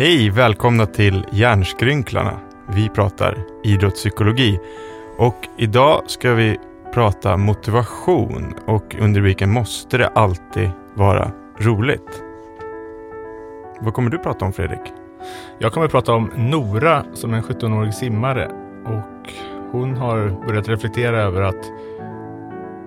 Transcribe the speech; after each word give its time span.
Hej, 0.00 0.30
välkomna 0.30 0.86
till 0.86 1.26
Hjärnskrynklarna. 1.30 2.40
Vi 2.68 2.88
pratar 2.88 3.38
idrottspsykologi 3.64 4.58
och 5.18 5.36
idag 5.56 6.02
ska 6.06 6.34
vi 6.34 6.58
prata 6.94 7.36
motivation 7.36 8.54
och 8.66 8.96
under 9.00 9.20
vilken 9.20 9.50
måste 9.50 9.98
det 9.98 10.08
alltid 10.08 10.70
vara 10.94 11.30
roligt. 11.58 12.22
Vad 13.80 13.94
kommer 13.94 14.10
du 14.10 14.18
prata 14.18 14.44
om 14.44 14.52
Fredrik? 14.52 14.92
Jag 15.58 15.72
kommer 15.72 15.88
prata 15.88 16.12
om 16.12 16.30
Nora 16.36 17.04
som 17.14 17.32
är 17.32 17.36
en 17.36 17.42
17-årig 17.42 17.94
simmare 17.94 18.50
och 18.84 19.32
hon 19.72 19.96
har 19.96 20.46
börjat 20.46 20.68
reflektera 20.68 21.22
över 21.22 21.42
att 21.42 21.70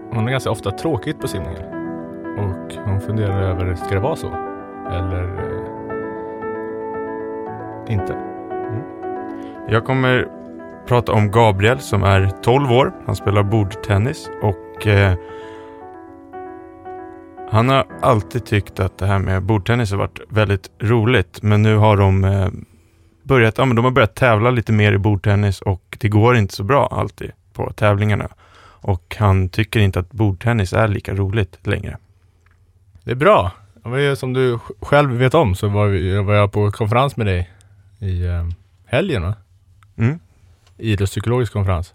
hon 0.09 0.23
har 0.23 0.31
ganska 0.31 0.51
ofta 0.51 0.71
tråkigt 0.71 1.19
på 1.19 1.27
simningen. 1.27 1.63
Och 2.39 2.73
hon 2.85 3.01
funderar 3.01 3.41
över, 3.41 3.75
ska 3.75 3.95
det 3.95 4.01
vara 4.01 4.15
så? 4.15 4.27
Eller 4.91 5.52
inte. 7.89 7.93
inte? 7.93 8.17
Jag 9.69 9.85
kommer 9.85 10.27
prata 10.87 11.11
om 11.11 11.31
Gabriel 11.31 11.79
som 11.79 12.03
är 12.03 12.31
12 12.43 12.71
år. 12.71 12.93
Han 13.05 13.15
spelar 13.15 13.43
bordtennis 13.43 14.29
och 14.41 14.87
eh, 14.87 15.15
han 17.51 17.69
har 17.69 17.85
alltid 18.01 18.45
tyckt 18.45 18.79
att 18.79 18.97
det 18.97 19.05
här 19.05 19.19
med 19.19 19.43
bordtennis 19.43 19.91
har 19.91 19.97
varit 19.97 20.19
väldigt 20.29 20.71
roligt. 20.79 21.41
Men 21.41 21.61
nu 21.61 21.75
har 21.75 21.97
de 21.97 22.23
eh, 22.23 22.47
börjat, 23.23 23.57
ja, 23.57 23.65
men 23.65 23.75
de 23.75 23.85
har 23.85 23.91
börjat 23.91 24.15
tävla 24.15 24.51
lite 24.51 24.71
mer 24.71 24.93
i 24.93 24.97
bordtennis 24.97 25.61
och 25.61 25.97
det 25.99 26.09
går 26.09 26.35
inte 26.35 26.55
så 26.55 26.63
bra 26.63 26.87
alltid 26.87 27.31
på 27.53 27.73
tävlingarna. 27.73 28.29
Och 28.65 29.15
han 29.19 29.49
tycker 29.49 29.79
inte 29.79 29.99
att 29.99 30.11
bordtennis 30.11 30.73
är 30.73 30.87
lika 30.87 31.13
roligt 31.13 31.67
längre. 31.67 31.97
Det 33.03 33.11
är 33.11 33.15
bra. 33.15 33.51
Som 34.15 34.33
du 34.33 34.59
själv 34.81 35.11
vet 35.11 35.33
om 35.33 35.55
så 35.55 35.67
var, 35.67 35.87
vi, 35.87 36.17
var 36.17 36.33
jag 36.33 36.51
på 36.51 36.71
konferens 36.71 37.17
med 37.17 37.27
dig 37.27 37.49
i 38.03 38.25
eh, 38.25 38.47
helgen. 38.85 39.21
Va? 39.21 39.35
Mm. 39.97 40.19
Idrottspsykologisk 40.77 41.53
konferens 41.53 41.93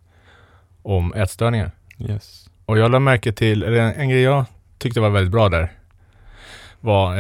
om 0.83 1.15
ätstörningar. 1.15 1.71
Yes. 1.99 2.51
Och 2.67 2.79
jag 2.79 2.91
lade 2.91 3.05
märke 3.05 3.33
till, 3.33 3.63
eller 3.63 3.81
en, 3.81 3.93
en 3.95 4.09
grej 4.09 4.23
jag 4.23 4.45
tyckte 4.79 5.01
var 5.01 5.11
väldigt 5.11 5.33
bra 5.33 5.49
där 5.49 5.73
var 6.81 7.17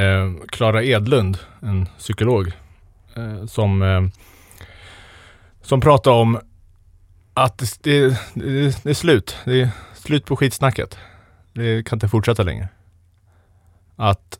eh, 0.81 0.89
Edlund, 0.89 1.39
en 1.61 1.87
psykolog, 1.99 2.53
eh, 3.15 3.47
som, 3.47 3.83
eh, 3.83 4.03
som 5.63 5.81
pratade 5.81 6.17
om 6.17 6.41
att 7.35 7.59
det, 7.59 7.83
det, 7.83 8.09
det, 8.35 8.83
det 8.83 8.91
är 8.91 8.95
slut. 8.95 9.37
Det 9.45 9.61
är 9.61 9.71
slut 9.95 10.25
på 10.25 10.37
skitsnacket. 10.37 10.99
Det 11.53 11.87
kan 11.87 11.97
inte 11.97 12.09
fortsätta 12.09 12.43
längre. 12.43 12.69
Att 13.97 14.38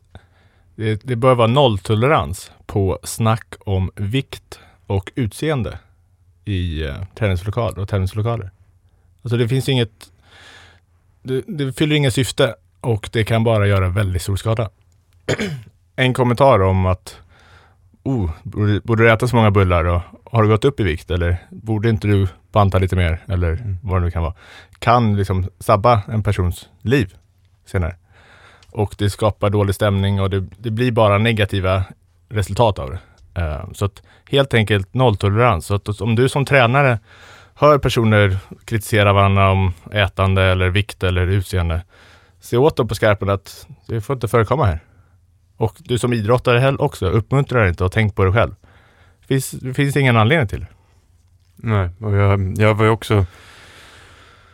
det, 0.79 1.01
det 1.03 1.15
bör 1.15 1.35
vara 1.35 1.47
nolltolerans 1.47 2.51
på 2.65 2.99
snack 3.03 3.53
om 3.59 3.91
vikt 3.95 4.59
och 4.87 5.11
utseende 5.15 5.79
i 6.45 6.83
eh, 6.83 6.95
träningslokaler 7.15 7.79
och 7.79 7.89
tävlingslokaler. 7.89 8.51
Alltså 9.21 9.37
det 9.37 9.47
finns 9.47 9.69
inget, 9.69 10.11
det, 11.23 11.43
det 11.47 11.73
fyller 11.73 11.95
inget 11.95 12.13
syfte 12.13 12.55
och 12.81 13.09
det 13.13 13.23
kan 13.23 13.43
bara 13.43 13.67
göra 13.67 13.89
väldigt 13.89 14.21
stor 14.21 14.35
skada. 14.35 14.69
en 15.95 16.13
kommentar 16.13 16.61
om 16.61 16.85
att 16.85 17.17
oh, 18.03 18.31
borde, 18.43 18.81
borde 18.81 19.03
du 19.03 19.11
äta 19.11 19.27
så 19.27 19.35
många 19.35 19.51
bullar 19.51 19.85
och 19.85 20.01
har 20.25 20.43
du 20.43 20.49
gått 20.49 20.65
upp 20.65 20.79
i 20.79 20.83
vikt 20.83 21.11
eller 21.11 21.37
borde 21.49 21.89
inte 21.89 22.07
du 22.07 22.27
banta 22.51 22.79
lite 22.79 22.95
mer 22.95 23.23
eller 23.27 23.51
Mm. 23.51 23.77
vad 23.83 24.01
det 24.01 24.05
nu 24.05 24.11
kan 24.11 24.23
vara. 24.23 24.33
Kan 24.79 25.17
liksom 25.17 25.49
sabba 25.59 26.01
en 26.07 26.23
persons 26.23 26.69
liv 26.81 27.15
senare. 27.65 27.95
Och 28.71 28.95
det 28.97 29.09
skapar 29.09 29.49
dålig 29.49 29.75
stämning 29.75 30.21
och 30.21 30.29
det, 30.29 30.39
det 30.57 30.71
blir 30.71 30.91
bara 30.91 31.17
negativa 31.17 31.83
resultat 32.29 32.79
av 32.79 32.89
det. 32.91 32.99
Eh, 33.41 33.71
så 33.73 33.85
att 33.85 34.01
helt 34.29 34.53
enkelt 34.53 34.93
nolltolerans. 34.93 35.65
Så 35.65 35.75
att 35.75 36.01
om 36.01 36.15
du 36.15 36.29
som 36.29 36.45
tränare 36.45 36.99
hör 37.53 37.77
personer 37.77 38.37
kritisera 38.65 39.13
varandra 39.13 39.51
om 39.51 39.73
ätande 39.91 40.43
eller 40.43 40.69
vikt 40.69 41.03
eller 41.03 41.27
utseende, 41.27 41.81
se 42.39 42.57
åt 42.57 42.77
dem 42.77 42.87
på 42.87 42.95
skarpen 42.95 43.29
att 43.29 43.67
det 43.87 44.01
får 44.01 44.13
inte 44.13 44.27
förekomma 44.27 44.65
här. 44.65 44.79
Och 45.57 45.75
du 45.79 45.97
som 45.97 46.13
idrottare 46.13 46.59
heller 46.59 46.81
också, 46.81 47.05
uppmuntra 47.05 47.63
det 47.63 47.69
inte 47.69 47.83
och 47.83 47.91
tänk 47.91 48.15
på 48.15 48.25
det 48.25 48.33
själv. 48.33 48.55
Det 49.21 49.27
finns, 49.27 49.51
det 49.51 49.73
finns 49.73 49.97
ingen 49.97 50.17
anledning 50.17 50.47
till 50.47 50.59
det. 50.59 50.67
Nej, 51.55 51.89
och 51.99 52.15
jag, 52.15 52.53
jag 52.57 52.75
var 52.75 52.85
ju 52.85 52.91
också 52.91 53.25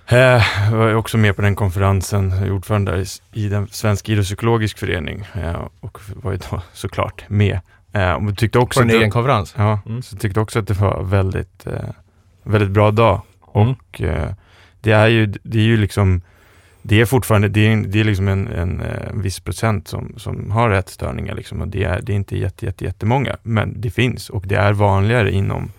eh, 0.08 0.72
var 0.72 0.88
ju 0.88 0.96
också 0.96 1.18
med 1.18 1.36
på 1.36 1.42
den 1.42 1.56
konferensen, 1.56 2.30
jag 2.30 2.42
är 2.48 2.52
ordförande 2.52 2.92
där 2.92 3.06
i, 3.34 3.50
den 3.50 3.68
Svensk 3.68 4.10
idrottspsykologisk 4.10 4.78
förening 4.78 5.26
eh, 5.34 5.68
och 5.80 6.00
var 6.16 6.32
ju 6.32 6.40
då 6.52 6.62
såklart 6.74 7.30
med. 7.30 7.60
Eh, 7.92 8.14
och 8.14 8.38
tyckte 8.38 8.60
också 8.60 8.80
På 8.80 8.84
en 8.84 8.90
egen 8.90 9.12
konferens. 9.12 9.54
Ja, 9.58 9.80
Mm. 9.86 10.02
så 10.02 10.16
jag 10.16 10.22
tyckte 10.22 10.40
också 10.40 10.60
att 10.60 10.68
det 10.68 10.74
var 10.74 11.04
väldigt, 11.04 11.68
väldigt 12.44 12.72
bra 12.72 12.92
dag. 12.92 13.22
Mm. 13.56 13.68
Och 13.70 14.02
det 14.82 14.92
är 14.92 15.08
ju, 15.08 15.26
det 15.26 15.60
är 15.60 15.64
ju 15.64 15.78
liksom, 15.78 16.22
det 16.82 17.02
är 17.02 17.06
fortfarande, 17.06 17.48
det 17.48 17.60
är, 17.74 17.78
det 17.78 18.00
är 18.00 18.04
liksom 18.04 18.28
en, 18.28 18.48
en, 18.48 18.82
en 18.82 19.22
viss 19.22 19.40
procent 19.40 19.88
som, 19.88 20.14
som 20.18 20.52
har 20.52 20.70
ätstörningar 20.70 21.36
liksom 21.36 21.62
och 21.62 21.68
det 21.68 21.84
är, 21.84 22.02
det 22.02 22.12
är 22.14 22.16
inte 22.16 22.38
jätte, 22.38 22.66
jätte, 22.66 22.86
jättemånga, 22.86 23.38
men 23.44 23.82
det 23.82 23.90
finns 23.90 24.30
och 24.30 24.48
det 24.48 24.56
är 24.56 24.74
vanligare 24.74 25.32
inom 25.32 25.72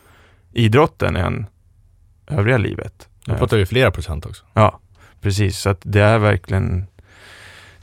idrotten 0.52 1.16
än 1.16 1.46
övriga 2.26 2.58
livet. 2.58 3.08
Eh, 3.28 3.38
pratar 3.38 3.56
vi 3.56 3.66
flera 3.66 3.90
procent 3.90 4.26
också. 4.26 4.44
Ja, 4.52 4.80
precis. 5.20 5.58
Så 5.58 5.76
det 5.82 6.00
är 6.00 6.18
verkligen 6.18 6.86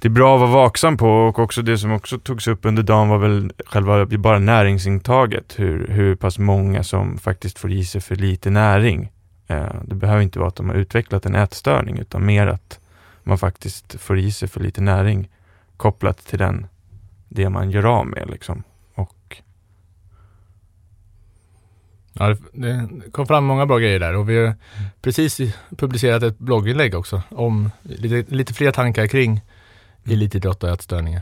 det 0.03 0.07
är 0.07 0.11
bra 0.11 0.35
att 0.35 0.41
vara 0.41 0.51
vaksam 0.51 0.97
på 0.97 1.07
och 1.07 1.39
också 1.39 1.61
det 1.61 1.77
som 1.77 1.91
också 1.91 2.19
togs 2.19 2.47
upp 2.47 2.65
under 2.65 2.83
dagen 2.83 3.09
var 3.09 3.17
väl 3.17 3.51
själva 3.65 4.05
bara 4.05 4.39
näringsintaget. 4.39 5.59
Hur, 5.59 5.87
hur 5.87 6.15
pass 6.15 6.39
många 6.39 6.83
som 6.83 7.17
faktiskt 7.17 7.59
får 7.59 7.71
i 7.71 7.85
sig 7.85 8.01
för 8.01 8.15
lite 8.15 8.49
näring. 8.49 9.11
Eh, 9.47 9.75
det 9.85 9.95
behöver 9.95 10.21
inte 10.21 10.39
vara 10.39 10.47
att 10.47 10.55
de 10.55 10.69
har 10.69 10.75
utvecklat 10.75 11.25
en 11.25 11.35
ätstörning 11.35 11.97
utan 11.97 12.25
mer 12.25 12.47
att 12.47 12.79
man 13.23 13.37
faktiskt 13.37 14.01
får 14.01 14.19
i 14.19 14.31
sig 14.31 14.47
för 14.47 14.59
lite 14.59 14.81
näring 14.81 15.29
kopplat 15.77 16.25
till 16.25 16.39
den, 16.39 16.67
det 17.29 17.49
man 17.49 17.71
gör 17.71 17.85
av 17.85 18.07
med. 18.07 18.29
Liksom. 18.29 18.63
Och, 18.95 19.41
Ja, 22.13 22.35
det, 22.53 22.89
kom 23.11 23.27
fram 23.27 23.45
många 23.45 23.65
bra 23.65 23.77
grejer 23.77 23.99
där 23.99 24.15
och 24.15 24.29
vi 24.29 24.45
har 24.45 24.55
precis 25.01 25.41
publicerat 25.77 26.23
ett 26.23 26.39
blogginlägg 26.39 26.95
också 26.95 27.21
om 27.29 27.71
lite, 27.81 28.35
lite 28.35 28.53
fler 28.53 28.71
tankar 28.71 29.07
kring 29.07 29.41
elitidrott 30.05 30.63
och 30.63 30.69
ätstörningar. 30.69 31.21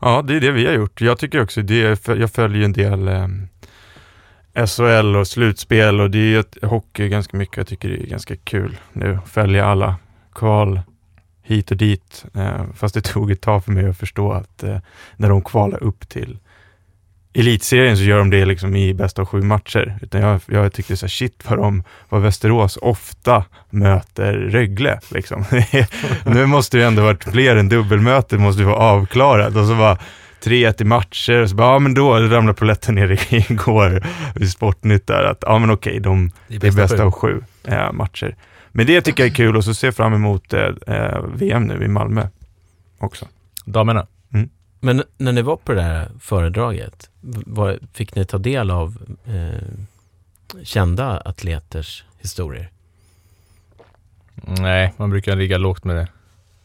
Ja, 0.00 0.22
det 0.22 0.36
är 0.36 0.40
det 0.40 0.50
vi 0.50 0.66
har 0.66 0.72
gjort. 0.72 1.00
Jag 1.00 1.18
tycker 1.18 1.42
också 1.42 1.62
det, 1.62 2.06
jag 2.06 2.30
följer 2.30 2.64
en 2.64 2.72
del 2.72 3.08
eh, 3.08 4.66
SHL 4.66 5.16
och 5.16 5.26
slutspel 5.26 6.00
och 6.00 6.10
det 6.10 6.34
är 6.34 6.40
ett 6.40 6.56
hockey 6.62 7.08
ganska 7.08 7.36
mycket. 7.36 7.56
Jag 7.56 7.66
tycker 7.66 7.88
det 7.88 8.02
är 8.02 8.06
ganska 8.06 8.36
kul 8.36 8.76
nu 8.92 9.14
att 9.14 9.28
följa 9.28 9.66
alla 9.66 9.96
kval 10.32 10.80
hit 11.42 11.70
och 11.70 11.76
dit. 11.76 12.24
Eh, 12.34 12.64
fast 12.74 12.94
det 12.94 13.00
tog 13.00 13.30
ett 13.30 13.40
tag 13.40 13.64
för 13.64 13.72
mig 13.72 13.88
att 13.88 13.98
förstå 13.98 14.32
att 14.32 14.62
eh, 14.62 14.78
när 15.16 15.28
de 15.28 15.42
kvalar 15.42 15.82
upp 15.82 16.08
till 16.08 16.38
elitserien 17.34 17.96
så 17.96 18.02
gör 18.02 18.18
de 18.18 18.30
det 18.30 18.44
liksom 18.44 18.76
i 18.76 18.94
bästa 18.94 19.22
av 19.22 19.26
sju 19.28 19.42
matcher. 19.42 19.98
Utan 20.02 20.20
jag, 20.20 20.40
jag 20.46 20.72
tyckte 20.72 20.96
så 20.96 21.06
här, 21.06 21.10
shit 21.10 21.42
vad 21.48 21.58
de, 21.58 21.82
vad 22.08 22.22
Västerås 22.22 22.78
ofta 22.82 23.44
möter 23.70 24.32
Rögle 24.32 25.00
liksom. 25.08 25.44
nu 26.26 26.46
måste 26.46 26.76
det 26.76 26.84
ändå 26.84 27.02
varit 27.02 27.24
fler 27.24 27.56
än 27.56 27.68
dubbelmöte, 27.68 28.38
måste 28.38 28.62
ju 28.62 28.66
vara 28.66 28.76
avklarat. 28.76 29.56
Och 29.56 29.66
så 29.66 29.74
bara 29.74 29.98
3-1 30.44 30.82
i 30.82 30.84
matcher, 30.84 31.42
och 31.42 31.50
så 31.50 31.56
bara, 31.56 31.72
ja 31.72 31.78
men 31.78 31.94
då 31.94 32.18
ramlade 32.18 32.58
polletten 32.58 32.94
ner 32.94 33.34
igår 33.50 34.06
vid 34.34 34.50
Sportnytt 34.50 35.06
där, 35.06 35.24
att 35.24 35.38
ja 35.46 35.58
men 35.58 35.70
okej, 35.70 36.00
de, 36.00 36.32
Det 36.48 36.54
är 36.54 36.60
bästa 36.60 36.82
bästa 36.82 37.04
av 37.04 37.10
sju 37.10 37.42
eh, 37.64 37.92
matcher. 37.92 38.36
Men 38.72 38.86
det 38.86 39.00
tycker 39.00 39.22
jag 39.22 39.30
är 39.30 39.34
kul 39.34 39.56
och 39.56 39.64
så 39.64 39.74
ser 39.74 39.86
jag 39.86 39.94
fram 39.94 40.14
emot 40.14 40.52
eh, 40.52 40.68
eh, 40.86 41.22
VM 41.34 41.64
nu 41.64 41.84
i 41.84 41.88
Malmö 41.88 42.28
också. 42.98 43.28
Damerna. 43.64 44.06
Men 44.84 45.02
när 45.18 45.32
ni 45.32 45.42
var 45.42 45.56
på 45.56 45.72
det 45.72 45.82
här 45.82 46.08
föredraget, 46.20 47.10
vad, 47.46 47.78
fick 47.92 48.14
ni 48.14 48.24
ta 48.24 48.38
del 48.38 48.70
av 48.70 48.98
eh, 49.26 49.68
kända 50.62 51.20
atleters 51.20 52.04
historier? 52.18 52.70
Nej, 54.34 54.92
man 54.96 55.10
brukar 55.10 55.36
ligga 55.36 55.58
lågt 55.58 55.84
med 55.84 55.96
det. 55.96 56.08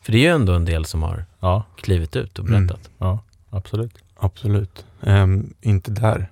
För 0.01 0.11
det 0.11 0.17
är 0.17 0.21
ju 0.21 0.27
ändå 0.35 0.53
en 0.53 0.65
del 0.65 0.85
som 0.85 1.03
har 1.03 1.25
Ja, 1.39 1.63
klivit 1.77 2.15
ut 2.15 2.39
och 2.39 2.47
Mm. 2.47 2.67
berättat. 2.67 2.89
ja, 2.97 3.19
absolut. 3.49 3.97
Absolut. 4.15 4.85
Ehm, 5.03 5.53
inte 5.61 5.91
där. 5.91 6.31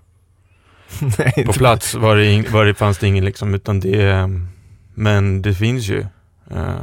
Nej, 1.19 1.45
På 1.45 1.53
plats 1.53 1.93
var 1.93 2.15
det, 2.15 2.25
ing, 2.31 2.45
var 2.51 2.65
det, 2.65 2.73
fanns 2.73 2.97
det 2.97 3.07
ingen 3.07 3.25
liksom, 3.25 3.53
utan 3.55 3.79
det, 3.79 4.11
ehm, 4.11 4.47
men 4.93 5.41
det 5.41 5.53
finns 5.53 5.87
ju 5.87 6.05
uh, 6.51 6.75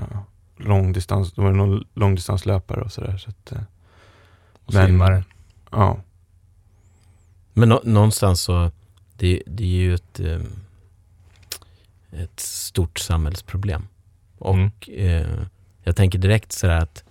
långdistans, 0.57 1.33
det 1.33 1.43
var 1.43 1.53
någon 1.53 1.85
långdistanslöpare 1.95 2.81
och 2.81 2.93
sådär. 2.93 3.17
Så 3.19 3.31
att, 3.31 3.53
eh, 3.53 3.59
Och 4.65 4.75
Men- 4.75 4.87
simmare. 4.87 5.25
ja. 5.71 6.01
Men 7.53 7.69
nå- 7.69 7.83
någonstans 7.85 8.41
så, 8.41 8.71
det, 9.17 9.43
det 9.47 9.65
är 9.65 9.69
ju 9.69 9.95
ett, 9.95 10.21
eh, 10.21 10.41
ett 12.13 12.41
stort 12.41 12.99
samhällsproblem. 12.99 13.87
Och 14.39 14.55
Mm. 14.55 14.71
eh, 14.89 15.47
jag 15.83 15.97
tänker 15.97 16.19
direkt 16.19 16.53
sådär 16.53 16.79
att 16.79 17.05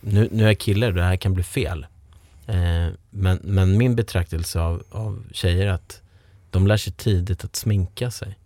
nu, 0.00 0.28
nu 0.32 0.42
är 0.42 0.46
jag 0.46 0.58
kille 0.58 0.86
och 0.86 0.94
det 0.94 1.02
här 1.02 1.16
kan 1.16 1.34
bli 1.34 1.42
fel. 1.42 1.86
Eh, 2.46 2.88
men, 3.10 3.38
men 3.42 3.78
min 3.78 3.96
betraktelse 3.96 4.60
av, 4.60 4.82
av 4.90 5.22
tjejer 5.32 5.66
är 5.66 5.70
att 5.72 6.00
de 6.50 6.66
lär 6.66 6.76
sig 6.76 6.92
tidigt 6.92 7.44
att 7.44 7.56
sminka 7.56 8.10
sig. 8.10 8.38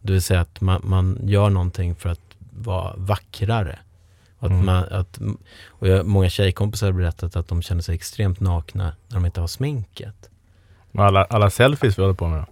Det 0.00 0.12
vill 0.12 0.22
säga 0.22 0.40
att 0.40 0.60
man, 0.60 0.80
man 0.84 1.18
gör 1.22 1.50
någonting 1.50 1.94
för 1.94 2.08
att 2.08 2.20
vara 2.50 2.94
vackrare. 2.96 3.78
Att 4.40 4.50
Mm. 4.50 4.66
man, 4.66 4.84
att, 4.90 5.18
och 5.66 5.88
jag, 5.88 6.06
många 6.06 6.28
tjejkompisar 6.30 6.86
har 6.86 6.92
berättat 6.92 7.36
att 7.36 7.48
de 7.48 7.62
känner 7.62 7.82
sig 7.82 7.94
extremt 7.94 8.40
nakna 8.40 8.84
när 9.08 9.14
de 9.14 9.26
inte 9.26 9.40
har 9.40 9.46
sminket. 9.48 10.30
Alla, 10.94 11.24
alla 11.24 11.50
selfies 11.50 11.98
vi 11.98 12.02
håller 12.02 12.14
på 12.14 12.28
med 12.28 12.38
då. 12.40 12.46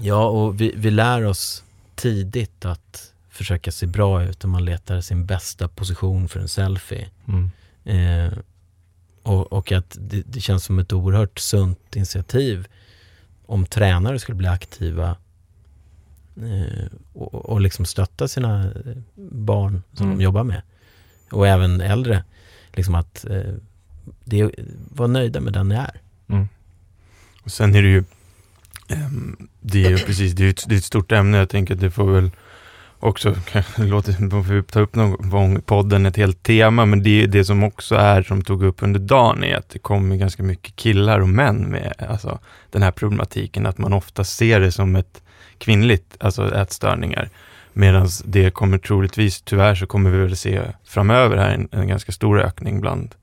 Ja, 0.00 0.28
och 0.28 0.60
vi, 0.60 0.72
vi 0.76 0.90
lär 0.90 1.24
oss 1.24 1.64
tidigt 1.94 2.64
att 2.64 3.12
försöka 3.30 3.72
se 3.72 3.86
bra 3.86 4.22
ut 4.24 4.44
och 4.44 4.50
man 4.50 4.64
letar 4.64 5.00
sin 5.00 5.26
bästa 5.26 5.68
position 5.68 6.28
för 6.28 6.40
en 6.40 6.48
selfie. 6.48 7.08
Mm. 7.28 7.50
Eh, 7.84 8.38
och, 9.22 9.52
och 9.52 9.72
att 9.72 9.96
det, 10.00 10.22
det 10.26 10.40
känns 10.40 10.64
som 10.64 10.78
ett 10.78 10.92
oerhört 10.92 11.38
sunt 11.38 11.96
initiativ 11.96 12.66
om 13.46 13.66
tränare 13.66 14.18
skulle 14.18 14.36
bli 14.36 14.48
aktiva 14.48 15.16
eh, 16.36 16.86
och, 17.12 17.34
och 17.34 17.60
liksom 17.60 17.84
stötta 17.84 18.28
sina 18.28 18.70
barn 19.30 19.82
som 19.94 20.06
Mm. 20.06 20.18
de 20.18 20.24
jobbar 20.24 20.44
med. 20.44 20.62
Och 21.30 21.48
även 21.48 21.80
äldre. 21.80 22.24
Liksom 22.72 22.94
att 22.94 23.24
eh, 23.30 23.54
det, 24.24 24.50
vara 24.94 25.08
nöjda 25.08 25.40
med 25.40 25.52
den 25.52 25.68
ni 25.68 25.74
är. 25.74 26.00
Mm. 26.28 26.48
Och 27.42 27.50
sen 27.50 27.74
är 27.74 27.82
det 27.82 27.88
ju, 27.88 28.04
eh, 28.88 29.08
det 29.60 29.84
är 29.84 29.90
ju 29.90 29.98
precis, 29.98 30.32
det 30.32 30.44
är, 30.44 30.50
ett, 30.50 30.64
det 30.68 30.74
är 30.74 30.78
ett 30.78 30.84
stort 30.84 31.12
ämne. 31.12 31.38
Jag 31.38 31.48
tänker 31.48 31.74
att 31.74 31.80
det 31.80 31.90
får 31.90 32.12
väl 32.12 32.30
också, 33.00 33.28
låt 33.76 34.04
får 34.04 34.52
vi 34.52 34.62
ta 34.62 34.80
upp 34.80 34.94
någon 34.94 35.30
gång 35.30 35.60
podden 35.60 36.06
ett 36.06 36.16
helt 36.16 36.42
tema, 36.42 36.86
men 36.86 37.02
det, 37.02 37.26
det 37.26 37.44
som 37.44 37.64
också 37.64 37.94
är, 37.94 38.22
som 38.22 38.42
tog 38.42 38.62
upp 38.62 38.82
under 38.82 39.00
dagen, 39.00 39.44
är 39.44 39.56
att 39.56 39.68
det 39.68 39.78
kommer 39.78 40.16
ganska 40.16 40.42
mycket 40.42 40.76
killar 40.76 41.20
och 41.20 41.28
män 41.28 41.56
med 41.56 41.94
alltså, 42.08 42.38
den 42.70 42.82
här 42.82 42.90
problematiken, 42.90 43.66
att 43.66 43.78
man 43.78 43.92
ofta 43.92 44.24
ser 44.24 44.60
det 44.60 44.72
som 44.72 44.96
ett 44.96 45.22
kvinnligt, 45.58 46.16
alltså 46.20 46.54
ätstörningar. 46.54 47.30
Medan 47.72 48.08
det 48.24 48.50
kommer 48.50 48.78
troligtvis, 48.78 49.42
tyvärr 49.42 49.74
så 49.74 49.86
kommer 49.86 50.10
vi 50.10 50.18
väl 50.18 50.36
se 50.36 50.62
framöver 50.84 51.36
här 51.36 51.50
en, 51.54 51.68
en 51.72 51.88
ganska 51.88 52.12
stor 52.12 52.40
ökning 52.40 52.80
bland 52.80 53.14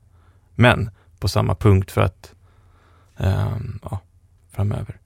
män 0.54 0.90
på 1.20 1.28
samma 1.28 1.54
punkt 1.54 1.90
för 1.90 2.00
att, 2.00 2.32
ehm, 3.18 3.78
ja, 3.82 3.98
framöver. 4.52 4.96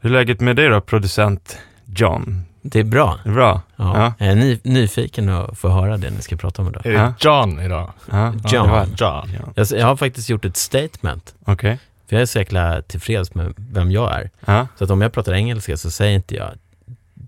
Hur 0.00 0.10
är 0.10 0.14
läget 0.14 0.40
med 0.40 0.56
dig 0.56 0.68
då, 0.68 0.80
producent 0.80 1.58
John? 1.84 2.42
Det 2.62 2.80
är 2.80 2.84
bra. 2.84 3.18
Är 3.24 3.28
det 3.28 3.34
bra? 3.34 3.60
Ja. 3.76 3.92
Ja. 3.98 4.14
Jag 4.18 4.28
är 4.28 4.34
ny, 4.36 4.58
nyfiken 4.64 5.28
att 5.28 5.58
få 5.58 5.68
höra 5.68 5.96
det 5.96 6.10
ni 6.10 6.22
ska 6.22 6.36
prata 6.36 6.62
om 6.62 6.68
idag. 6.68 6.86
Är 6.86 6.90
det 6.90 6.96
Ja. 6.98 7.14
John 7.20 7.60
idag? 7.60 7.92
Ja, 8.10 8.34
John. 8.52 8.70
var- 8.70 8.86
John. 8.86 8.96
Ja. 8.98 9.52
Jag, 9.54 9.66
jag 9.70 9.86
har 9.86 9.96
faktiskt 9.96 10.28
gjort 10.28 10.44
ett 10.44 10.56
statement. 10.56 11.34
Okej. 11.44 11.78
För 12.08 12.16
jag 12.16 12.22
är 12.22 12.26
så 12.26 12.38
jäkla 12.38 12.82
tillfreds 12.82 13.34
med 13.34 13.54
vem 13.56 13.90
jag 13.90 14.12
är. 14.20 14.30
Ja. 14.44 14.66
Så 14.78 14.84
att 14.84 14.90
om 14.90 15.00
jag 15.02 15.12
pratar 15.12 15.32
engelska 15.34 15.76
så 15.76 15.90
säger 15.90 16.14
inte 16.14 16.34
jag 16.34 16.50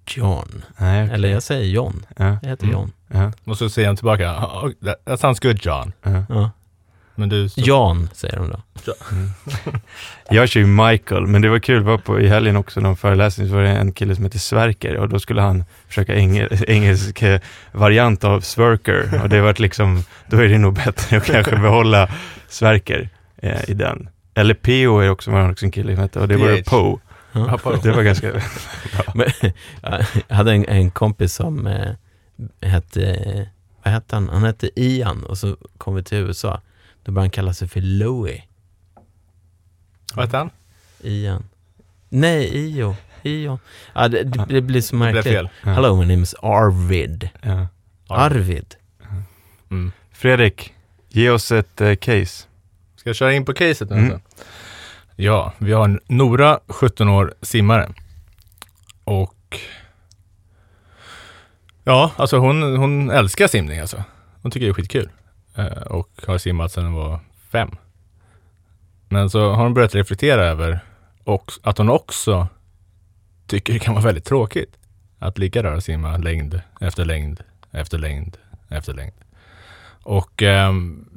John. 0.07 0.65
Nej, 0.77 1.05
okej. 1.05 1.15
Eller 1.15 1.29
jag 1.29 1.43
säger 1.43 1.65
John. 1.65 2.07
Ja. 2.17 2.39
Jag 2.43 2.49
heter 2.51 2.65
Mm. 2.65 2.73
John. 2.75 2.93
Ja. 3.09 3.33
Och 3.45 3.59
så 3.59 3.69
säger 3.71 3.89
han 3.89 3.97
tillbaka, 3.97 4.33
oh, 4.37 4.71
that, 4.85 5.05
that 5.05 5.21
sounds 5.21 5.41
good 5.41 5.59
John. 5.67 5.93
Ja. 6.03 6.25
Ja. 6.29 6.51
Men 7.15 7.29
du... 7.29 7.49
Så, 7.49 7.61
Jan 7.61 8.09
säger 8.13 8.37
de 8.37 8.51
då. 8.51 8.61
Jag 10.31 10.49
kör 10.49 10.61
ju 10.61 10.67
Michael, 10.67 11.27
men 11.27 11.43
det 11.43 11.49
var 11.49 11.59
kul, 11.59 11.83
var 11.83 11.99
på, 11.99 12.21
i 12.21 12.29
helgen 12.29 12.57
också, 12.57 12.81
någon 12.81 12.97
föreläsning, 12.97 13.49
så 13.49 13.55
var 13.55 13.63
det 13.63 13.69
en 13.69 13.93
kille 13.93 14.15
som 14.15 14.25
heter 14.25 14.39
Sverker 14.39 14.97
och 14.97 15.09
då 15.09 15.19
skulle 15.21 15.41
han 15.41 15.65
försöka 15.89 16.15
engel, 16.15 16.49
engelsk 16.69 17.23
eh, 17.23 17.41
variant 17.73 18.25
av 18.25 18.41
Sverker 18.41 19.21
och 19.23 19.29
det 19.29 19.41
var 19.41 19.55
liksom, 19.61 20.05
då 20.27 20.37
är 20.37 20.49
det 20.49 20.59
nog 20.59 20.75
bättre 20.75 21.17
att 21.17 21.25
kanske 21.27 21.57
behålla 21.57 22.09
Sverker 22.49 23.09
eh, 23.37 23.71
i 23.71 23.75
den. 23.75 24.09
Eller 24.35 24.55
P.O. 24.55 24.99
är 24.99 25.11
också, 25.11 25.31
var 25.31 25.51
också 25.51 25.65
en 25.65 25.73
kille 25.73 25.95
som 25.95 26.03
hette, 26.03 26.21
och 26.21 26.29
det 26.29 26.37
var. 26.37 26.63
Poe. 26.63 26.99
Ja. 27.35 27.59
Det 27.83 27.93
var 27.93 28.03
ganska, 28.03 28.33
Men, 29.15 29.29
jag 30.29 30.37
hade 30.37 30.53
en, 30.53 30.65
en 30.65 30.91
kompis 30.91 31.35
som 31.35 31.67
eh, 31.67 31.93
hette, 32.61 33.49
vad 33.83 33.93
hette 33.95 34.17
han? 34.17 34.29
Han 34.29 34.43
hette 34.45 34.81
Ian 34.81 35.25
och 35.25 35.39
så 35.39 35.57
kom 35.79 35.95
vi 35.95 36.03
till 36.03 36.19
USA. 36.19 36.61
Då 37.03 37.13
började 37.13 37.25
han 37.25 37.31
kalla 37.31 37.55
sig 37.55 37.69
för 37.69 37.81
Louie. 37.81 38.43
vad 40.15 40.25
heter 40.25 40.39
han? 40.39 40.51
Ian. 41.03 41.45
Nej, 42.09 42.51
Io. 42.57 42.97
Io. 43.23 43.59
Ja, 43.95 44.09
det, 44.09 44.23
det, 44.23 44.45
det 44.49 44.61
blir 44.61 44.81
så 44.81 44.97
Det 44.97 45.01
blev 45.01 45.15
märkligt. 45.15 45.35
fel. 45.35 45.49
Ja. 45.63 45.71
Hello, 45.71 45.97
my 45.97 46.07
name 46.07 46.23
is 46.23 46.35
Arvid. 46.43 47.29
ja. 47.43 47.67
Arvid. 48.09 48.75
Mm. 49.71 49.93
Fredrik, 50.13 50.75
ge 51.09 51.31
oss 51.31 51.53
ett 51.53 51.81
eh, 51.81 51.95
case. 51.97 52.47
Ska 52.97 53.09
jag 53.09 53.17
köra 53.17 53.33
in 53.33 53.45
på 53.45 53.53
caset 53.53 53.91
nu? 53.91 53.97
Mm. 53.97 54.21
Ja, 55.17 55.53
vi 55.59 55.73
har 55.73 56.01
Nora, 56.07 56.61
17 56.69 57.09
år, 57.09 57.35
simmare. 57.43 57.93
Och 59.05 59.61
ja, 61.85 62.13
alltså 62.17 62.39
hon, 62.39 62.77
hon 62.77 63.11
älskar 63.11 63.47
simning 63.47 63.79
alltså. 63.79 64.05
Hon 64.43 64.51
tycker 64.51 64.67
det 64.67 64.71
är 64.71 64.75
skitkul. 64.75 65.11
Eh, 65.55 65.67
och 65.67 66.11
har 66.27 66.39
simmat 66.39 66.73
sedan 66.73 66.85
hon 66.85 66.95
var 66.95 67.21
fem. 67.53 67.71
Men 69.09 69.31
så 69.31 69.53
har 69.53 69.63
hon 69.63 69.75
börjat 69.75 69.95
reflektera 69.95 70.45
över 70.45 70.81
och, 71.25 71.53
att 71.63 71.79
hon 71.79 71.89
också 71.89 72.49
tycker 73.47 73.73
det 73.73 73.79
kan 73.79 73.95
vara 73.95 74.05
väldigt 74.05 74.25
tråkigt 74.25 74.77
att 75.19 75.39
ligga 75.39 75.63
där 75.63 75.75
och 75.75 75.83
simma 75.83 76.17
längd 76.17 76.61
efter 76.81 77.05
längd 77.05 77.41
efter 77.71 77.99
längd 77.99 78.37
efter 78.69 78.95
längd. 78.95 79.15
Och 80.03 80.43
ehm, 80.43 81.14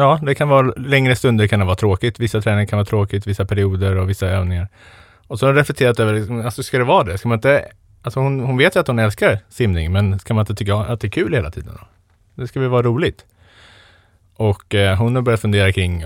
Ja, 0.00 0.20
det 0.22 0.34
kan 0.34 0.48
vara 0.48 0.72
längre 0.76 1.16
stunder 1.16 1.46
kan 1.46 1.58
det 1.58 1.66
vara 1.66 1.76
tråkigt. 1.76 2.20
Vissa 2.20 2.40
träningar 2.40 2.66
kan 2.66 2.76
vara 2.76 2.86
tråkigt, 2.86 3.26
vissa 3.26 3.44
perioder 3.44 3.96
och 3.96 4.10
vissa 4.10 4.26
övningar. 4.26 4.68
Och 5.26 5.38
så 5.38 5.46
har 5.46 5.52
jag 5.52 5.60
reflekterat 5.60 6.00
över, 6.00 6.14
liksom, 6.14 6.40
alltså 6.40 6.62
ska 6.62 6.78
det 6.78 6.84
vara 6.84 7.04
det? 7.04 7.18
Ska 7.18 7.28
man 7.28 7.38
inte, 7.38 7.68
alltså 8.02 8.20
hon, 8.20 8.40
hon 8.40 8.56
vet 8.56 8.76
ju 8.76 8.80
att 8.80 8.86
hon 8.86 8.98
älskar 8.98 9.38
simning, 9.48 9.92
men 9.92 10.18
ska 10.18 10.34
man 10.34 10.42
inte 10.42 10.54
tycka 10.54 10.74
att 10.76 11.00
det 11.00 11.06
är 11.06 11.10
kul 11.10 11.34
hela 11.34 11.50
tiden 11.50 11.78
då? 11.80 11.86
Det 12.42 12.48
ska 12.48 12.60
väl 12.60 12.68
vara 12.68 12.82
roligt. 12.82 13.24
Och 14.34 14.74
eh, 14.74 14.98
hon 14.98 15.14
har 15.14 15.22
börjat 15.22 15.40
fundera 15.40 15.72
kring, 15.72 16.04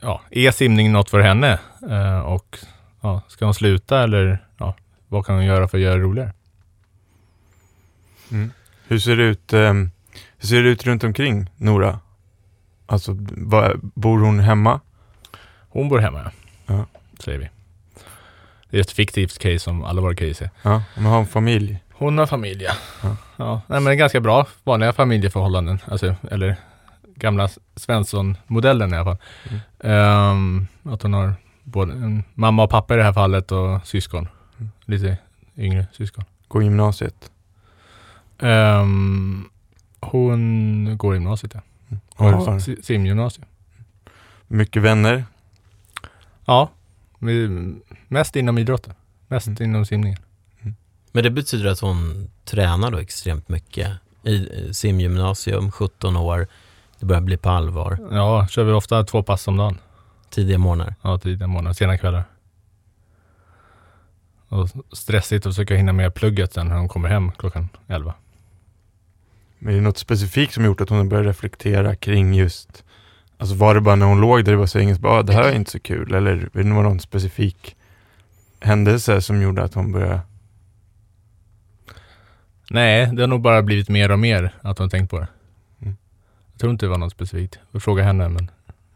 ja, 0.00 0.20
är 0.30 0.50
simning 0.50 0.92
något 0.92 1.10
för 1.10 1.20
henne? 1.20 1.58
Eh, 1.90 2.18
och 2.18 2.58
ja, 3.00 3.22
ska 3.28 3.44
hon 3.44 3.54
sluta 3.54 4.02
eller 4.02 4.44
ja, 4.58 4.74
vad 5.08 5.26
kan 5.26 5.34
hon 5.34 5.44
göra 5.44 5.68
för 5.68 5.78
att 5.78 5.84
göra 5.84 5.94
det 5.94 6.02
roligare? 6.02 6.32
Mm. 8.30 8.50
Hur 8.86 8.98
ser 8.98 9.16
det 9.16 9.24
ut, 9.24 9.52
eh, 9.52 9.72
hur 10.38 10.46
ser 10.46 10.62
det 10.62 10.68
ut 10.68 10.86
runt 10.86 11.04
omkring 11.04 11.50
Nora? 11.56 11.98
Alltså, 12.92 13.16
vad- 13.36 13.80
bor 13.94 14.18
hon 14.18 14.40
hemma? 14.40 14.80
Hon 15.68 15.88
bor 15.88 15.98
hemma, 15.98 16.30
Ja. 16.66 16.86
säger 17.18 17.38
vi. 17.38 17.48
Det 18.70 18.76
är 18.76 18.80
ett 18.80 18.90
fiktivt 18.90 19.38
case 19.38 19.58
som 19.58 19.84
alla 19.84 20.00
våra 20.02 20.14
case 20.14 20.44
är. 20.44 20.50
Ja, 20.62 20.82
hon 20.94 21.04
har 21.04 21.18
en 21.20 21.26
familj. 21.26 21.78
Hon 21.92 22.18
har 22.18 22.26
familj, 22.26 22.62
ja. 22.64 22.72
Ja. 23.02 23.16
ja. 23.36 23.60
Nej, 23.66 23.80
men 23.80 23.98
ganska 23.98 24.20
bra, 24.20 24.46
vanliga 24.64 24.92
familjeförhållanden. 24.92 25.78
Alltså, 25.84 26.14
eller 26.30 26.56
gamla 27.16 27.48
Svensson-modellen 27.76 28.94
i 28.94 28.96
alla 28.96 29.04
fall. 29.04 29.18
Ehm, 29.80 30.66
att 30.82 31.02
hon 31.02 31.12
har 31.14 31.34
både 31.62 31.92
en 31.92 32.24
mamma 32.34 32.62
och 32.64 32.70
pappa 32.70 32.94
i 32.94 32.96
det 32.96 33.02
här 33.02 33.12
fallet 33.12 33.52
och 33.52 33.86
syskon. 33.86 34.28
Mm. 34.58 34.70
Lite 34.84 35.18
yngre 35.56 35.86
syskon. 35.92 36.24
Gå 36.48 36.62
gymnasiet. 36.62 37.30
Ehm, 38.38 39.48
hon 40.00 40.96
går 40.98 41.14
gymnasiet 41.14 41.54
ja. 41.54 41.60
Si- 42.60 42.82
simgymnasium. 42.82 43.46
mycket 44.48 44.82
vänner. 44.82 45.24
Ja, 46.44 46.70
mest 48.08 48.36
inom 48.36 48.58
idrotten. 48.58 48.94
Mest 49.28 49.46
Mm. 49.46 49.62
inom 49.62 49.86
simningen. 49.86 50.18
Men 51.12 51.24
det 51.24 51.30
betyder 51.30 51.70
att 51.70 51.80
hon 51.80 52.30
tränar 52.44 52.90
då 52.90 52.98
extremt 52.98 53.48
mycket. 53.48 53.90
I 54.22 54.64
eh, 54.66 54.70
simgymnasium, 54.72 55.70
17 55.72 56.16
år. 56.16 56.46
Det 56.98 57.06
börjar 57.06 57.20
bli 57.22 57.36
på 57.36 57.48
allvar. 57.50 57.98
Ja, 58.10 58.46
kör 58.50 58.64
vi 58.64 58.72
ofta 58.72 59.04
två 59.04 59.22
pass 59.22 59.48
om 59.48 59.56
dagen. 59.56 59.78
Tidiga 60.30 60.58
morgnar. 60.58 60.94
Ja, 61.02 61.18
tidiga 61.18 61.46
morgnar, 61.46 61.72
sena 61.72 61.98
kvällar. 61.98 62.24
Och 64.48 64.68
stressigt 64.92 65.46
att 65.46 65.52
försöka 65.52 65.74
hinna 65.76 65.92
med 65.92 66.14
plugget 66.14 66.52
sen 66.52 66.68
när 66.68 66.76
hon 66.76 66.88
kommer 66.88 67.08
hem 67.08 67.32
klockan 67.32 67.68
11. 67.88 68.14
Men 69.64 69.72
är 69.74 69.78
det 69.78 69.82
något 69.84 69.98
specifikt 69.98 70.54
som 70.54 70.64
gjort 70.64 70.80
att 70.80 70.88
hon 70.88 70.98
har 70.98 71.04
börjat 71.04 71.26
reflektera 71.26 71.96
kring 71.96 72.34
just 72.34 72.84
Alltså 73.38 73.54
var 73.54 73.74
det 73.74 73.80
bara 73.80 73.96
när 73.96 74.06
hon 74.06 74.20
låg 74.20 74.44
där 74.44 74.52
det 74.52 74.58
var 74.58 74.66
så 74.66 74.78
enkelt, 74.78 75.00
bara, 75.00 75.18
"Ah, 75.18 75.22
det 75.22 75.32
här 75.32 75.42
är 75.44 75.52
inte 75.54 75.70
så 75.70 75.80
kul, 75.80 76.14
eller 76.14 76.30
är 76.32 76.48
det 76.52 76.64
någon 76.64 77.00
specifik 77.00 77.76
händelse 78.60 79.20
som 79.20 79.42
gjorde 79.42 79.62
att 79.62 79.74
hon 79.74 79.92
började 79.92 80.20
Nej, 82.70 83.10
det 83.12 83.22
har 83.22 83.26
nog 83.28 83.40
bara 83.40 83.62
blivit 83.62 83.88
mer 83.88 84.10
och 84.10 84.18
mer 84.18 84.54
att 84.62 84.78
hon 84.78 84.90
tänkt 84.90 85.10
på 85.10 85.18
det. 85.20 85.28
Mm. 85.82 85.96
Jag 86.52 86.60
tror 86.60 86.72
inte 86.72 86.86
det 86.86 86.90
var 86.90 86.98
något 86.98 87.12
specifikt. 87.12 87.54
Jag 87.62 87.72
får 87.72 87.80
fråga 87.80 88.02
henne 88.04 88.28
men 88.28 88.50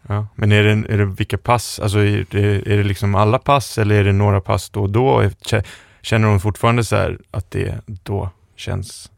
Ja, 0.08 0.26
men 0.34 0.52
är 0.52 0.62
det, 0.62 0.70
är 0.70 0.98
det 0.98 1.04
vilka 1.04 1.38
pass? 1.38 1.78
Alltså 1.80 1.98
är 1.98 2.26
det, 2.30 2.72
är 2.72 2.76
det 2.76 2.82
liksom 2.84 3.14
alla 3.14 3.38
pass 3.38 3.78
eller 3.78 3.94
är 3.94 4.04
det 4.04 4.12
några 4.12 4.40
pass 4.40 4.70
då 4.70 4.82
och 4.82 4.90
då? 4.90 5.22
Kä- 5.22 5.64
Känner 6.02 6.28
hon 6.28 6.40
fortfarande 6.40 6.84
så 6.84 6.96
här 6.96 7.18
att 7.30 7.50
det 7.50 7.74
då 7.86 8.30
känns 8.56 9.10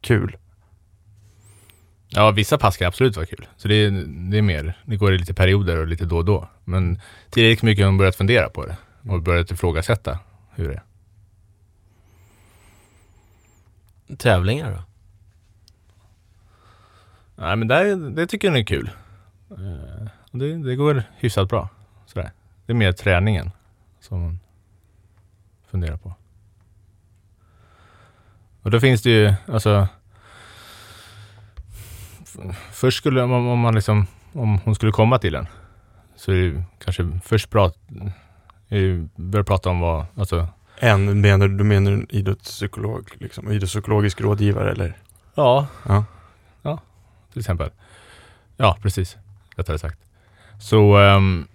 kul? 0.00 0.36
Ja, 2.12 2.30
vissa 2.30 2.58
pass 2.58 2.76
kan 2.76 2.88
absolut 2.88 3.16
vara 3.16 3.26
kul. 3.26 3.46
Så 3.56 3.68
det 3.68 3.74
är, 3.74 3.90
det 4.30 4.38
är 4.38 4.42
mer, 4.42 4.78
det 4.84 4.96
går 4.96 5.14
i 5.14 5.18
lite 5.18 5.34
perioder 5.34 5.76
och 5.76 5.86
lite 5.86 6.04
då 6.04 6.16
och 6.16 6.24
då. 6.24 6.48
Men 6.64 7.00
tillräckligt 7.30 7.62
mycket 7.62 7.84
har 7.84 7.90
hon 7.90 7.98
börjat 7.98 8.16
fundera 8.16 8.48
på 8.48 8.66
det 8.66 8.76
och 9.10 9.22
börjat 9.22 9.50
ifrågasätta 9.50 10.18
hur 10.50 10.68
det 10.68 10.74
är. 10.74 10.82
Tävlingar 14.16 14.70
då? 14.70 14.82
Nej 17.42 17.56
men 17.56 17.68
det, 17.68 18.10
det 18.10 18.26
tycker 18.26 18.48
jag 18.48 18.58
är 18.58 18.64
kul. 18.64 18.90
Eh, 19.50 20.06
Det, 20.32 20.56
det 20.56 20.76
går 20.76 21.02
hyfsat 21.16 21.48
bra. 21.48 21.68
Sådär. 22.06 22.30
Det 22.66 22.72
är 22.72 22.76
mer 22.76 22.92
träningen 22.92 23.50
som 24.00 24.22
man 24.22 24.40
funderar 25.70 25.96
på. 25.96 26.14
Och 28.62 28.70
då 28.70 28.80
finns 28.80 29.02
det 29.02 29.10
ju, 29.10 29.34
alltså 29.46 29.88
Först 32.72 32.98
skulle, 32.98 33.22
om, 33.22 33.32
om 33.32 33.58
man 33.58 33.74
liksom, 33.74 34.06
om 34.32 34.58
hon 34.64 34.74
skulle 34.74 34.92
komma 34.92 35.18
till 35.18 35.34
en 35.34 35.46
Så 36.16 36.32
är 36.32 36.36
det 36.36 36.62
kanske 36.84 37.20
först 37.24 37.54
eh, 38.68 39.04
börja 39.16 39.44
prata 39.44 39.70
om 39.70 39.80
vad, 39.80 40.06
alltså 40.16 40.48
En, 40.78 41.20
menar, 41.20 41.48
du 41.48 41.64
menar 41.64 41.92
en 41.92 42.06
idrottspsykolog, 42.10 43.10
liksom, 43.18 43.50
idrottspsykologisk 43.52 44.20
rådgivare 44.20 44.70
eller? 44.72 44.96
Ja, 45.34 45.66
Ja. 46.62 46.78
till 47.32 47.40
exempel. 47.40 47.70
Ja, 48.56 48.76
precis. 48.82 49.16
Rättare 49.56 49.78
sagt. 49.78 49.98
Så 50.60 50.98
um, 50.98 51.46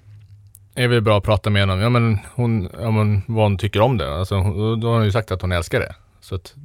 är 0.75 0.87
det 0.89 1.01
bra 1.01 1.17
att 1.17 1.23
prata 1.23 1.49
med 1.49 1.61
henne 1.61 1.73
om, 1.73 1.79
ja 1.79 1.89
men 1.89 2.19
hon, 2.35 2.69
ja, 2.81 2.91
men 2.91 3.21
vad 3.27 3.45
hon 3.45 3.57
tycker 3.57 3.81
om 3.81 3.97
det. 3.97 4.15
Alltså, 4.15 4.35
hon, 4.35 4.79
då 4.79 4.87
har 4.87 4.95
hon 4.95 5.05
ju 5.05 5.11
sagt 5.11 5.31
att 5.31 5.41
hon 5.41 5.51
älskar 5.51 5.79
det. 5.79 5.95
Så 6.19 6.35
att 6.35 6.55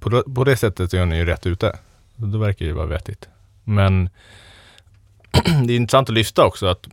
på, 0.00 0.08
det- 0.08 0.34
på 0.34 0.44
det 0.44 0.56
sättet 0.56 0.94
är 0.94 1.00
hon 1.00 1.16
ju 1.16 1.24
rätt 1.24 1.46
ute. 1.46 1.78
Det 2.16 2.38
verkar 2.38 2.64
ju 2.66 2.72
vara 2.72 2.86
vettigt. 2.86 3.28
Men 3.68 4.08
det 5.66 5.72
är 5.72 5.76
intressant 5.76 6.08
att 6.08 6.14
lyfta 6.14 6.44
också 6.44 6.66
att 6.66 6.86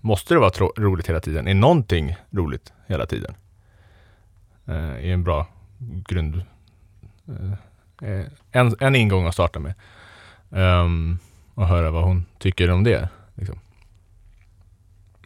måste 0.00 0.34
det 0.34 0.40
vara 0.40 0.50
roligt 0.76 1.08
hela 1.08 1.20
tiden? 1.20 1.48
Är 1.48 1.54
någonting 1.54 2.16
roligt 2.30 2.72
hela 2.86 3.06
tiden? 3.06 3.34
Eh, 4.66 4.74
är 4.74 5.12
en 5.12 5.24
bra 5.24 5.46
grund. 5.78 6.42
Eh, 8.02 8.26
en, 8.50 8.76
en 8.80 8.96
ingång 8.96 9.26
att 9.26 9.34
starta 9.34 9.58
med. 9.58 9.74
Ehm, 10.50 11.18
och 11.54 11.66
höra 11.68 11.90
vad 11.90 12.04
hon 12.04 12.24
tycker 12.38 12.70
om 12.70 12.84
det. 12.84 13.08
Liksom. 13.34 13.58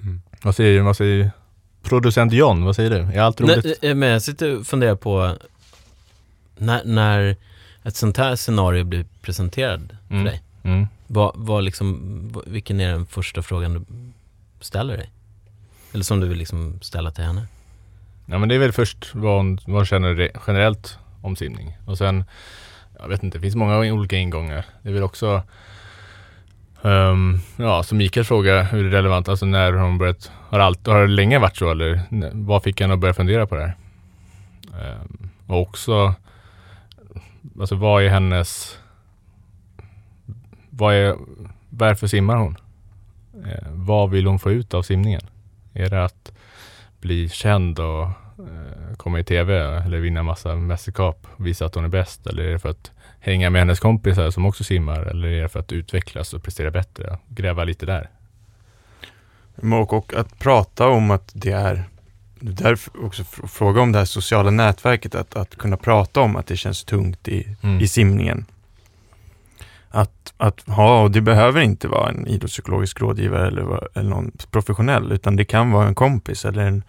Mm. 0.02 0.22
Vad 0.42 0.56
säger, 0.56 0.80
vad 0.82 0.96
säger 0.96 1.30
producent 1.82 2.32
John? 2.32 2.64
Vad 2.64 2.76
säger 2.76 2.90
du? 2.90 2.96
Är 2.96 3.20
allt 3.20 3.40
roligt? 3.40 3.64
Nej, 3.64 3.90
eh, 3.90 3.94
men 3.94 4.08
jag 4.08 4.22
sitter 4.22 4.58
och 4.58 4.66
funderar 4.66 4.96
på 4.96 5.36
när, 6.56 6.84
när 6.84 7.36
ett 7.82 7.96
sånt 7.96 8.16
här 8.16 8.36
scenario 8.36 8.84
blir 8.84 9.04
presenterat 9.22 9.80
för 10.08 10.14
Mm. 10.14 10.24
dig. 10.24 10.42
Mm. 10.64 10.86
Vad, 11.06 11.32
vad 11.34 11.64
liksom, 11.64 12.42
vilken 12.46 12.80
är 12.80 12.88
den 12.92 13.06
första 13.06 13.42
frågan 13.42 13.74
du 13.74 13.84
ställer 14.60 14.96
dig? 14.96 15.10
Eller 15.94 16.04
som 16.04 16.20
du 16.20 16.28
vill 16.28 16.38
liksom 16.38 16.78
ställa 16.82 17.10
till 17.10 17.24
henne? 17.24 17.46
Ja 18.26 18.38
men 18.38 18.48
det 18.48 18.54
är 18.54 18.58
väl 18.58 18.72
först 18.72 19.14
vad 19.14 19.36
hon, 19.36 19.58
vad 19.66 19.76
hon 19.76 19.86
känner 19.86 20.14
re- 20.14 20.40
generellt 20.46 20.98
om 21.22 21.36
simning. 21.36 21.76
Och 21.86 21.98
sen, 21.98 22.24
jag 22.98 23.08
vet 23.08 23.22
inte, 23.22 23.38
det 23.38 23.42
finns 23.42 23.56
många 23.56 23.78
olika 23.78 24.16
ingångar. 24.16 24.64
Det 24.82 24.88
är 24.88 24.92
väl 24.92 25.02
också 25.02 25.42
ehm, 26.82 27.40
Ja, 27.56 27.82
som 27.82 27.98
Mikael 27.98 28.24
frågar 28.26 28.64
hur 28.64 28.82
det 28.82 28.88
är 28.88 28.92
relevant, 28.92 29.28
alltså 29.28 29.46
när 29.46 29.72
har 29.72 29.84
hon 29.84 29.98
börjat, 29.98 30.30
har, 30.48 30.58
allt, 30.58 30.86
har 30.86 31.00
det 31.00 31.06
länge 31.06 31.38
varit 31.38 31.56
så 31.56 31.70
eller 31.70 32.02
vad 32.32 32.62
fick 32.62 32.80
henne 32.80 32.94
att 32.94 33.00
börja 33.00 33.14
fundera 33.14 33.46
på 33.46 33.54
det 33.54 33.62
här? 33.62 33.76
Ehm, 34.80 35.30
och 35.46 35.60
också, 35.60 36.14
alltså 37.60 37.74
vad 37.74 38.02
är 38.04 38.08
hennes, 38.08 38.78
vad 40.76 40.94
är, 40.94 41.16
varför 41.70 42.06
simmar 42.06 42.36
hon? 42.36 42.56
Eh, 43.46 43.68
vad 43.70 44.10
vill 44.10 44.26
hon 44.26 44.38
få 44.38 44.50
ut 44.50 44.74
av 44.74 44.82
simningen? 44.82 45.22
Är 45.72 45.90
det 45.90 46.04
att 46.04 46.32
bli 47.00 47.28
känd 47.28 47.78
och 47.78 48.02
eh, 48.02 48.96
komma 48.96 49.20
i 49.20 49.24
tv 49.24 49.58
eller 49.84 49.98
vinna 49.98 50.22
massa 50.22 50.54
mästerskap 50.56 51.26
och 51.36 51.46
visa 51.46 51.66
att 51.66 51.74
hon 51.74 51.84
är 51.84 51.88
bäst? 51.88 52.26
Eller 52.26 52.42
är 52.42 52.52
det 52.52 52.58
för 52.58 52.68
att 52.68 52.90
hänga 53.20 53.50
med 53.50 53.60
hennes 53.60 53.80
kompisar 53.80 54.30
som 54.30 54.46
också 54.46 54.64
simmar? 54.64 55.00
Eller 55.00 55.28
är 55.28 55.42
det 55.42 55.48
för 55.48 55.60
att 55.60 55.72
utvecklas 55.72 56.34
och 56.34 56.42
prestera 56.42 56.70
bättre? 56.70 57.18
Gräva 57.28 57.64
lite 57.64 57.86
där. 57.86 58.10
Och, 59.56 59.92
och 59.92 60.14
att 60.14 60.38
prata 60.38 60.88
om 60.88 61.10
att 61.10 61.30
det 61.34 61.50
är 61.52 61.84
Därför 62.46 63.04
också 63.04 63.22
fr- 63.22 63.46
fråga 63.46 63.80
om 63.80 63.92
det 63.92 63.98
här 63.98 64.04
sociala 64.04 64.50
nätverket, 64.50 65.14
att, 65.14 65.36
att 65.36 65.56
kunna 65.56 65.76
prata 65.76 66.20
om 66.20 66.36
att 66.36 66.46
det 66.46 66.56
känns 66.56 66.84
tungt 66.84 67.28
i, 67.28 67.56
Mm. 67.62 67.80
i 67.80 67.88
simningen. 67.88 68.44
Att, 69.94 70.34
att 70.36 70.68
ha, 70.68 71.02
och 71.02 71.10
det 71.10 71.20
behöver 71.20 71.60
inte 71.60 71.88
vara 71.88 72.08
en 72.08 72.26
idrottspsykologisk 72.26 73.00
rådgivare 73.00 73.46
eller, 73.46 73.88
eller 73.98 74.10
någon 74.10 74.32
professionell, 74.50 75.12
utan 75.12 75.36
det 75.36 75.44
kan 75.44 75.70
vara 75.70 75.86
en 75.86 75.94
kompis 75.94 76.44
eller 76.44 76.62
en 76.62 76.82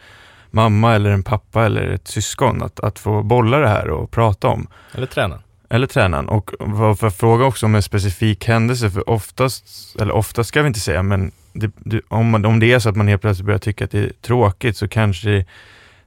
mamma 0.52 0.96
eller 0.96 1.10
en 1.10 1.24
pappa 1.24 1.66
eller 1.66 1.82
ett 1.82 2.08
syskon. 2.08 2.64
Att, 2.64 2.80
att 2.80 3.00
få 3.00 3.24
bolla 3.24 3.60
det 3.60 3.68
här 3.68 3.90
och 3.90 4.12
prata 4.12 4.48
om. 4.48 4.68
Eller 4.94 5.08
träna. 5.08 5.40
Eller 5.70 5.88
tränaren. 5.88 6.30
Och 6.30 6.52
för 7.00 7.10
fråga 7.10 7.46
också 7.46 7.66
om 7.66 7.76
en 7.76 7.82
specifik 7.82 8.48
händelse, 8.48 8.92
för 8.92 9.10
oftast, 9.10 9.96
eller 10.02 10.14
oftast 10.14 10.50
ska 10.50 10.62
vi 10.62 10.68
inte 10.68 10.80
säga, 10.80 11.04
men 11.04 11.32
det, 11.54 11.72
det, 11.78 12.02
om, 12.08 12.30
man, 12.30 12.46
om 12.46 12.60
det 12.60 12.74
är 12.74 12.80
så 12.80 12.90
att 12.90 12.96
man 12.96 13.08
helt 13.08 13.22
plötsligt 13.22 13.46
börjar 13.46 13.60
tycka 13.60 13.86
att 13.86 13.92
det 13.92 14.00
är 14.00 14.12
tråkigt 14.22 14.78
så 14.78 14.88
kanske 14.88 15.46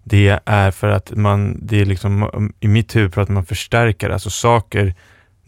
det 0.04 0.40
är 0.44 0.70
för 0.70 0.88
att 0.88 1.10
man, 1.16 1.58
det 1.62 1.80
är 1.80 1.84
liksom, 1.84 2.52
i 2.60 2.68
mitt 2.68 2.96
huvud 2.96 3.12
pratar 3.12 3.32
man 3.34 3.46
förstärkare, 3.46 4.12
alltså 4.12 4.30
saker, 4.30 4.94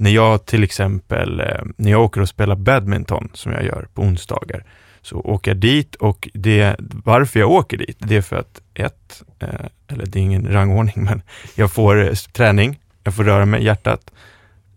när 0.00 0.10
jag 0.10 0.46
till 0.46 0.64
exempel, 0.64 1.40
eh, 1.40 1.62
när 1.76 1.90
jag 1.90 2.02
åker 2.02 2.20
och 2.20 2.28
spelar 2.28 2.56
badminton, 2.56 3.30
som 3.34 3.52
jag 3.52 3.64
gör 3.64 3.88
på 3.94 4.02
onsdagar, 4.02 4.64
så 5.02 5.16
åker 5.20 5.50
jag 5.50 5.58
dit 5.58 5.94
och 5.94 6.28
det, 6.34 6.76
varför 6.78 7.40
jag 7.40 7.50
åker 7.50 7.76
dit, 7.76 7.96
det 7.98 8.16
är 8.16 8.22
för 8.22 8.36
att 8.36 8.60
ett, 8.74 9.22
eh, 9.38 9.48
eller 9.88 10.06
det 10.06 10.18
är 10.18 10.22
ingen 10.22 10.52
rangordning, 10.52 10.94
men 11.04 11.22
jag 11.54 11.72
får 11.72 12.04
eh, 12.04 12.12
träning, 12.12 12.80
jag 13.04 13.14
får 13.14 13.24
röra 13.24 13.46
mig, 13.46 13.64
hjärtat, 13.64 14.10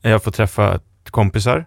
jag 0.01 0.23
får 0.23 0.31
träffa 0.31 0.79
kompisar, 1.05 1.65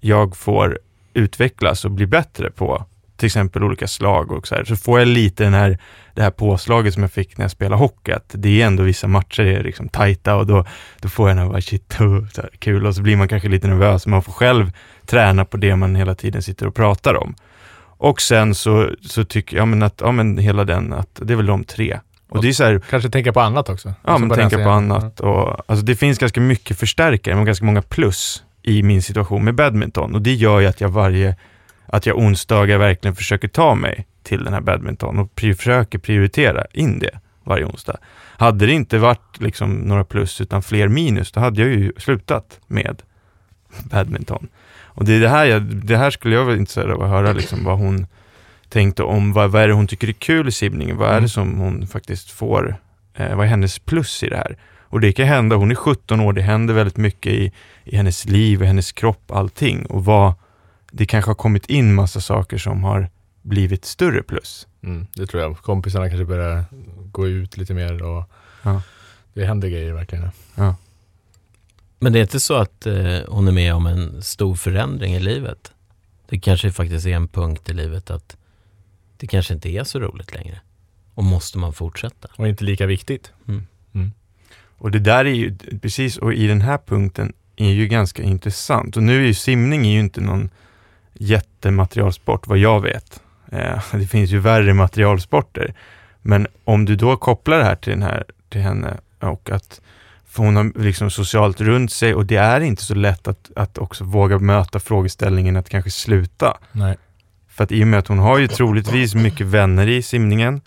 jag 0.00 0.36
får 0.36 0.78
utvecklas 1.14 1.84
och 1.84 1.90
bli 1.90 2.06
bättre 2.06 2.50
på 2.50 2.84
till 3.24 3.26
exempel 3.26 3.64
olika 3.64 3.88
slag 3.88 4.32
och 4.32 4.46
så 4.46 4.54
här. 4.54 4.64
Så 4.64 4.76
får 4.76 4.98
jag 4.98 5.08
lite 5.08 5.44
den 5.44 5.54
här, 5.54 5.78
det 6.14 6.22
här 6.22 6.30
påslaget 6.30 6.94
som 6.94 7.02
jag 7.02 7.12
fick 7.12 7.38
när 7.38 7.44
jag 7.44 7.50
spelade 7.50 7.80
hockey, 7.80 8.12
att 8.12 8.30
det 8.32 8.62
är 8.62 8.66
ändå 8.66 8.82
vissa 8.82 9.08
matcher 9.08 9.42
är 9.42 9.64
liksom 9.64 9.88
tajta 9.88 10.36
och 10.36 10.46
då, 10.46 10.64
då 11.00 11.08
får 11.08 11.28
jag 11.28 11.36
den 11.36 11.44
här, 11.44 11.52
bara, 11.52 11.60
shit, 11.60 12.00
oh, 12.00 12.26
så 12.32 12.42
här, 12.42 12.50
kul 12.58 12.86
och 12.86 12.94
så 12.94 13.02
blir 13.02 13.16
man 13.16 13.28
kanske 13.28 13.48
lite 13.48 13.68
nervös, 13.68 14.06
man 14.06 14.22
får 14.22 14.32
själv 14.32 14.72
träna 15.06 15.44
på 15.44 15.56
det 15.56 15.76
man 15.76 15.94
hela 15.94 16.14
tiden 16.14 16.42
sitter 16.42 16.66
och 16.66 16.74
pratar 16.74 17.14
om. 17.14 17.34
Och 17.80 18.20
sen 18.20 18.54
så, 18.54 18.90
så 19.02 19.24
tycker 19.24 19.56
jag 19.56 19.68
men 19.68 19.82
att, 19.82 20.00
ja 20.00 20.12
men 20.12 20.38
hela 20.38 20.64
den, 20.64 20.92
att 20.92 21.20
det 21.22 21.32
är 21.32 21.36
väl 21.36 21.46
de 21.46 21.64
tre. 21.64 21.98
Och 22.28 22.42
det 22.42 22.48
är 22.48 22.52
så 22.52 22.64
här, 22.64 22.82
Kanske 22.90 23.10
tänka 23.10 23.32
på 23.32 23.40
annat 23.40 23.68
också. 23.68 23.94
Ja, 24.04 24.18
men 24.18 24.30
tänka 24.30 24.64
på 24.64 24.70
annat. 24.70 25.20
Och, 25.20 25.70
alltså 25.70 25.84
det 25.84 25.96
finns 25.96 26.18
ganska 26.18 26.40
mycket 26.40 26.78
förstärkare, 26.78 27.34
men 27.34 27.44
ganska 27.44 27.64
många 27.64 27.82
plus 27.82 28.42
i 28.62 28.82
min 28.82 29.02
situation 29.02 29.44
med 29.44 29.54
badminton. 29.54 30.14
Och 30.14 30.22
det 30.22 30.34
gör 30.34 30.60
ju 30.60 30.66
att 30.66 30.80
jag 30.80 30.88
varje 30.88 31.36
att 31.86 32.06
jag 32.06 32.18
onsdagar 32.18 32.78
verkligen 32.78 33.14
försöker 33.14 33.48
ta 33.48 33.74
mig 33.74 34.06
till 34.22 34.44
den 34.44 34.52
här 34.52 34.60
badminton 34.60 35.18
och 35.18 35.34
pri 35.34 35.54
försöker 35.54 35.98
prioritera 35.98 36.64
in 36.72 36.98
det 36.98 37.18
varje 37.44 37.64
onsdag. 37.64 37.96
Hade 38.36 38.66
det 38.66 38.72
inte 38.72 38.98
varit 38.98 39.40
liksom 39.40 39.74
några 39.74 40.04
plus 40.04 40.40
utan 40.40 40.62
fler 40.62 40.88
minus, 40.88 41.32
då 41.32 41.40
hade 41.40 41.60
jag 41.60 41.70
ju 41.70 41.92
slutat 41.96 42.60
med 42.66 43.02
badminton. 43.90 44.48
Och 44.82 45.04
det, 45.04 45.12
är 45.12 45.20
det, 45.20 45.28
här 45.28 45.44
jag, 45.44 45.62
det 45.62 45.96
här 45.96 46.10
skulle 46.10 46.34
jag 46.34 46.44
vara 46.44 46.56
intresserad 46.56 46.90
av 46.90 47.02
att 47.02 47.10
höra, 47.10 47.32
liksom, 47.32 47.64
vad 47.64 47.78
hon 47.78 48.06
tänkte 48.68 49.02
om, 49.02 49.32
vad, 49.32 49.50
vad 49.50 49.62
är 49.62 49.68
det 49.68 49.74
hon 49.74 49.86
tycker 49.86 50.08
är 50.08 50.12
kul 50.12 50.48
i 50.48 50.52
simningen? 50.52 50.96
Vad 50.96 51.08
är 51.08 51.12
det 51.12 51.18
Mm. 51.18 51.28
som 51.28 51.58
hon 51.58 51.86
faktiskt 51.86 52.30
får, 52.30 52.76
eh, 53.14 53.36
vad 53.36 53.46
är 53.46 53.50
hennes 53.50 53.78
plus 53.78 54.22
i 54.22 54.28
det 54.28 54.36
här? 54.36 54.56
Och 54.80 55.00
det 55.00 55.12
kan 55.12 55.26
hända, 55.26 55.56
hon 55.56 55.70
är 55.70 55.74
17 55.74 56.20
år, 56.20 56.32
det 56.32 56.42
händer 56.42 56.74
väldigt 56.74 56.96
mycket 56.96 57.32
i, 57.32 57.52
i 57.84 57.96
hennes 57.96 58.24
liv, 58.24 58.62
i 58.62 58.66
hennes 58.66 58.92
kropp, 58.92 59.30
allting. 59.30 59.86
Och 59.86 60.04
vad, 60.04 60.32
det 60.96 61.06
kanske 61.06 61.28
har 61.30 61.34
kommit 61.34 61.66
in 61.66 61.94
massa 61.94 62.20
saker 62.20 62.58
som 62.58 62.84
har 62.84 63.10
blivit 63.42 63.84
större 63.84 64.22
plus. 64.22 64.66
Mm, 64.82 65.06
det 65.14 65.26
tror 65.26 65.42
jag. 65.42 65.56
Kompisarna 65.56 66.08
kanske 66.08 66.24
börjar 66.24 66.64
gå 67.12 67.28
ut 67.28 67.56
lite 67.56 67.74
mer 67.74 68.02
och 68.02 68.30
Ja. 68.62 68.82
det 69.34 69.46
händer 69.46 69.68
grejer 69.68 69.92
verkligen. 69.92 70.30
Men 71.98 72.12
det 72.12 72.18
är 72.18 72.22
inte 72.22 72.40
så 72.40 72.54
att 72.54 72.86
eh, 72.86 73.18
hon 73.28 73.48
är 73.48 73.52
med 73.52 73.74
om 73.74 73.86
en 73.86 74.22
stor 74.22 74.54
förändring 74.54 75.14
i 75.14 75.20
livet? 75.20 75.72
Det 76.28 76.38
kanske 76.38 76.72
faktiskt 76.72 77.06
är 77.06 77.10
en 77.10 77.28
punkt 77.28 77.70
i 77.70 77.72
livet 77.72 78.10
att 78.10 78.36
det 79.16 79.26
kanske 79.26 79.54
inte 79.54 79.68
är 79.68 79.84
så 79.84 80.00
roligt 80.00 80.34
längre. 80.34 80.60
Och 81.14 81.24
måste 81.24 81.58
man 81.58 81.72
fortsätta? 81.72 82.28
Och 82.36 82.48
inte 82.48 82.64
lika 82.64 82.86
viktigt. 82.86 83.32
Och 84.78 84.90
det 84.90 84.98
där 84.98 85.24
är 85.24 85.34
ju, 85.34 85.56
precis, 85.82 86.16
och 86.18 86.34
i 86.34 86.46
den 86.46 86.60
här 86.60 86.78
punkten 86.86 87.32
är 87.56 87.70
ju 87.70 87.88
ganska 87.88 88.22
intressant. 88.22 88.96
Och 88.96 89.02
nu 89.02 89.22
är 89.22 89.26
ju 89.26 89.34
simning 89.34 89.86
är 89.86 89.90
ju 89.92 90.00
inte 90.00 90.20
någon 90.20 90.50
jättematerialsport, 91.14 92.46
vad 92.46 92.58
jag 92.58 92.80
vet. 92.80 93.22
Eh, 93.52 93.82
det 93.92 94.06
finns 94.06 94.30
ju 94.30 94.38
värre 94.38 94.74
materialsporter. 94.74 95.74
Men 96.22 96.46
om 96.64 96.84
du 96.84 96.96
då 96.96 97.16
kopplar 97.16 97.58
det 97.58 97.64
här 97.64 97.76
till, 97.76 97.92
den 97.92 98.02
här, 98.02 98.24
till 98.48 98.60
henne 98.60 98.96
och 99.20 99.50
att 99.50 99.80
hon 100.36 100.56
har 100.56 100.82
liksom 100.82 101.10
socialt 101.10 101.60
runt 101.60 101.92
sig 101.92 102.14
och 102.14 102.26
det 102.26 102.36
är 102.36 102.60
inte 102.60 102.82
så 102.82 102.94
lätt 102.94 103.28
att, 103.28 103.50
att 103.56 103.78
också 103.78 104.04
våga 104.04 104.38
möta 104.38 104.80
frågeställningen 104.80 105.56
att 105.56 105.68
kanske 105.68 105.90
sluta. 105.90 106.56
Nej. 106.72 106.96
För 107.48 107.64
att 107.64 107.72
i 107.72 107.82
och 107.82 107.86
med 107.86 107.98
att 107.98 108.08
hon 108.08 108.18
har 108.18 108.38
ju 108.38 108.48
troligtvis 108.48 109.14
mycket 109.14 109.46
vänner 109.46 109.86
i 109.86 110.02
simningen. 110.02 110.60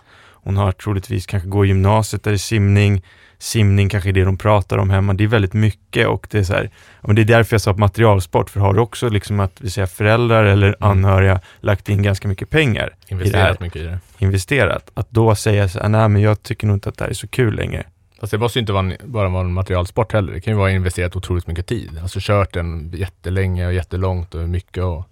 Hon 0.48 0.58
har 0.58 0.72
troligtvis 0.72 1.26
kanske 1.26 1.50
går 1.50 1.66
gymnasiet 1.66 2.24
där 2.24 2.32
det 2.32 2.36
är 2.36 2.38
simning. 2.38 3.04
Simning 3.40 3.90
kanske 3.90 4.10
är 4.10 4.14
det 4.14 4.24
de 4.24 4.38
pratar 4.38 4.78
om 4.78 4.90
hemma. 4.90 5.14
Det 5.14 5.24
är 5.24 5.28
väldigt 5.28 5.54
mycket 5.54 6.08
och 6.08 6.28
det 6.32 6.40
är 6.40 6.44
så 6.44 6.54
här, 6.54 6.70
men 7.02 7.16
det 7.16 7.22
är 7.22 7.26
därför 7.26 7.54
jag 7.54 7.62
sa 7.62 7.74
materialsport. 7.74 8.50
För 8.50 8.60
har 8.60 8.74
du 8.74 8.80
också 8.80 9.10
liksom 9.10 9.40
att 9.40 9.62
vi 9.62 9.70
säger 9.70 9.86
föräldrar 9.88 10.44
eller 10.44 10.76
anhöriga 10.80 11.40
lagt 11.60 11.90
in 11.90 12.02
ganska 12.02 12.28
mycket 12.28 12.50
pengar 12.50 12.96
Investerat 13.08 13.60
mycket 13.60 13.82
i 13.82 13.86
det. 13.86 14.00
investerat, 14.18 14.92
att 14.94 15.08
då 15.10 15.36
säga 15.36 15.70
så 15.70 15.80
här, 15.80 15.90
nej 15.90 16.10
men 16.10 16.22
jag 16.22 16.44
tycker 16.44 16.68
nog 16.68 16.76
inte 16.76 16.90
att 16.90 16.98
det 16.98 17.04
här 17.04 17.10
är 17.10 17.16
så 17.16 17.28
kul 17.28 17.56
längre. 17.56 17.84
Fast 18.20 18.32
det 18.32 18.38
måste 18.38 18.60
ju 18.60 18.62
inte 18.62 18.74
vara 18.74 18.86
en, 18.86 18.94
bara 19.04 19.30
vara 19.30 19.44
en 19.46 19.54
materialsport 19.54 20.14
heller. 20.14 20.34
Det 20.34 20.42
kan 20.42 20.54
ju 20.54 20.58
vara 20.58 20.72
investerat 20.72 21.16
otroligt 21.16 21.48
mycket 21.48 21.68
tid. 21.68 22.00
Alltså 22.02 22.20
kört 22.22 22.54
den 22.54 22.92
jättelänge 22.96 23.68
och 23.68 23.74
jättelångt 23.74 24.36
och 24.36 24.50
mycket 24.50 24.84
och, 24.84 25.10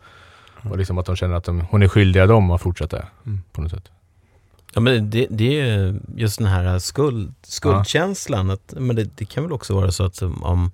och 0.70 0.78
liksom 0.78 0.98
att 0.98 1.06
de 1.06 1.16
känner 1.16 1.36
att 1.36 1.44
de, 1.44 1.62
hon 1.62 1.84
är 1.84 1.88
skyldiga 1.88 2.26
dem 2.26 2.52
att 2.52 2.62
fortsätta 2.62 2.98
Mm. 3.26 3.42
på 3.52 3.62
något 3.62 3.72
sätt. 3.72 3.92
Ja, 4.76 4.82
men 4.82 5.10
det, 5.10 5.28
det 5.30 5.60
är 5.60 5.66
ju 5.66 6.00
just 6.16 6.38
den 6.38 6.48
här 6.48 6.80
skuld, 6.80 7.34
skuldkänslan. 7.42 8.50
Att, 8.50 8.74
men 8.78 8.96
det, 8.96 9.18
det 9.18 9.26
kan 9.26 9.44
väl 9.44 9.54
också 9.54 9.76
vara 9.76 9.92
så 9.92 10.06
att 10.06 10.22
om 10.22 10.72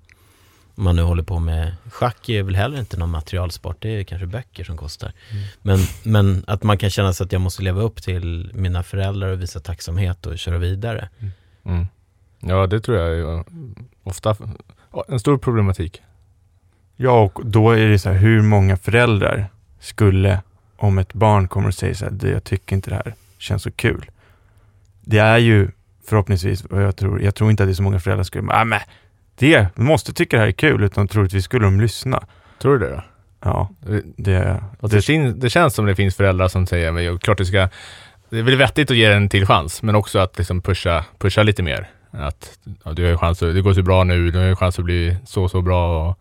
man 0.74 0.96
nu 0.96 1.02
håller 1.02 1.22
på 1.22 1.38
med 1.38 1.74
schack 1.90 2.28
är 2.28 2.42
väl 2.42 2.56
heller 2.56 2.78
inte 2.78 2.96
någon 2.96 3.10
materialsport. 3.10 3.76
Det 3.80 3.88
är 3.88 4.04
kanske 4.04 4.26
böcker 4.26 4.64
som 4.64 4.76
kostar. 4.76 5.12
Men, 5.62 5.78
men 6.02 6.44
att 6.46 6.62
man 6.62 6.78
kan 6.78 6.90
känna 6.90 7.12
sig 7.12 7.24
att 7.24 7.32
jag 7.32 7.40
måste 7.40 7.62
leva 7.62 7.82
upp 7.82 8.02
till 8.02 8.50
mina 8.54 8.82
föräldrar 8.82 9.28
och 9.28 9.42
visa 9.42 9.60
tacksamhet 9.60 10.26
och 10.26 10.38
köra 10.38 10.58
vidare. 10.58 11.08
Mm. 11.64 11.86
Ja, 12.40 12.66
det 12.66 12.80
tror 12.80 12.98
jag 12.98 13.18
är 13.18 13.44
ofta 14.02 14.36
en 15.08 15.20
stor 15.20 15.38
problematik. 15.38 16.02
Ja, 16.96 17.22
och 17.22 17.46
då 17.46 17.70
är 17.70 17.88
det 17.88 17.98
så 17.98 18.10
här, 18.10 18.16
hur 18.16 18.42
många 18.42 18.76
föräldrar 18.76 19.46
skulle, 19.80 20.40
om 20.76 20.98
ett 20.98 21.12
barn 21.12 21.48
kommer 21.48 21.68
och 21.68 21.74
säger 21.74 21.94
så 21.94 22.04
här, 22.04 22.12
"Du, 22.12 22.28
jag 22.28 22.44
tycker 22.44 22.76
inte 22.76 22.90
det 22.90 22.96
här 22.96 23.14
känns 23.42 23.62
så 23.62 23.70
kul. 23.70 24.10
Det 25.00 25.18
är 25.18 25.38
ju 25.38 25.68
förhoppningsvis, 26.08 26.64
vad 26.70 26.82
jag 26.84 26.96
tror, 26.96 27.22
jag 27.22 27.34
tror 27.34 27.50
inte 27.50 27.62
att 27.62 27.68
det 27.68 27.72
är 27.72 27.74
så 27.74 27.82
många 27.82 28.00
föräldrar 28.00 28.24
skulle, 28.24 28.52
ah, 28.52 28.64
men 28.64 28.80
det, 29.38 29.66
du 29.76 29.82
måste 29.82 30.12
tycka 30.12 30.36
det 30.36 30.40
här 30.40 30.48
är 30.48 30.52
kul, 30.52 30.82
utan 30.84 31.08
troligtvis 31.08 31.44
skulle 31.44 31.64
de 31.64 31.80
lyssna. 31.80 32.22
Tror 32.62 32.78
du 32.78 32.86
det 32.86 32.92
då? 32.94 33.02
Ja, 33.44 33.70
Det, 33.80 34.02
det, 34.16 34.62
Alltså, 34.80 34.96
det, 34.96 35.02
fin- 35.02 35.40
det 35.40 35.50
känns 35.50 35.74
som 35.74 35.86
det 35.86 35.94
finns 35.94 36.16
föräldrar 36.16 36.48
som 36.48 36.66
säger, 36.66 36.92
men 36.92 37.18
klart 37.18 37.38
du 37.38 37.44
ska, 37.44 37.68
det 38.30 38.38
är 38.38 38.42
väl 38.42 38.56
vettigt 38.56 38.90
att 38.90 38.96
ge 38.96 39.08
den 39.08 39.22
en 39.22 39.28
till 39.28 39.46
chans, 39.46 39.82
men 39.82 39.94
också 39.94 40.18
att 40.18 40.38
liksom 40.38 40.62
pusha, 40.62 41.04
pusha 41.18 41.42
lite 41.42 41.62
mer. 41.62 41.90
Att 42.10 42.58
ja, 42.84 42.92
du 42.92 43.10
har 43.10 43.16
chans 43.16 43.38
det 43.38 43.60
går 43.62 43.74
så 43.74 43.82
bra 43.82 44.04
nu, 44.04 44.30
du 44.30 44.38
har 44.38 44.54
chans 44.56 44.78
att 44.78 44.84
bli 44.84 45.16
så, 45.24 45.48
så 45.48 45.62
bra 45.62 46.08
och 46.08 46.18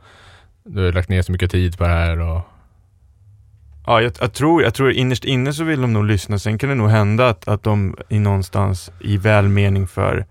du 0.64 0.86
har 0.86 0.92
lagt 0.92 1.10
ner 1.10 1.22
så 1.22 1.32
mycket 1.32 1.52
tid 1.52 1.78
på 1.78 1.84
det 1.84 1.90
här 1.90 2.20
och 2.20 2.42
Ja, 3.92 4.02
jag, 4.02 4.12
jag, 4.20 4.34
tror, 4.34 4.64
jag 4.64 4.74
tror 4.74 4.92
innerst 4.92 5.26
inne 5.26 5.54
så 5.54 5.64
vill 5.64 5.82
de 5.82 5.94
nog 5.94 6.06
lyssna. 6.06 6.40
Sen 6.40 6.58
kan 6.58 6.70
det 6.70 6.76
nog 6.76 6.90
hända 6.90 7.30
att, 7.30 7.48
att 7.48 7.64
de 7.64 7.96
i 8.10 8.20
någonstans 8.20 8.92
i 9.00 9.18
välmening 9.18 9.88
för 9.88 10.26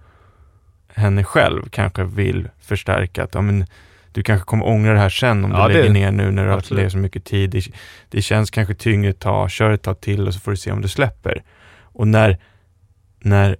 henne 0.94 1.25
själv 1.25 1.68
kanske 1.70 2.05
vill 2.05 2.49
förstärka 2.61 3.25
att 3.25 3.35
ja, 3.35 3.40
men, 3.40 3.66
du 4.12 4.23
kanske 4.23 4.44
kommer 4.46 4.66
ångra 4.66 4.92
det 4.92 4.99
här 4.99 5.09
sen 5.09 5.44
om 5.44 5.51
Ja, 5.51 5.68
du 5.68 5.75
det- 5.75 5.79
lägger 5.81 5.92
ner 5.92 6.11
nu 6.11 6.31
när 6.31 6.44
du 6.44 6.51
har 6.51 6.75
lagt 6.75 6.92
så 6.92 6.99
mycket 6.99 7.25
tid. 7.25 7.51
Det, 7.51 7.62
det 8.09 8.23
känns 8.23 8.51
kanske 8.51 8.75
tyngre 8.75 9.11
ett 9.11 9.20
tag, 9.20 9.51
kör 9.51 9.70
ett 9.70 9.83
tag 9.83 10.01
till 10.01 10.27
och 10.27 10.35
så 10.35 10.40
får 10.40 10.51
du 10.51 10.57
se 10.57 10.73
om 10.73 10.83
du 10.83 10.88
släpper. 10.88 11.42
Och 11.83 12.09
när, 12.09 12.38
när 13.18 13.57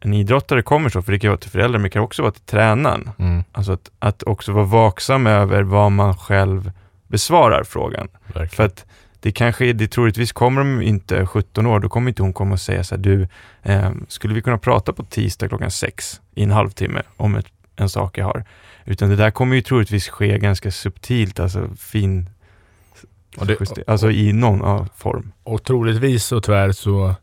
en 0.00 0.14
idrottare 0.14 0.62
kommer 0.62 0.88
så, 0.88 1.02
för 1.02 1.12
det 1.12 1.18
kan 1.18 1.30
vara 1.30 1.38
till 1.40 1.50
föräldrar 1.50 1.78
men 1.78 1.82
det 1.82 1.90
kan 1.90 2.02
också 2.02 2.22
vara 2.22 2.32
till 2.32 2.42
tränaren, 2.42 3.10
mm, 3.18 3.44
alltså 3.52 3.72
att, 3.72 3.90
att 3.98 4.22
också 4.22 4.52
vara 4.52 4.64
vaksam 4.64 5.26
över 5.26 5.62
vad 5.62 5.92
man 5.92 6.16
själv 6.16 6.70
besvarar 7.08 7.64
frågan. 7.64 8.08
verkligen. 8.26 8.48
För 8.48 8.64
att 8.64 8.84
det 9.20 9.32
kanske 9.32 9.72
det 9.72 9.88
troligtvis 9.88 10.32
kommer 10.32 10.60
de 10.60 10.82
inte 10.82 11.26
17 11.26 11.66
år, 11.66 11.80
då 11.80 11.88
kommer 11.88 12.08
inte 12.08 12.22
hon 12.22 12.32
komma 12.32 12.52
och 12.52 12.60
säga 12.60 12.84
så 12.84 12.94
här, 12.94 13.02
du, 13.02 13.28
eh, 13.62 13.90
skulle 14.08 14.34
vi 14.34 14.42
kunna 14.42 14.58
prata 14.58 14.92
på 14.92 15.02
tisdag 15.02 15.48
klockan 15.48 15.70
sex 15.70 16.20
i 16.34 16.42
en 16.42 16.50
halvtimme 16.50 17.02
om 17.16 17.34
ett, 17.34 17.46
en 17.76 17.88
sak 17.88 18.18
jag 18.18 18.24
har? 18.24 18.44
Utan 18.84 19.08
det 19.08 19.16
där 19.16 19.30
kommer 19.30 19.56
ju 19.56 19.62
troligtvis 19.62 20.08
ske 20.08 20.38
ganska 20.38 20.70
subtilt, 20.70 21.40
alltså 21.40 21.68
fin, 21.78 22.30
Och 23.36 23.46
det- 23.46 23.54
juster- 23.60 23.84
alltså 23.86 24.10
i 24.10 24.32
någon 24.32 24.58
ja, 24.58 24.86
form. 24.96 25.32
Och 25.42 25.64
troligtvis 25.64 26.32
och 26.32 26.42
tyvärr 26.44 26.72
så 26.72 27.14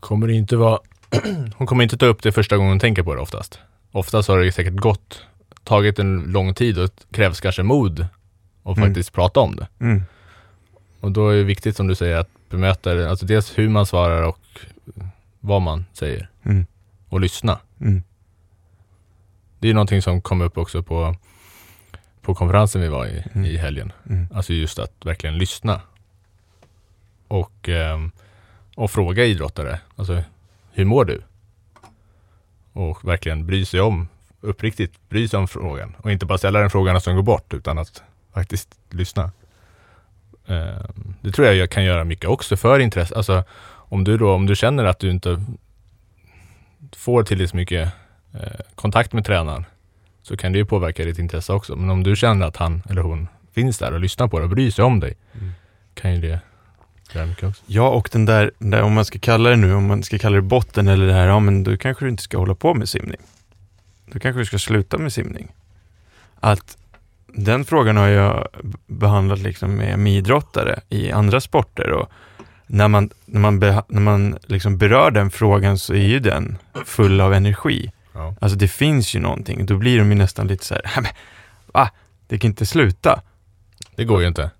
kommer 0.00 0.26
det 0.26 0.32
inte 0.34 0.56
vara, 0.56 0.78
hon 1.56 1.66
kommer 1.66 1.82
inte 1.82 1.96
ta 1.96 2.06
upp 2.06 2.22
det 2.22 2.32
första 2.32 2.56
gången 2.56 2.70
hon 2.72 2.78
tänker 2.80 3.02
på 3.02 3.14
det 3.14 3.20
oftast. 3.20 3.58
Oftast 3.92 4.28
har 4.28 4.38
det 4.38 4.52
säkert 4.52 4.76
gått, 4.76 5.22
tagit 5.64 5.98
en 5.98 6.18
lång 6.22 6.54
tid 6.54 6.78
och 6.78 6.90
krävs 7.12 7.40
kanske 7.40 7.62
mod 7.62 8.06
att 8.62 8.76
Mm. 8.76 8.88
faktiskt 8.88 9.12
prata 9.12 9.40
om 9.40 9.56
det. 9.56 9.68
Mm. 9.80 10.02
Och 11.00 11.12
då 11.12 11.28
är 11.28 11.36
det 11.36 11.42
viktigt 11.44 11.76
som 11.76 11.86
du 11.86 11.94
säger 11.94 12.16
att 12.16 12.28
bemöta 12.48 12.94
det, 12.94 13.10
alltså 13.10 13.26
dels 13.26 13.58
hur 13.58 13.68
man 13.68 13.86
svarar 13.86 14.22
och 14.22 14.38
vad 15.40 15.62
man 15.62 15.84
säger 15.92 16.28
Mm. 16.44 16.66
och 17.08 17.20
lyssna. 17.20 17.58
Mm. 17.80 18.02
Det 19.58 19.68
är 19.70 19.74
någonting 19.74 20.02
som 20.02 20.20
kom 20.22 20.40
upp 20.40 20.58
också 20.58 20.82
på, 20.82 21.16
på 22.22 22.34
konferensen 22.34 22.80
vi 22.80 22.88
var 22.88 23.06
i, 23.06 23.24
Mm. 23.34 23.44
i 23.44 23.56
helgen. 23.56 23.92
Mm. 24.08 24.26
Alltså 24.34 24.52
just 24.52 24.78
att 24.78 24.92
verkligen 25.04 25.38
lyssna. 25.38 25.80
Och, 27.28 27.68
ehm, 27.68 28.10
och 28.76 28.90
fråga 28.90 29.24
idrottare, 29.24 29.80
alltså 29.96 30.22
hur 30.72 30.84
mår 30.84 31.04
du? 31.04 31.22
Och 32.72 33.04
verkligen 33.08 33.46
bry 33.46 33.64
sig 33.64 33.80
om, 33.80 34.08
uppriktigt 34.40 35.08
bry 35.08 35.28
sig 35.28 35.38
om 35.38 35.48
frågan. 35.48 35.96
Och 35.98 36.12
inte 36.12 36.26
bara 36.26 36.38
ställa 36.38 36.60
den 36.60 36.70
frågan 36.70 36.96
och 36.96 37.02
sen 37.02 37.16
gå 37.16 37.22
bort, 37.22 37.54
utan 37.54 37.78
att 37.78 38.02
faktiskt 38.34 38.68
lyssna. 38.90 39.30
Ehm, 40.46 41.14
det 41.20 41.32
tror 41.32 41.46
jag 41.46 41.56
jag 41.56 41.70
kan 41.70 41.84
göra 41.84 42.04
mycket 42.04 42.30
också 42.30 42.56
för 42.56 42.78
intresse. 42.78 43.14
Alltså 43.16 43.44
om 43.72 44.04
du 44.04 44.16
då, 44.18 44.32
om 44.34 44.46
du 44.46 44.56
känner 44.56 44.84
att 44.84 44.98
du 44.98 45.10
inte 45.10 45.44
får 46.96 47.22
tillräckligt 47.22 47.54
mycket 47.54 47.92
eh, 48.34 48.60
kontakt 48.74 49.12
med 49.12 49.24
tränaren 49.24 49.64
så 50.22 50.36
kan 50.36 50.52
det 50.52 50.58
ju 50.58 50.64
påverka 50.64 51.04
ditt 51.04 51.18
intresse 51.18 51.52
också. 51.52 51.76
Men 51.76 51.90
om 51.90 52.02
du 52.02 52.16
känner 52.16 52.46
att 52.46 52.56
han 52.56 52.82
eller 52.90 53.02
hon 53.02 53.28
finns 53.52 53.78
där 53.78 53.92
och 53.92 54.00
lyssnar 54.00 54.28
på 54.28 54.38
dig 54.38 54.44
och 54.44 54.50
bryr 54.50 54.70
sig 54.70 54.84
om 54.84 55.00
dig 55.00 55.16
Mm. 55.34 55.52
kan 55.94 56.14
ju 56.14 56.20
det 56.20 56.40
göra 57.14 57.26
mycket 57.26 57.44
också. 57.48 57.62
Ja, 57.66 57.88
och 57.88 58.08
den 58.12 58.24
där, 58.24 58.50
den 58.58 58.70
där, 58.70 58.82
om 58.82 58.92
man 58.92 59.04
ska 59.04 59.18
kalla 59.18 59.50
det 59.50 59.56
nu, 59.56 59.74
om 59.74 59.86
man 59.86 60.02
ska 60.02 60.18
kalla 60.18 60.36
det 60.36 60.42
botten 60.42 60.88
eller 60.88 61.06
det 61.06 61.12
här, 61.12 61.26
ja 61.26 61.40
men 61.40 61.64
då 61.64 61.76
kanske 61.76 62.04
du 62.04 62.08
inte 62.08 62.22
ska 62.22 62.38
hålla 62.38 62.54
på 62.54 62.74
med 62.74 62.88
simning. 62.88 63.20
Då 64.12 64.18
kanske 64.18 64.40
du 64.40 64.44
ska 64.44 64.58
sluta 64.58 64.98
med 64.98 65.12
simning. 65.12 65.52
Att 66.40 66.76
den 67.34 67.64
frågan 67.64 67.96
har 67.96 68.08
jag 68.08 68.48
behandlat 68.86 69.38
liksom 69.38 69.76
med, 69.76 70.08
idrottare 70.08 70.80
i 70.88 71.12
andra 71.12 71.40
sporter 71.40 71.90
och 71.92 72.10
när 72.66 72.88
man, 72.88 73.10
när 73.26 73.40
man, 73.40 73.62
beha- 73.62 73.84
när 73.88 74.00
man 74.00 74.38
liksom 74.46 74.78
berör 74.78 75.10
den 75.10 75.30
frågan 75.30 75.78
så 75.78 75.94
är 75.94 76.06
ju 76.06 76.18
den 76.20 76.58
full 76.84 77.20
av 77.20 77.34
energi. 77.34 77.92
Ja. 78.12 78.34
Alltså 78.40 78.58
det 78.58 78.68
finns 78.68 79.14
ju 79.14 79.20
någonting, 79.20 79.66
då 79.66 79.76
blir 79.76 79.98
de 79.98 80.08
ju 80.10 80.14
nästan 80.18 80.46
lite 80.46 80.64
så 80.64 80.74
här, 80.74 80.82
"Men, 80.96 81.06
va? 81.72 81.90
Det 82.26 82.38
kan 82.38 82.48
inte 82.48 82.66
sluta. 82.66 83.22
Det 83.96 84.04
går 84.04 84.20
ju 84.22 84.28
inte. 84.28 84.50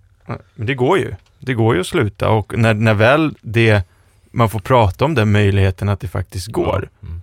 Men 0.55 0.67
det 0.67 0.75
går 0.75 0.99
ju. 0.99 1.15
det 1.39 1.55
går 1.55 1.75
ju 1.75 1.81
att 1.81 1.87
sluta 1.87 2.29
och 2.31 2.59
när, 2.59 2.75
när 2.75 2.95
väl 2.95 3.35
det, 3.41 3.83
man 4.31 4.51
får 4.51 4.61
prata 4.61 5.05
om 5.05 5.15
den 5.15 5.33
möjligheten 5.33 5.89
att 5.89 6.01
det 6.01 6.09
faktiskt 6.09 6.47
går, 6.47 6.89
Ja. 7.01 7.07
Mm. 7.09 7.23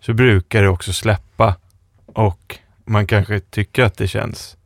så 0.00 0.12
brukar 0.12 0.62
det 0.62 0.68
också 0.68 0.92
släppa 0.92 1.54
och 2.06 2.58
man 2.84 3.06
kanske 3.06 3.40
tycker 3.40 3.84
att 3.84 3.96
det 3.96 4.08
känns 4.08 4.56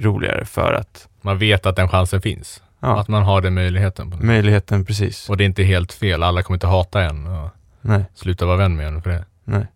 roligare 0.00 0.44
för 0.44 0.72
att, 0.72 1.08
Man 1.20 1.38
vet 1.38 1.66
att 1.66 1.76
den 1.76 1.88
chansen 1.88 2.20
finns. 2.22 2.62
ja, 2.80 3.00
Att 3.00 3.08
man 3.08 3.22
har 3.22 3.40
den 3.40 3.54
möjligheten. 3.54 4.14
Möjligheten 4.20 4.84
precis. 4.84 5.28
Och 5.30 5.36
det 5.36 5.44
är 5.44 5.46
inte 5.46 5.62
helt 5.62 5.92
fel. 5.92 6.22
Alla 6.22 6.42
kommer 6.42 6.56
inte 6.56 6.66
hata 6.66 7.02
en 7.02 7.26
och 7.26 7.48
Nej, 7.80 8.04
sluta 8.14 8.46
vara 8.46 8.56
vän 8.56 8.76
med 8.76 8.86
en 8.86 9.02
för 9.02 9.10
det. 9.10 9.24
nej. 9.44 9.66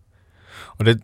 Och 0.55 0.85
det 0.85 0.99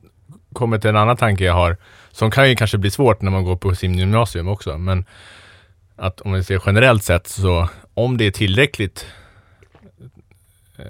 kommer 0.53 0.79
till 0.79 0.91
en 0.91 0.97
annan 0.97 1.17
tanke 1.17 1.45
jag 1.45 1.55
har, 1.55 1.77
som 2.13 2.31
kan 2.31 2.49
ju 2.49 2.57
kanske 2.57 2.79
bli 2.79 2.91
svårt 2.91 3.23
när 3.23 3.31
man 3.31 3.45
går 3.45 3.57
på 3.57 3.75
simgymnasium 3.75 4.49
också, 4.49 4.79
men 4.79 5.05
att 5.97 6.21
om 6.21 6.33
vi 6.33 6.45
ser 6.45 6.63
generellt 6.67 7.05
sett 7.05 7.27
så 7.27 7.69
om 7.95 8.17
det 8.17 8.25
är 8.25 8.31
tillräckligt 8.31 9.07
eh, 10.79 10.85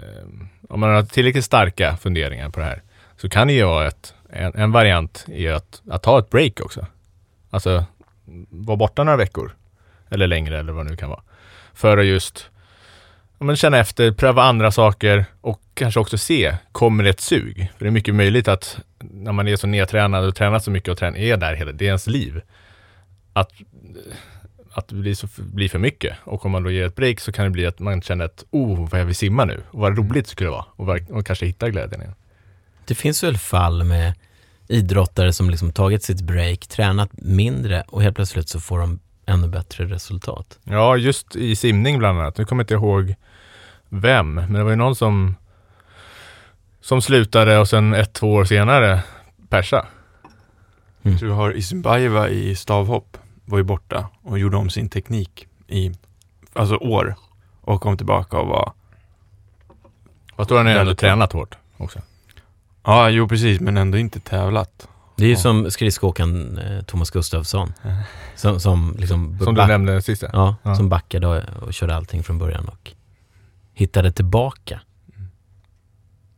om 0.69 0.81
man 0.81 0.91
har 0.95 1.03
tillräckligt 1.03 1.45
starka 1.45 1.97
funderingar 1.97 2.51
på 2.51 2.61
det 2.61 2.67
här 2.67 2.83
så 3.17 3.29
kan 3.29 3.47
det 3.47 3.53
ju 3.53 3.65
vara 3.65 3.87
ett, 3.89 4.15
en, 4.31 4.55
en 4.55 4.73
variant 4.73 5.25
i 5.29 5.49
att, 5.49 5.83
att 5.91 6.03
ta 6.03 6.19
ett 6.19 6.31
break 6.31 6.61
också. 6.61 6.87
Alltså 7.51 7.85
vara 8.51 8.77
borta 8.77 9.05
några 9.05 9.17
veckor 9.17 9.53
eller 10.09 10.27
längre 10.27 10.59
eller 10.59 10.73
vad 10.73 10.87
det 10.87 10.91
nu 10.91 10.97
kan 10.97 11.09
vara. 11.09 11.23
För 11.75 11.99
att 11.99 12.07
just 12.07 12.51
men 13.45 13.57
känna 13.57 13.79
efter, 13.79 14.13
pröva 14.13 14.43
andra 14.43 14.73
saker 14.73 15.25
och 15.41 15.61
kanske 15.75 16.01
också 16.01 16.19
se, 16.19 16.57
kommer 16.73 17.05
det 17.05 17.11
ett 17.11 17.21
sug? 17.21 17.71
För 17.77 17.85
det 17.85 17.89
är 17.89 17.93
mycket 17.93 18.15
möjligt 18.15 18.49
att 18.49 18.81
när 18.99 19.33
man 19.33 19.49
är 19.49 19.57
så 19.57 19.67
nedtränad 19.67 20.25
och 20.25 20.35
tränat 20.35 20.65
så 20.65 20.71
mycket 20.71 20.89
och 20.89 20.99
trän- 20.99 21.17
är 21.17 21.37
där 21.37 21.55
hela, 21.55 21.73
det 21.73 21.85
är 21.85 21.87
ens 21.87 22.07
liv. 22.07 22.41
Att, 23.33 23.53
att 24.73 24.89
det 24.89 24.95
blir, 24.95 25.15
så, 25.15 25.29
blir 25.37 25.69
för 25.69 25.79
mycket. 25.79 26.17
Och 26.25 26.47
om 26.47 26.53
man 26.53 26.63
då 26.63 26.71
ger 26.71 26.87
ett 26.87 26.97
break 26.97 27.21
så 27.21 27.33
kan 27.33 27.45
det 27.45 27.51
bli 27.51 27.67
att 27.67 27.79
man 27.79 28.03
känner 28.03 28.25
att, 28.25 28.45
oh, 28.51 28.89
vad 28.91 29.01
jag 29.01 29.05
vill 29.05 29.15
simma 29.15 29.45
nu. 29.45 29.63
Och 29.71 29.81
vad 29.81 29.99
roligt 29.99 30.27
skulle 30.27 30.47
det 30.47 30.53
vara. 30.53 30.67
Och, 30.77 31.17
och 31.17 31.27
kanske 31.27 31.47
hitta 31.47 31.71
glädjen 31.71 32.01
igen. 32.01 32.15
Det 32.85 32.95
finns 32.95 33.25
väl 33.25 33.39
fall 33.39 33.85
med 33.85 34.15
idrottare 34.71 35.33
som 35.33 35.51
liksom 35.51 35.73
tagit 35.73 36.03
sitt 36.03 36.21
break, 36.21 36.67
tränat 36.67 37.11
mindre 37.13 37.85
och 37.89 38.03
helt 38.03 38.17
plötsligt 38.17 38.49
så 38.49 38.61
får 38.61 38.79
de 38.79 39.01
ännu 39.27 39.49
bättre 39.49 39.85
resultat. 39.85 40.59
Ja, 40.65 40.97
just 40.97 41.37
i 41.37 41.57
simning 41.57 41.99
bland 41.99 42.21
annat. 42.21 42.39
Nu 42.39 42.45
kommer 42.45 42.61
jag 42.61 42.65
inte 42.65 42.75
ihåg 42.75 43.15
vem, 43.89 44.35
men 44.35 44.53
det 44.53 44.65
var 44.65 44.71
ju 44.71 44.77
någon 44.77 44.97
som 44.97 45.35
som 46.81 47.03
slutade 47.03 47.59
och 47.59 47.69
sen 47.69 47.95
ett, 47.95 48.13
två 48.13 48.33
år 48.33 48.45
senare 48.45 49.03
persa. 49.49 49.87
Du 51.03 51.31
har 51.31 51.57
Isinbayeva 51.57 52.29
i 52.29 52.57
stavhopp, 52.57 53.17
var 53.45 53.59
ju 53.59 53.65
borta 53.65 54.09
och 54.23 54.39
gjorde 54.39 54.57
om 54.57 54.71
sin 54.71 54.89
teknik 54.89 55.47
i, 55.67 55.93
alltså 56.53 56.77
år 56.77 57.15
och 57.61 57.81
kom 57.81 57.97
tillbaka 57.97 58.39
och 58.39 58.47
var, 58.47 58.73
Fast 60.37 60.49
då 60.49 60.57
har 60.57 60.65
han 60.65 60.73
ju 60.73 60.79
ändå 60.79 60.95
tränat 60.95 61.33
hårt 61.33 61.57
också. 61.77 62.01
Ja 62.85 63.11
jo 63.11 63.29
precis, 63.29 63.61
men 63.61 63.77
ändå 63.77 63.99
inte 63.99 64.21
tävlat. 64.21 64.89
Det 65.17 65.25
är 65.25 65.29
ju 65.29 65.35
Ja. 65.35 65.39
som 65.41 65.71
skridskoåkaren 65.71 66.59
eh, 66.59 66.83
Thomas 66.83 67.11
Gustafsson. 67.11 67.73
Som, 68.37 68.61
som 68.61 68.97
liksom 68.99 69.39
Som 69.43 69.55
du 69.55 69.67
nämnde 69.67 70.03
sist 70.03 70.25
ja. 70.33 70.57
Ja, 70.63 70.75
som 70.75 70.89
backade 70.89 71.27
och, 71.27 71.63
och 71.63 71.75
körde 71.75 71.95
allting 71.97 72.23
från 72.23 72.39
början 72.39 72.69
och 72.69 72.93
hittade 73.73 74.13
tillbaka. 74.13 74.81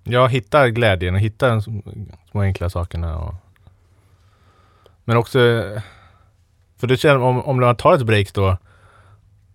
Ja, 0.05 0.27
hitta 0.27 0.69
glädjen 0.71 1.15
och 1.15 1.21
hitta 1.21 1.49
de 1.49 1.63
små 2.31 2.41
enkla 2.43 2.71
sakerna. 2.71 3.19
Och... 3.19 3.35
Men 5.05 5.17
också, 5.17 5.39
för 6.79 6.87
det 6.87 6.97
känner, 6.97 7.19
om, 7.21 7.43
om 7.43 7.61
man 7.61 7.77
tar 7.77 7.95
ett 7.95 8.07
break 8.07 8.33
då 8.35 8.57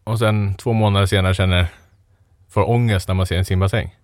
och 0.04 0.20
sen 0.20 0.56
två 0.56 0.74
månader 0.74 1.06
senare 1.06 1.34
känner, 1.34 1.68
får 2.50 2.70
ångest 2.70 3.08
när 3.08 3.16
man 3.16 3.26
ser 3.26 3.38
en 3.38 3.46
simbassäng. 3.46 3.97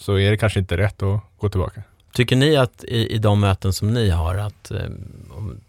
Så 0.00 0.18
är 0.18 0.30
det 0.30 0.36
kanske 0.36 0.60
inte 0.60 0.76
rätt 0.76 1.02
att 1.02 1.20
gå 1.38 1.48
tillbaka. 1.48 1.82
Tycker 2.12 2.36
ni 2.36 2.56
att 2.56 2.84
i, 2.84 3.14
i 3.14 3.18
de 3.18 3.40
möten 3.40 3.72
som 3.72 3.94
ni 3.94 4.10
har, 4.10 4.34
att 4.34 4.70
eh, 4.70 4.90
om, 5.30 5.60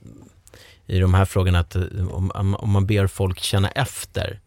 i 0.85 0.99
de 0.99 1.13
här 1.13 1.25
frågorna, 1.25 1.59
att 1.59 1.75
eh, 1.75 1.83
om, 2.11 2.55
om 2.59 2.69
man 2.69 2.85
ber 2.85 3.07
folk 3.07 3.39
känna 3.39 3.69
efter, 3.69 4.39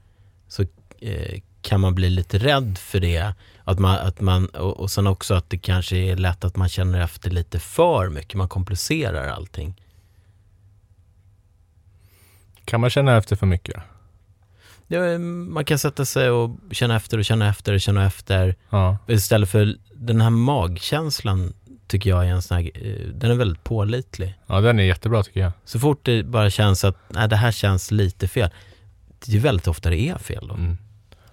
så 0.49 0.63
eh, 1.01 1.41
kan 1.63 1.81
man 1.81 1.95
bli 1.95 2.11
lite 2.11 2.39
rädd 2.39 2.79
för 2.79 3.01
det. 3.01 3.35
Att 3.65 3.79
man, 3.79 3.99
att 3.99 4.21
man, 4.21 4.47
och, 4.47 4.81
och 4.81 4.91
sen 4.91 5.07
också 5.07 5.35
att 5.35 5.51
det 5.51 5.59
kanske 5.59 5.97
är 5.97 6.17
lätt 6.17 6.45
att 6.45 6.57
man 6.57 6.69
känner 6.69 7.01
efter 7.01 7.31
lite 7.31 7.59
för 7.59 8.09
mycket, 8.09 8.35
man 8.35 8.49
komplicerar 8.49 9.29
allting. 9.29 9.75
Kan 12.65 12.81
man 12.81 12.91
känna 12.91 13.17
efter 13.17 13.37
för 13.37 13.47
mycket? 13.47 13.83
Eh, 14.89 15.19
man 15.19 15.65
kan 15.65 15.79
sätta 15.79 16.05
sig 16.05 16.31
och 16.31 16.51
känna 16.71 16.97
efter 16.97 17.19
och 17.19 17.25
känna 17.25 17.49
efter 17.49 17.73
och 17.73 17.81
känna 17.81 18.07
efter. 18.07 18.55
Ja. 18.71 18.99
Istället 19.09 19.49
för 19.51 19.75
den 19.95 20.21
här 20.21 20.31
magkänslan 20.31 21.53
tycker 21.87 22.11
jag 22.11 22.27
är 22.27 22.31
en 22.31 22.43
sån 22.43 22.57
här, 22.57 22.71
eh, 22.75 23.09
den 23.15 23.31
är 23.31 23.35
väldigt 23.35 23.65
pålitlig. 23.65 24.35
ja, 24.47 24.61
den 24.61 24.79
är 24.79 24.85
jättebra 24.85 25.23
tycker 25.23 25.41
jag. 25.41 25.53
Så 25.65 25.79
fort 25.79 26.01
det 26.05 26.23
bara 26.23 26.51
känns 26.51 26.85
att 26.85 26.97
nej, 27.09 27.29
det 27.29 27.37
här 27.37 27.53
känns 27.53 27.91
lite 27.91 28.29
fel. 28.29 28.51
Det 29.19 29.31
är 29.31 29.35
ju 29.35 29.41
väldigt 29.41 29.69
ofta 29.69 29.91
det 29.91 29.99
är 29.99 30.19
fel 30.19 30.47
då. 30.49 30.55
Mm. 30.55 30.77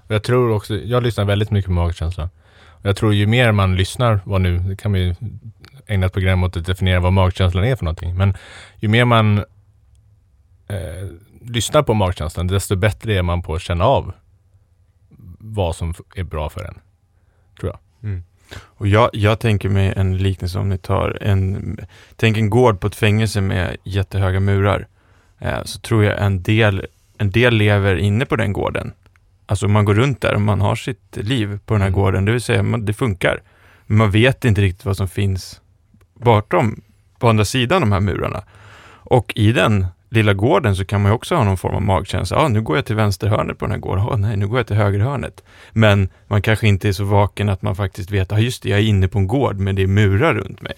Och 0.08 0.16
Jag 0.16 0.24
tror 0.24 0.52
också, 0.52 0.76
jag 0.76 1.04
lyssnar 1.04 1.26
väldigt 1.26 1.52
mycket 1.52 1.68
på 1.68 1.74
magkänslan. 1.74 2.30
Och 2.68 2.86
Jag 2.86 2.96
tror 2.96 3.14
ju 3.14 3.28
mer 3.28 3.52
man 3.52 3.76
lyssnar, 3.76 4.20
vad 4.26 4.42
nu, 4.42 4.60
det 4.60 4.76
kan 4.76 4.92
vi 4.94 5.00
ju 5.00 5.16
ägna 5.88 6.06
ett 6.06 6.14
program 6.14 6.44
åt 6.44 6.58
att 6.58 6.66
definiera 6.66 7.00
vad 7.00 7.14
magkänslan 7.14 7.64
är 7.64 7.76
för 7.76 7.86
någonting. 7.86 8.18
Men 8.18 8.34
ju 8.76 8.88
mer 8.88 9.06
man 9.06 9.38
eh, 10.68 11.08
lyssnar 11.42 11.84
på 11.84 11.94
magkänslan, 11.94 12.48
desto 12.48 12.76
bättre 12.76 13.18
är 13.18 13.22
man 13.22 13.42
på 13.42 13.56
att 13.56 13.62
känna 13.62 13.86
av 13.86 14.14
vad 15.40 15.76
som 15.76 15.94
är 16.16 16.24
bra 16.24 16.50
för 16.50 16.64
en. 16.64 16.80
Och 18.60 18.88
jag, 18.88 19.10
jag 19.14 19.40
tänker 19.40 19.70
mig 19.70 19.94
en 19.96 20.18
liknelse 20.18 20.60
om 20.60 20.70
ni 20.70 20.78
tar 20.78 21.18
en, 21.22 21.78
tänk 22.16 22.38
en 22.38 22.50
gård 22.50 22.80
på 22.80 22.88
ett 22.88 22.96
fängelse 22.96 23.42
med 23.42 23.78
jättehöga 23.84 24.40
murar. 24.40 24.88
Eh, 25.40 25.64
så 25.64 25.80
tror 25.80 26.04
jag 26.04 26.26
en 26.26 26.44
del, 26.44 26.86
en 27.18 27.32
del 27.32 27.54
lever 27.54 27.96
inne 27.96 28.26
på 28.26 28.36
den 28.36 28.54
gården. 28.54 28.94
Alltså 29.46 29.68
man 29.68 29.86
går 29.86 29.94
runt 29.94 30.22
där 30.22 30.36
och 30.36 30.42
man 30.42 30.62
har 30.62 30.76
sitt 30.76 31.18
liv 31.18 31.60
på 31.66 31.74
den 31.74 31.82
här 31.82 31.88
Mm. 31.88 32.00
gården, 32.00 32.26
det 32.26 32.32
vill 32.32 32.42
säga 32.42 32.64
man, 32.64 32.86
det 32.86 32.94
funkar. 32.94 33.42
Men 33.88 33.98
man 33.98 34.12
vet 34.12 34.46
inte 34.46 34.62
riktigt 34.62 34.86
vad 34.86 34.98
som 34.98 35.08
finns 35.08 35.62
bortom, 36.14 36.82
på 37.20 37.30
andra 37.30 37.46
sidan 37.46 37.82
de 37.82 37.92
här 37.92 38.00
murarna. 38.00 38.44
Och 39.04 39.34
i 39.36 39.52
den 39.52 39.86
lilla 40.12 40.34
gården 40.34 40.76
så 40.76 40.86
kan 40.86 41.02
man 41.02 41.12
ju 41.12 41.16
också 41.16 41.36
ha 41.36 41.44
någon 41.44 41.58
form 41.58 41.76
av 41.76 41.82
magkänsla. 41.82 42.38
Ja, 42.38 42.44
ah, 42.44 42.48
nu 42.48 42.62
går 42.62 42.76
jag 42.76 42.86
till 42.86 42.96
vänsterhörnet 42.96 43.58
på 43.58 43.66
den 43.66 43.72
här 43.72 43.80
gården. 43.80 44.06
Ah, 44.06 44.16
nej, 44.16 44.38
nu 44.38 44.48
går 44.48 44.60
jag 44.60 44.68
till 44.68 44.76
högerhörnet. 44.76 45.44
Men 45.72 46.10
man 46.28 46.42
kanske 46.42 46.68
inte 46.68 46.88
är 46.88 46.92
så 46.92 47.04
vaken 47.04 47.50
att 47.50 47.62
man 47.62 47.76
faktiskt 47.76 48.12
vet, 48.12 48.32
ja 48.32 48.38
ah, 48.38 48.40
just 48.40 48.64
det, 48.64 48.70
jag 48.70 48.80
är 48.80 48.84
inne 48.84 49.08
på 49.08 49.20
en 49.20 49.28
gård, 49.28 49.60
men 49.60 49.76
det 49.76 49.82
är 49.82 49.88
murar 49.88 50.34
runt 50.34 50.62
mig. 50.62 50.74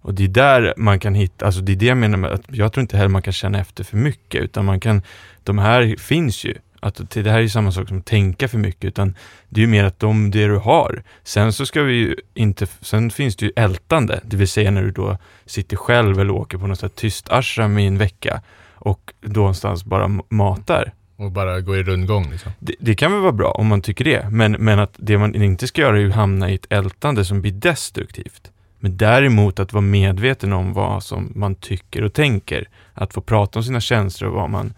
Och 0.00 0.14
det 0.14 0.24
är 0.24 0.28
där 0.28 0.74
man 0.76 1.00
kan 1.00 1.14
hitta, 1.14 1.46
alltså 1.46 1.60
det 1.60 1.72
är 1.72 1.76
det 1.76 1.86
jag 1.86 1.96
menar 1.96 2.18
med 2.18 2.32
att 2.32 2.42
jag 2.48 2.72
tror 2.72 2.82
inte 2.82 2.96
heller 2.96 3.08
man 3.08 3.22
kan 3.22 3.32
känna 3.32 3.60
efter 3.60 3.84
för 3.84 3.96
mycket, 3.96 4.42
utan 4.42 4.64
man 4.64 4.80
kan, 4.80 5.02
de 5.42 5.58
här 5.58 5.96
finns 5.98 6.44
ju. 6.44 6.54
Att 6.84 7.10
det 7.10 7.30
här 7.30 7.38
är 7.38 7.42
ju 7.42 7.48
samma 7.48 7.72
sak 7.72 7.88
som 7.88 7.98
att 7.98 8.06
tänka 8.06 8.48
för 8.48 8.58
mycket, 8.58 8.84
utan 8.84 9.14
det 9.48 9.60
är 9.60 9.62
ju 9.62 9.70
mer 9.70 9.84
att 9.84 10.00
de, 10.00 10.30
det 10.30 10.46
du 10.46 10.56
har. 10.56 11.02
Sen 11.22 11.52
så 11.52 11.66
ska 11.66 11.82
vi 11.82 11.94
ju 11.94 12.16
inte, 12.34 12.66
sen 12.80 13.10
finns 13.10 13.36
det 13.36 13.46
ju 13.46 13.52
ältande, 13.56 14.20
det 14.24 14.36
vill 14.36 14.48
säga 14.48 14.70
när 14.70 14.82
du 14.82 14.90
då 14.90 15.18
sitter 15.46 15.76
själv 15.76 16.20
eller 16.20 16.30
åker 16.30 16.58
på 16.58 16.66
något 16.66 16.78
sånt 16.78 16.92
här 16.92 17.00
tyst 17.00 17.28
ashram 17.28 17.78
i 17.78 17.86
en 17.86 17.98
vecka 17.98 18.42
och 18.74 19.12
då 19.20 19.40
någonstans 19.40 19.84
bara 19.84 20.20
matar. 20.28 20.92
Och 21.16 21.30
bara 21.30 21.60
gå 21.60 21.76
i 21.76 21.82
rundgång 21.82 22.30
liksom. 22.30 22.52
Det, 22.58 22.74
det 22.78 22.94
kan 22.94 23.12
väl 23.12 23.20
vara 23.20 23.32
bra 23.32 23.50
om 23.50 23.66
man 23.66 23.82
tycker 23.82 24.04
det, 24.04 24.30
men, 24.30 24.52
men 24.52 24.78
att 24.78 24.94
det 24.96 25.18
man 25.18 25.34
inte 25.34 25.66
ska 25.66 25.80
göra 25.80 25.96
är 25.96 26.00
ju 26.00 26.10
hamna 26.10 26.50
i 26.50 26.54
ett 26.54 26.66
ältande 26.72 27.24
som 27.24 27.40
blir 27.40 27.52
destruktivt. 27.52 28.50
Men 28.78 28.96
däremot 28.96 29.60
att 29.60 29.72
vara 29.72 29.82
medveten 29.82 30.52
om 30.52 30.72
vad 30.72 31.02
som 31.02 31.32
man 31.34 31.54
tycker 31.54 32.04
och 32.04 32.12
tänker. 32.12 32.68
Att 32.94 33.14
få 33.14 33.20
prata 33.20 33.58
om 33.58 33.62
sina 33.62 33.80
känslor 33.80 34.30
och 34.30 34.36
vad 34.36 34.50
man 34.50 34.74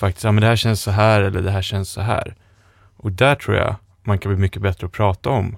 faktiskt, 0.00 0.24
ja 0.24 0.32
men 0.32 0.40
det 0.40 0.46
här 0.46 0.56
känns 0.56 0.82
så 0.82 0.90
här 0.90 1.20
eller 1.20 1.42
det 1.42 1.50
här 1.50 1.62
känns 1.62 1.90
så 1.90 2.00
här. 2.00 2.34
Och 2.96 3.12
där 3.12 3.34
tror 3.34 3.56
jag 3.56 3.76
man 4.02 4.18
kan 4.18 4.32
bli 4.32 4.40
mycket 4.40 4.62
bättre 4.62 4.86
att 4.86 4.92
prata 4.92 5.30
om 5.30 5.56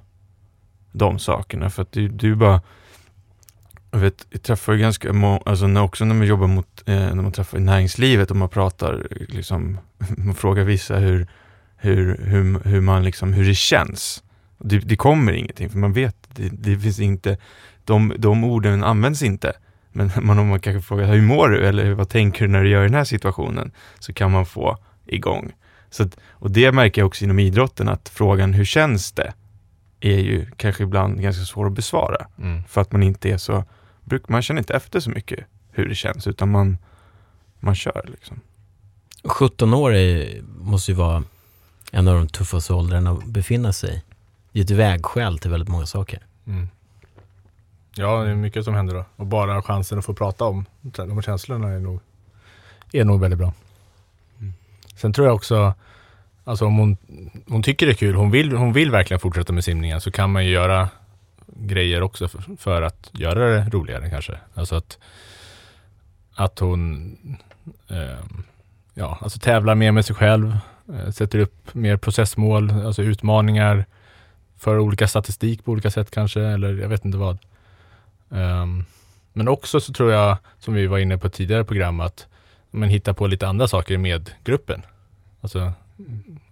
de 0.93 1.19
sakerna. 1.19 1.71
För 1.71 1.83
att 1.83 1.93
det, 1.93 2.09
det 2.09 2.29
är 2.29 2.35
bara, 2.35 2.61
jag 3.91 3.99
vet, 3.99 4.27
jag 4.31 4.43
träffar 4.43 4.73
ju 4.73 4.79
ganska 4.79 5.13
många, 5.13 5.41
alltså 5.47 5.67
när, 5.67 5.83
också 5.83 6.05
när 6.05 6.15
man 6.15 6.27
jobbar 6.27 6.47
mot, 6.47 6.83
eh, 6.87 6.95
när 6.95 7.23
man 7.23 7.33
träffar 7.33 7.59
i 7.59 7.61
näringslivet 7.61 8.31
och 8.31 8.37
man 8.37 8.49
pratar, 8.49 9.07
liksom, 9.29 9.79
man 10.17 10.35
frågar 10.35 10.65
vissa 10.65 10.97
hur, 10.97 11.27
hur, 11.77 12.17
hur, 12.25 12.61
hur 12.65 12.81
man 12.81 13.05
liksom, 13.05 13.33
hur 13.33 13.45
det 13.45 13.55
känns. 13.55 14.23
Det, 14.59 14.79
det 14.79 14.97
kommer 14.97 15.33
ingenting, 15.33 15.71
för 15.71 15.79
man 15.79 15.93
vet, 15.93 16.17
det, 16.29 16.49
det 16.49 16.79
finns 16.79 17.01
inte, 17.01 17.37
de, 17.85 18.15
de 18.19 18.45
orden 18.45 18.85
används 18.85 19.23
inte. 19.23 19.53
Men 19.93 20.11
man, 20.23 20.39
om 20.39 20.49
man 20.49 20.61
kanske 20.61 20.83
frågar, 20.83 21.07
hur 21.07 21.23
mår 21.23 21.49
du? 21.49 21.67
Eller 21.67 21.93
vad 21.93 22.09
tänker 22.09 22.45
du 22.45 22.49
när 22.51 22.63
du 22.63 22.71
gör 22.71 22.83
den 22.83 22.95
här 22.95 23.05
situationen? 23.05 23.73
Så 23.99 24.13
kan 24.13 24.31
man 24.31 24.47
få 24.47 24.79
igång. 25.07 25.53
Så 25.91 26.03
att, 26.03 26.17
och 26.31 26.51
det 26.51 26.73
märker 26.73 27.01
jag 27.01 27.07
också 27.07 27.25
inom 27.25 27.39
idrotten, 27.39 27.89
att 27.89 28.09
frågan 28.09 28.53
hur 28.55 28.65
känns 28.65 29.13
det? 29.13 29.33
Är 30.01 30.19
ju 30.19 30.47
kanske 30.57 30.83
ibland 30.83 31.23
ganska 31.23 31.45
svår 31.45 31.67
att 31.67 31.73
besvara. 31.73 32.27
Mm. 32.39 32.63
För 32.69 32.81
att 32.81 32.93
man 32.93 33.03
inte 33.03 33.31
är 33.31 33.37
så, 33.37 33.65
bruk- 34.05 34.29
man 34.29 34.43
känner 34.43 34.61
inte 34.61 34.75
efter 34.75 35.01
så 35.01 35.11
mycket 35.11 35.45
hur 35.71 35.89
det 35.89 35.95
känns, 35.95 36.27
utan 36.27 36.51
man, 36.51 36.79
man 37.61 37.75
kör 37.75 38.09
liksom. 38.11 38.41
17 39.25 39.75
år 39.75 39.95
är, 39.95 40.43
måste 40.59 40.91
ju 40.91 40.97
vara 40.97 41.25
en 41.93 42.09
av 42.09 42.15
de 42.15 42.29
tuffaste 42.29 42.75
åldrarna 42.75 43.11
att 43.11 43.27
befinna 43.27 43.73
sig 43.73 43.97
i. 43.97 44.03
Det 44.53 44.61
är 44.61 44.65
ett 44.65 44.71
vägskäl 44.71 45.39
till 45.39 45.51
väldigt 45.51 45.69
många 45.69 45.87
saker. 45.87 46.27
Mm. 46.47 46.69
Ja, 47.95 48.23
det 48.23 48.31
är 48.31 48.35
mycket 48.35 48.65
som 48.65 48.75
händer 48.75 48.95
då. 48.95 49.05
Och 49.17 49.27
bara 49.27 49.63
chansen 49.63 49.99
att 49.99 50.05
få 50.05 50.15
prata 50.15 50.45
om 50.45 50.65
de 50.81 51.13
här 51.13 51.23
känslorna 51.23 51.69
är 51.69 51.81
nog, 51.81 52.01
är 52.93 53.05
nog 53.05 53.21
väldigt 53.21 53.39
bra. 53.39 53.53
Mm. 54.41 54.53
Sen 54.97 55.13
tror 55.13 55.27
jag 55.27 55.37
också, 55.37 55.75
alltså 56.45 56.67
om 56.67 56.77
hon, 56.77 56.97
hon 57.49 57.63
tycker 57.63 57.87
det 57.87 57.93
är 57.93 57.97
kul, 57.97 58.15
hon 58.15 58.31
vill, 58.31 58.53
hon 58.53 58.73
vill 58.73 58.91
verkligen 58.91 59.21
fortsätta 59.21 59.53
med 59.53 59.65
simningen, 59.65 60.01
så 60.01 60.11
kan 60.11 60.33
man 60.33 60.45
ju 60.45 60.51
göra 60.51 60.89
grejer 61.47 62.03
också 62.03 62.29
för, 62.29 62.57
för 62.59 62.83
att 62.83 63.11
göra 63.13 63.49
det 63.49 63.71
roligare 63.71 64.11
kanske. 64.11 64.39
Alltså 64.55 64.75
att, 64.75 64.99
att 66.35 66.59
hon 66.59 67.17
eh, 67.89 68.25
ja, 68.95 69.19
alltså 69.21 69.39
tävlar 69.39 69.75
mer 69.75 69.93
med 69.93 70.05
sig 70.05 70.17
själv, 70.17 70.57
eh, 70.89 71.11
sätter 71.11 71.39
upp 71.39 71.75
mer 71.75 71.97
processmål, 71.97 72.71
alltså 72.71 73.03
utmaningar 73.03 73.85
för 74.59 74.79
olika 74.79 75.09
statistik 75.09 75.65
på 75.65 75.73
olika 75.73 75.91
sätt 75.91 76.11
kanske, 76.11 76.41
eller 76.41 76.75
jag 76.75 76.89
vet 76.89 77.05
inte 77.05 77.19
vad. 77.19 77.39
Um, 78.33 78.85
men 79.33 79.49
också 79.49 79.81
så 79.81 79.93
tror 79.93 80.13
jag, 80.13 80.37
som 80.59 80.75
vi 80.75 80.87
var 80.87 80.99
inne 80.99 81.19
på 81.19 81.29
tidigare 81.29 81.65
program, 81.65 82.01
att 82.01 82.27
man 82.71 82.89
hittar 82.89 83.13
på 83.13 83.27
lite 83.27 83.49
andra 83.49 83.69
saker 83.69 83.99
med 83.99 84.31
gruppen. 84.45 84.83
Alltså 85.41 85.73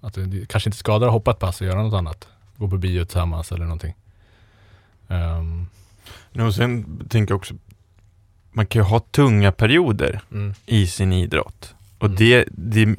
att 0.00 0.14
det 0.14 0.48
kanske 0.48 0.68
inte 0.68 0.78
skadar 0.78 1.06
att 1.06 1.12
hoppa 1.12 1.30
ett 1.30 1.38
pass 1.38 1.60
och 1.60 1.66
göra 1.66 1.82
något 1.82 1.94
annat. 1.94 2.28
Gå 2.56 2.68
på 2.68 2.76
bio 2.76 3.04
tillsammans 3.04 3.52
eller 3.52 3.64
någonting. 3.64 3.94
Um, 5.08 5.66
Och 6.46 6.54
sen 6.54 7.00
tänker 7.08 7.32
jag 7.32 7.38
också, 7.38 7.54
man 8.52 8.66
kan 8.66 8.82
ju 8.82 8.86
ha 8.88 9.00
tunga 9.00 9.52
perioder 9.52 10.20
mm, 10.32 10.54
i 10.66 10.86
sin 10.86 11.12
idrott. 11.12 11.74
Och 11.98 12.06
Mm. 12.06 12.16
det, 12.16 12.44
det, 12.50 12.96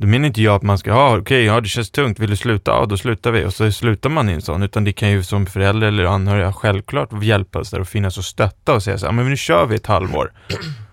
då 0.00 0.06
menar 0.06 0.26
inte 0.26 0.42
jag 0.42 0.54
att 0.54 0.62
man 0.62 0.78
ska, 0.78 0.90
ja 0.90 1.18
okej, 1.18 1.44
ja 1.44 1.60
det 1.60 1.68
känns 1.68 1.90
tungt, 1.90 2.18
vill 2.18 2.30
du 2.30 2.36
sluta? 2.36 2.70
Ja, 2.70 2.86
då 2.86 2.96
slutar 2.96 3.30
vi. 3.30 3.44
Och 3.44 3.54
så 3.54 3.72
slutar 3.72 4.10
man 4.10 4.28
i 4.28 4.32
en 4.32 4.42
sån. 4.42 4.62
Utan 4.62 4.84
det 4.84 4.92
kan 4.92 5.10
ju 5.10 5.22
som 5.22 5.46
förälder 5.46 5.86
eller 5.88 6.04
anhöriga 6.04 6.52
självklart 6.52 7.22
hjälpas 7.22 7.70
där 7.70 7.80
och 7.80 7.88
finnas 7.88 8.18
och 8.18 8.24
stötta 8.24 8.74
och 8.74 8.82
säga 8.82 8.98
så 8.98 9.06
här, 9.06 9.12
men 9.12 9.28
nu 9.28 9.36
kör 9.36 9.66
vi 9.66 9.76
ett 9.76 9.86
halvår. 9.86 10.32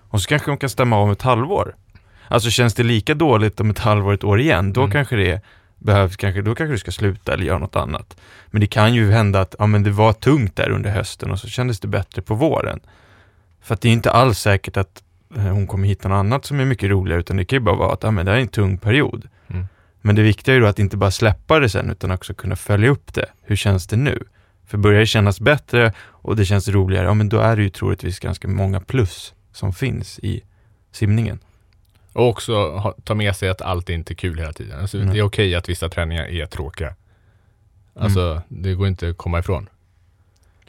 Och 0.08 0.22
så 0.22 0.28
kanske 0.28 0.50
de 0.50 0.58
kan 0.58 0.70
stämma 0.70 0.96
av 0.96 1.12
ett 1.12 1.22
halvår. 1.22 1.74
Alltså 2.28 2.50
känns 2.50 2.74
det 2.74 2.82
lika 2.82 3.14
dåligt 3.14 3.60
om 3.60 3.70
ett 3.70 3.78
halvår, 3.78 4.14
ett 4.14 4.24
år 4.24 4.40
igen, 4.40 4.72
då 4.72 4.80
Mm. 4.80 4.90
kanske 4.92 5.16
det 5.16 5.40
behövs, 5.78 6.16
kanske, 6.16 6.42
då 6.42 6.54
kanske 6.54 6.74
du 6.74 6.78
ska 6.78 6.90
sluta 6.90 7.32
eller 7.34 7.44
göra 7.44 7.58
något 7.58 7.76
annat. 7.76 8.16
Men 8.46 8.60
det 8.60 8.66
kan 8.66 8.94
ju 8.94 9.10
hända 9.10 9.40
att, 9.40 9.54
ja 9.58 9.66
men 9.66 9.82
det 9.82 9.90
var 9.90 10.12
tungt 10.12 10.56
där 10.56 10.70
under 10.70 10.90
hösten 10.90 11.30
och 11.30 11.38
så 11.38 11.48
kändes 11.48 11.80
det 11.80 11.88
bättre 11.88 12.22
på 12.22 12.34
våren. 12.34 12.80
För 13.62 13.74
att 13.74 13.80
det 13.80 13.88
är 13.88 13.92
inte 13.92 14.10
alls 14.10 14.38
säkert 14.38 14.76
att 14.76 15.02
hon 15.36 15.66
kommer 15.66 15.88
hitta 15.88 16.08
något 16.08 16.16
annat 16.16 16.44
som 16.44 16.60
är 16.60 16.64
mycket 16.64 16.90
roligare, 16.90 17.20
utan 17.20 17.36
det 17.36 17.44
kan 17.44 17.56
ju 17.56 17.60
bara 17.60 17.76
vara 17.76 17.92
att, 17.92 18.02
ja 18.02 18.10
men 18.10 18.26
det 18.26 18.32
här 18.32 18.38
är 18.38 18.42
en 18.42 18.48
tung 18.48 18.78
period. 18.78 19.28
Mm. 19.48 19.66
Men 20.00 20.14
det 20.14 20.22
viktiga 20.22 20.54
är 20.54 20.56
ju 20.56 20.62
då 20.62 20.68
att 20.68 20.78
inte 20.78 20.96
bara 20.96 21.10
släppa 21.10 21.60
det 21.60 21.68
sen, 21.68 21.90
utan 21.90 22.10
också 22.10 22.34
kunna 22.34 22.56
följa 22.56 22.90
upp 22.90 23.14
det. 23.14 23.26
Hur 23.42 23.56
känns 23.56 23.86
det 23.86 23.96
nu? 23.96 24.24
För 24.66 24.78
börjar 24.78 25.00
det 25.00 25.06
kännas 25.06 25.40
bättre 25.40 25.92
och 25.98 26.36
det 26.36 26.44
känns 26.44 26.68
roligare, 26.68 27.06
ja 27.06 27.14
men 27.14 27.28
då 27.28 27.38
är 27.38 27.56
det 27.56 27.62
ju 27.62 27.68
troligtvis 27.68 28.18
ganska 28.18 28.48
många 28.48 28.80
plus 28.80 29.34
som 29.52 29.72
finns 29.72 30.18
i 30.18 30.42
simningen. 30.92 31.38
Och 32.12 32.28
också 32.28 32.70
ha, 32.70 32.94
ta 33.04 33.14
med 33.14 33.36
sig 33.36 33.48
att 33.48 33.62
allt 33.62 33.90
är 33.90 33.94
inte 33.94 34.12
är 34.12 34.14
kul 34.14 34.38
hela 34.38 34.52
tiden. 34.52 34.80
Alltså, 34.80 34.98
Nej. 34.98 35.06
Det 35.06 35.18
är 35.18 35.22
okej 35.22 35.54
att 35.54 35.68
vissa 35.68 35.88
träningar 35.88 36.24
är 36.24 36.46
tråkiga. 36.46 36.94
Alltså, 37.94 38.42
det 38.48 38.74
går 38.74 38.88
inte 38.88 39.08
att 39.08 39.16
komma 39.16 39.38
ifrån. 39.38 39.68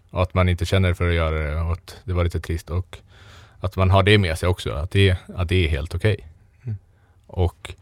Och 0.09 0.21
att 0.21 0.33
man 0.33 0.49
inte 0.49 0.65
känner 0.65 0.93
för 0.93 1.09
att 1.09 1.15
göra 1.15 1.39
det 1.39 1.61
och 1.61 1.73
att 1.73 2.01
det 2.03 2.13
var 2.13 2.23
lite 2.23 2.39
trist. 2.39 2.69
Och 2.69 2.97
att 3.59 3.75
man 3.75 3.89
har 3.89 4.03
det 4.03 4.17
med 4.17 4.37
sig 4.37 4.49
också, 4.49 4.71
att 4.71 4.91
det, 4.91 5.17
att 5.35 5.49
det 5.49 5.65
är 5.65 5.69
helt 5.69 5.95
okej. 5.95 6.27
Mm. 6.63 6.77
Och 7.27 7.75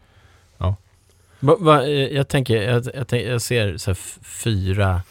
Va, 1.40 1.56
va, 1.60 1.82
eh, 1.82 1.88
jag, 1.90 2.28
tänker, 2.28 2.62
jag, 2.62 2.86
jag, 2.94 3.08
tänker, 3.08 3.30
jag 3.30 3.42
ser 3.42 3.76
så 3.76 3.94
fyra 4.22 5.02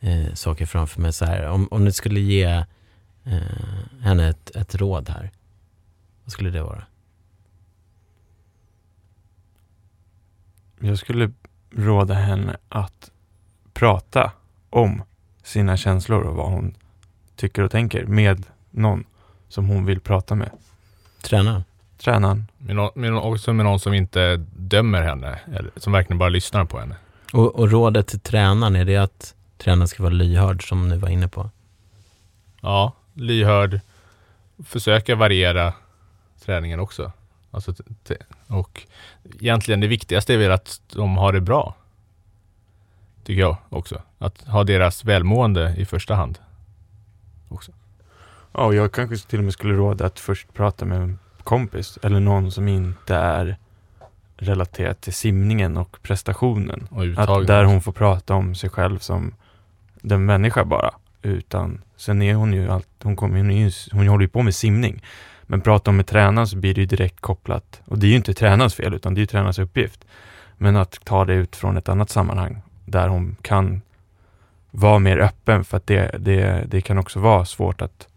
eh, 0.00 0.34
saker 0.34 0.66
framför 0.66 1.00
mig 1.00 1.12
så 1.12 1.24
här. 1.24 1.48
Om, 1.48 1.68
om 1.70 1.84
ni 1.84 1.92
skulle 1.92 2.20
ge 2.20 2.64
eh, 3.24 3.42
henne 4.00 4.28
ett, 4.28 4.56
ett 4.56 4.74
råd 4.74 5.08
här, 5.08 5.30
vad 6.24 6.32
skulle 6.32 6.50
det 6.50 6.62
vara? 6.62 6.84
Jag 10.80 10.98
skulle 10.98 11.32
råda 11.70 12.14
henne 12.14 12.56
att 12.68 13.10
prata 13.72 14.32
om 14.70 15.02
sina 15.42 15.76
känslor 15.76 16.22
och 16.22 16.36
vad 16.36 16.50
hon 16.50 16.74
tycker 17.36 17.62
och 17.62 17.70
tänker 17.70 18.04
med 18.04 18.46
någon 18.70 19.04
som 19.52 19.68
hon 19.68 19.84
vill 19.84 20.00
prata 20.00 20.34
med. 20.34 20.50
Träna? 21.22 21.64
Tränaren. 21.98 22.46
med 22.58 22.76
nå- 22.76 22.92
med 22.94 23.14
också 23.14 23.52
med 23.52 23.64
någon 23.64 23.80
som 23.80 23.94
inte 23.94 24.36
dömer 24.56 25.02
henne, 25.02 25.40
eller 25.46 25.70
som 25.76 25.92
verkligen 25.92 26.18
bara 26.18 26.28
lyssnar 26.28 26.64
på 26.64 26.80
henne. 26.80 26.96
Och, 27.32 27.54
och 27.54 27.70
rådet 27.70 28.06
till 28.06 28.20
tränaren, 28.20 28.76
är 28.76 28.84
det 28.84 28.96
att 28.96 29.34
tränaren 29.58 29.88
ska 29.88 30.02
vara 30.02 30.12
lyhörd 30.12 30.68
som 30.68 30.88
ni 30.88 30.96
var 30.98 31.08
inne 31.08 31.28
på? 31.28 31.50
Ja, 32.60 32.92
lyhörd. 33.12 33.80
Försöka 34.64 35.14
variera 35.16 35.72
träningen 36.44 36.80
också. 36.80 37.12
Alltså, 37.50 37.74
och 38.46 38.86
egentligen 39.40 39.80
det 39.80 39.86
viktigaste 39.86 40.34
är 40.34 40.38
väl 40.38 40.52
att 40.52 40.80
de 40.92 41.16
har 41.16 41.32
det 41.32 41.40
bra. 41.40 41.74
Tycker 43.24 43.40
jag 43.40 43.56
också. 43.68 44.02
Att 44.18 44.42
ha 44.42 44.64
deras 44.64 45.04
välmående 45.04 45.74
i 45.78 45.84
första 45.84 46.14
hand. 46.14 46.38
Också. 47.48 47.72
Ja, 48.52 48.72
jag 48.72 48.92
kanske 48.92 49.28
till 49.28 49.38
och 49.38 49.44
med 49.44 49.52
skulle 49.52 49.74
råda 49.74 50.06
att 50.06 50.20
först 50.20 50.54
prata 50.54 50.84
med 50.84 50.98
en 51.00 51.18
kompis 51.44 51.98
eller 52.02 52.20
någon 52.20 52.50
som 52.50 52.68
inte 52.68 53.16
är 53.16 53.56
relaterat 54.36 55.00
till 55.00 55.12
simningen 55.12 55.76
och 55.76 55.96
prestationen. 56.02 56.88
Och 56.90 57.04
Att 57.16 57.46
där 57.46 57.64
hon 57.64 57.80
får 57.80 57.92
prata 57.92 58.34
om 58.34 58.54
sig 58.54 58.70
själv 58.70 58.98
som 58.98 59.34
den 60.02 60.24
människa 60.24 60.64
bara. 60.64 60.90
Utan, 61.22 61.82
sen 61.96 62.22
är 62.22 62.34
hon 62.34 62.52
ju 62.52 62.70
allt, 62.70 62.88
hon, 63.02 63.16
kommer, 63.16 63.36
hon, 63.38 63.56
ju, 63.56 63.70
hon 63.92 64.08
håller 64.08 64.22
ju 64.22 64.28
på 64.28 64.42
med 64.42 64.54
simning. 64.54 65.02
Men 65.42 65.60
prata 65.60 65.90
om 65.90 65.96
med 65.96 66.06
tränaren 66.06 66.46
så 66.46 66.56
blir 66.56 66.74
det 66.74 66.80
ju 66.80 66.86
direkt 66.86 67.20
kopplat. 67.20 67.80
Och 67.84 67.98
det 67.98 68.06
är 68.06 68.10
ju 68.10 68.16
inte 68.16 68.34
tränarens 68.34 68.74
fel, 68.74 68.94
utan 68.94 69.14
det 69.14 69.18
är 69.18 69.22
ju 69.22 69.26
tränarens 69.26 69.58
uppgift. 69.58 70.04
Men 70.58 70.76
att 70.76 71.04
ta 71.04 71.24
det 71.24 71.34
ut 71.34 71.56
från 71.56 71.76
ett 71.76 71.88
annat 71.88 72.10
sammanhang 72.10 72.62
där 72.84 73.08
hon 73.08 73.36
kan 73.42 73.82
vara 74.70 74.98
mer 74.98 75.18
öppen 75.18 75.64
för 75.64 75.76
att 75.76 75.86
det, 75.86 76.16
det, 76.18 76.64
det 76.68 76.80
kan 76.80 76.98
också 76.98 77.20
vara 77.20 77.44
svårt 77.44 77.82
att 77.82 78.08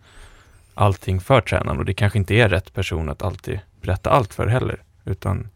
allting 0.76 1.20
för 1.20 1.42
tränaren 1.42 1.80
och 1.80 1.86
det 1.86 1.94
kanske 1.94 2.20
inte 2.20 2.34
är 2.34 2.50
rätt 2.50 2.74
person 2.74 3.10
att 3.10 3.22
alltid 3.22 3.60
berätta 3.82 4.10
allt 4.10 4.34
för 4.34 4.48
heller. 4.48 4.84
Utan 5.06 5.50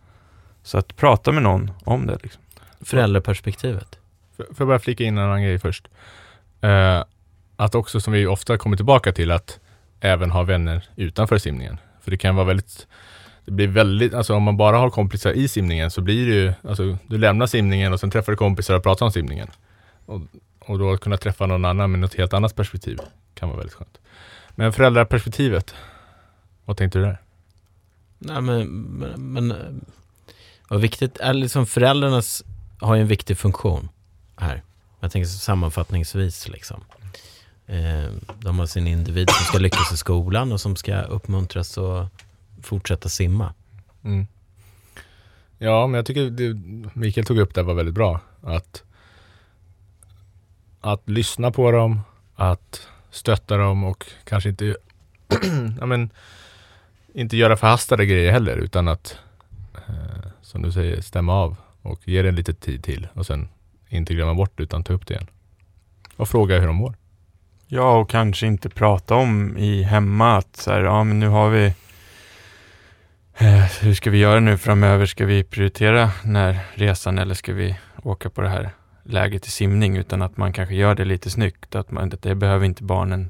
så 0.63 0.77
att 0.77 0.95
prata 0.95 1.31
med 1.31 1.43
någon 1.43 1.71
om 1.83 2.07
det. 2.07 2.17
Liksom. 2.23 2.41
Föräldraperspektivet? 2.81 3.99
Får 4.37 4.55
jag 4.57 4.67
bara 4.67 4.79
flika 4.79 5.03
in 5.03 5.17
en 5.17 5.23
annan 5.23 5.43
grej 5.43 5.59
först? 5.59 5.87
Eh, 6.61 7.03
att 7.55 7.75
också, 7.75 8.01
som 8.01 8.13
vi 8.13 8.27
ofta 8.27 8.57
kommer 8.57 8.75
tillbaka 8.75 9.11
till, 9.11 9.31
att 9.31 9.59
även 9.99 10.31
ha 10.31 10.43
vänner 10.43 10.83
utanför 10.95 11.37
simningen. 11.37 11.77
För 12.01 12.11
det 12.11 12.17
kan 12.17 12.35
vara 12.35 12.45
väldigt, 12.45 12.87
det 13.45 13.51
blir 13.51 13.67
väldigt, 13.67 14.13
alltså 14.13 14.33
om 14.33 14.43
man 14.43 14.57
bara 14.57 14.77
har 14.77 14.89
kompisar 14.89 15.31
i 15.31 15.47
simningen 15.47 15.91
så 15.91 16.01
blir 16.01 16.27
det 16.27 16.33
ju, 16.33 16.53
alltså 16.63 16.97
du 17.07 17.17
lämnar 17.17 17.47
simningen 17.47 17.93
och 17.93 17.99
sen 17.99 18.11
träffar 18.11 18.31
du 18.31 18.37
kompisar 18.37 18.75
och 18.75 18.83
pratar 18.83 19.05
om 19.05 19.11
simningen. 19.11 19.47
Och, 20.05 20.21
och 20.59 20.79
då 20.79 20.91
att 20.91 21.01
kunna 21.01 21.17
träffa 21.17 21.45
någon 21.45 21.65
annan 21.65 21.91
med 21.91 21.99
något 21.99 22.15
helt 22.15 22.33
annat 22.33 22.55
perspektiv 22.55 22.99
kan 23.33 23.49
vara 23.49 23.57
väldigt 23.57 23.75
skönt. 23.75 23.99
Men 24.59 24.73
föräldraperspektivet, 24.73 25.75
vad 26.65 26.77
tänkte 26.77 26.99
du 26.99 27.05
där? 27.05 27.21
Nej 28.17 28.41
men, 28.41 28.67
men, 28.67 29.33
men 29.33 29.85
vad 30.69 30.81
viktigt 30.81 31.17
är 31.17 31.33
liksom 31.33 31.65
föräldrarnas 31.65 32.43
har 32.79 32.95
ju 32.95 33.01
en 33.01 33.07
viktig 33.07 33.37
funktion 33.37 33.89
här. 34.35 34.63
Jag 34.99 35.11
tänker 35.11 35.27
sammanfattningsvis 35.27 36.47
liksom. 36.47 36.83
Eh, 37.67 38.11
de 38.39 38.59
har 38.59 38.65
sin 38.65 38.87
individ 38.87 39.29
som 39.29 39.45
ska 39.45 39.57
lyckas 39.57 39.91
i 39.93 39.97
skolan 39.97 40.51
och 40.51 40.61
som 40.61 40.75
ska 40.75 41.01
uppmuntras 41.01 41.77
att 41.77 42.11
fortsätta 42.61 43.09
simma. 43.09 43.53
Mm. 44.03 44.27
Ja, 45.57 45.87
men 45.87 45.97
jag 45.97 46.05
tycker 46.05 46.29
det 46.29 46.53
Mikael 46.93 47.25
tog 47.25 47.39
upp 47.39 47.53
där 47.53 47.63
var 47.63 47.73
väldigt 47.73 47.95
bra. 47.95 48.21
Att, 48.41 48.83
att 50.81 51.09
lyssna 51.09 51.51
på 51.51 51.71
dem, 51.71 52.01
att 52.35 52.87
stötta 53.11 53.57
dem 53.57 53.83
och 53.83 54.05
kanske 54.23 54.49
inte, 54.49 54.75
ja, 55.79 55.85
men, 55.85 56.09
inte 57.13 57.37
göra 57.37 57.57
förhastade 57.57 58.05
grejer 58.05 58.31
heller 58.31 58.57
utan 58.57 58.87
att, 58.87 59.17
eh, 59.87 60.29
som 60.41 60.61
du 60.61 60.71
säger, 60.71 61.01
stämma 61.01 61.33
av 61.33 61.55
och 61.81 62.07
ge 62.07 62.21
det 62.21 62.31
lite 62.31 62.53
tid 62.53 62.83
till 62.83 63.07
och 63.13 63.25
sen 63.25 63.49
inte 63.89 64.13
glömma 64.13 64.33
bort 64.33 64.51
det 64.55 64.63
utan 64.63 64.83
ta 64.83 64.93
upp 64.93 65.07
det 65.07 65.13
igen. 65.13 65.27
Och 66.15 66.29
fråga 66.29 66.59
hur 66.59 66.67
de 66.67 66.75
mår. 66.75 66.95
Ja, 67.67 67.97
och 67.97 68.09
kanske 68.09 68.47
inte 68.47 68.69
prata 68.69 69.15
om 69.15 69.57
i 69.57 69.83
hemma 69.83 70.37
att 70.37 70.55
så 70.55 70.71
här, 70.71 70.81
ja 70.81 71.03
men 71.03 71.19
nu 71.19 71.27
har 71.27 71.49
vi 71.49 71.65
eh, 73.37 73.65
hur 73.81 73.93
ska 73.93 74.09
vi 74.09 74.17
göra 74.17 74.39
nu 74.39 74.57
framöver? 74.57 75.05
Ska 75.05 75.25
vi 75.25 75.43
prioritera 75.43 76.11
den 76.23 76.35
här 76.35 76.59
resan 76.73 77.19
eller 77.19 77.33
ska 77.33 77.53
vi 77.53 77.75
åka 78.03 78.29
på 78.29 78.41
det 78.41 78.49
här 78.49 78.69
läget 79.11 79.47
i 79.47 79.51
simning? 79.51 79.97
Utan 79.97 80.21
att 80.21 80.37
man 80.37 80.53
kanske 80.53 80.75
gör 80.75 80.95
det 80.95 81.05
lite 81.05 81.29
snyggt. 81.29 81.75
Att, 81.75 81.91
man, 81.91 82.11
det 82.21 82.35
behöver 82.35 82.65
inte 82.65 82.83
barnen 82.83 83.29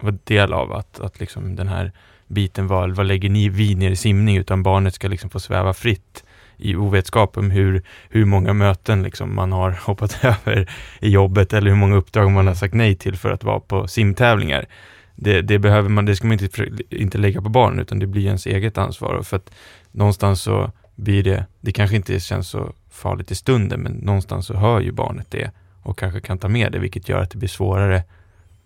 vara 0.00 0.18
del 0.24 0.52
av. 0.52 0.72
Att, 0.72 1.00
att 1.00 1.20
liksom 1.20 1.56
den 1.56 1.68
här 1.68 1.92
biten, 2.26 2.66
vad, 2.66 2.90
vad 2.96 3.06
lägger 3.06 3.28
ni 3.30 3.48
vi 3.48 3.74
ner 3.74 3.90
i 3.90 3.96
simning? 3.96 4.36
Utan 4.36 4.62
barnet 4.62 4.94
ska 4.94 5.08
liksom 5.08 5.30
få 5.30 5.40
sväva 5.40 5.74
fritt 5.74 6.24
i 6.56 6.76
ovetskap 6.76 7.36
om 7.36 7.50
hur, 7.50 7.82
hur 8.08 8.24
många 8.24 8.52
möten 8.52 9.02
liksom 9.02 9.34
man 9.34 9.52
har 9.52 9.70
hoppat 9.86 10.24
över 10.24 10.70
i 11.00 11.08
jobbet 11.08 11.52
eller 11.52 11.70
hur 11.70 11.78
många 11.78 11.96
uppdrag 11.96 12.30
man 12.30 12.46
har 12.46 12.54
sagt 12.54 12.74
nej 12.74 12.94
till 12.94 13.16
för 13.16 13.30
att 13.30 13.44
vara 13.44 13.60
på 13.60 13.88
simtävlingar. 13.88 14.66
Det, 15.14 15.42
det 15.42 15.58
behöver 15.58 15.88
man, 15.88 16.04
det 16.04 16.16
ska 16.16 16.26
man 16.26 16.38
inte, 16.42 16.70
inte 16.90 17.18
lägga 17.18 17.42
på 17.42 17.48
barnen 17.48 17.80
utan 17.80 17.98
det 17.98 18.06
blir 18.06 18.26
ens 18.26 18.46
eget 18.46 18.78
ansvar. 18.78 19.22
För 19.22 19.36
att 19.36 19.50
någonstans 19.92 20.42
så 20.42 20.72
blir 20.94 21.22
det, 21.22 21.46
det 21.60 21.72
kanske 21.72 21.96
inte 21.96 22.20
känns 22.20 22.48
så 22.48 22.72
farligt 22.98 23.30
i 23.30 23.34
stunden 23.34 23.80
men 23.80 23.92
någonstans 23.92 24.46
så 24.46 24.54
hör 24.54 24.80
ju 24.80 24.92
barnet 24.92 25.30
det 25.30 25.50
och 25.82 25.98
kanske 25.98 26.20
kan 26.20 26.38
ta 26.38 26.48
med 26.48 26.72
det 26.72 26.78
vilket 26.78 27.08
gör 27.08 27.22
att 27.22 27.30
det 27.30 27.38
blir 27.38 27.48
svårare 27.48 28.04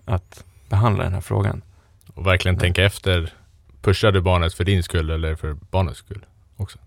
att 0.04 0.44
behandla 0.68 1.04
den 1.04 1.12
här 1.12 1.20
frågan. 1.20 1.62
Och 2.14 2.26
verkligen 2.26 2.58
tänka 2.58 2.84
efter, 2.84 3.32
pushar 3.82 4.12
du 4.12 4.20
barnet 4.20 4.54
för 4.54 4.64
din 4.64 4.82
skull 4.82 5.10
eller 5.10 5.34
för 5.34 5.52
barnets 5.52 5.98
skull 5.98 6.26
också? 6.56 6.78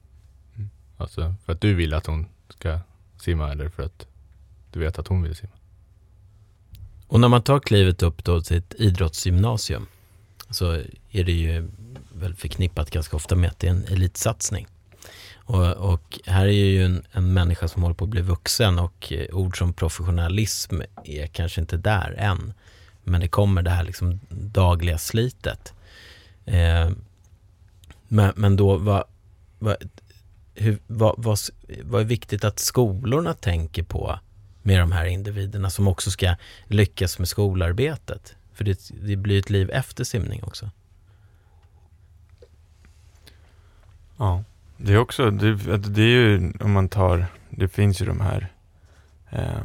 Mm. 0.56 0.70
Alltså 0.98 1.36
för 1.46 1.54
att 1.54 1.62
du 1.62 1.74
vill 1.74 1.94
att 1.94 2.06
hon 2.06 2.26
ska 2.50 2.80
simma 3.18 3.52
eller 3.52 3.70
för 3.70 3.84
att 3.84 4.08
du 4.72 4.80
vet 4.80 5.00
att 5.00 5.08
hon 5.08 5.24
vill 5.24 5.36
simma? 5.36 5.54
Och 7.08 7.20
när 7.20 7.28
man 7.28 7.42
tar 7.42 7.60
klivet 7.60 8.04
upp 8.04 8.24
då 8.24 8.42
till 8.42 8.58
ett 8.58 8.74
idrottsgymnasium 8.78 9.88
så 10.50 10.72
är 11.12 11.24
det 11.24 11.32
ju 11.32 11.70
väl 12.14 12.36
förknippat 12.36 12.92
ganska 12.92 13.16
ofta 13.16 13.36
med 13.36 13.50
att 13.50 13.60
det 13.60 13.68
är 13.68 13.72
en 13.72 13.84
elitsatsning. 13.84 14.68
Och, 15.46 15.72
och, 15.72 16.20
här 16.26 16.46
är 16.46 16.52
ju 16.52 16.86
en, 16.86 17.06
en 17.12 17.34
människa 17.34 17.68
som 17.68 17.82
håller 17.82 17.96
på 17.96 18.04
att 18.04 18.10
bli 18.10 18.22
vuxen 18.22 18.80
och 18.80 19.14
eh, 19.14 19.36
ord 19.36 19.58
som 19.58 19.74
professionalism 19.74 20.82
är 21.04 21.28
kanske 21.28 21.62
inte 21.62 21.78
där 21.78 22.16
än. 22.18 22.54
Men 23.04 23.22
det 23.22 23.28
kommer 23.28 23.62
det 23.62 23.70
här 23.70 23.84
liksom 23.84 24.20
dagliga 24.30 24.98
slitet. 24.98 25.74
Eh, 26.46 26.90
men, 28.08 28.34
men 28.36 28.56
då, 28.56 28.78
vad, 28.78 29.04
vad, 29.60 29.76
hur, 30.54 30.80
vad, 30.88 31.16
vad, 31.18 31.40
vad 31.84 32.02
är 32.02 32.06
viktigt 32.06 32.44
att 32.44 32.60
skolorna 32.60 33.34
tänker 33.34 33.84
på 33.84 34.20
med 34.64 34.80
de 34.80 34.92
här 34.92 35.06
individerna 35.06 35.70
som 35.70 35.88
också 35.88 36.12
ska 36.12 36.36
lyckas 36.68 37.20
med 37.20 37.28
skolarbetet? 37.28 38.36
För 38.54 38.64
det, 38.64 38.90
det 39.02 39.16
blir 39.16 39.40
ett 39.40 39.50
liv 39.50 39.70
efter 39.70 40.04
simning 40.04 40.44
också. 40.44 40.70
Ja. 44.18 44.44
Det 44.86 44.94
är 44.94 44.98
också, 44.98 45.32
det, 45.32 45.78
det 45.78 46.02
är 46.02 46.06
ju 46.06 46.54
om 46.60 46.72
man 46.72 46.90
tar, 46.90 47.26
det 47.50 47.68
finns 47.68 48.02
ju 48.02 48.06
de 48.06 48.22
här 48.22 48.48
eh, 49.30 49.64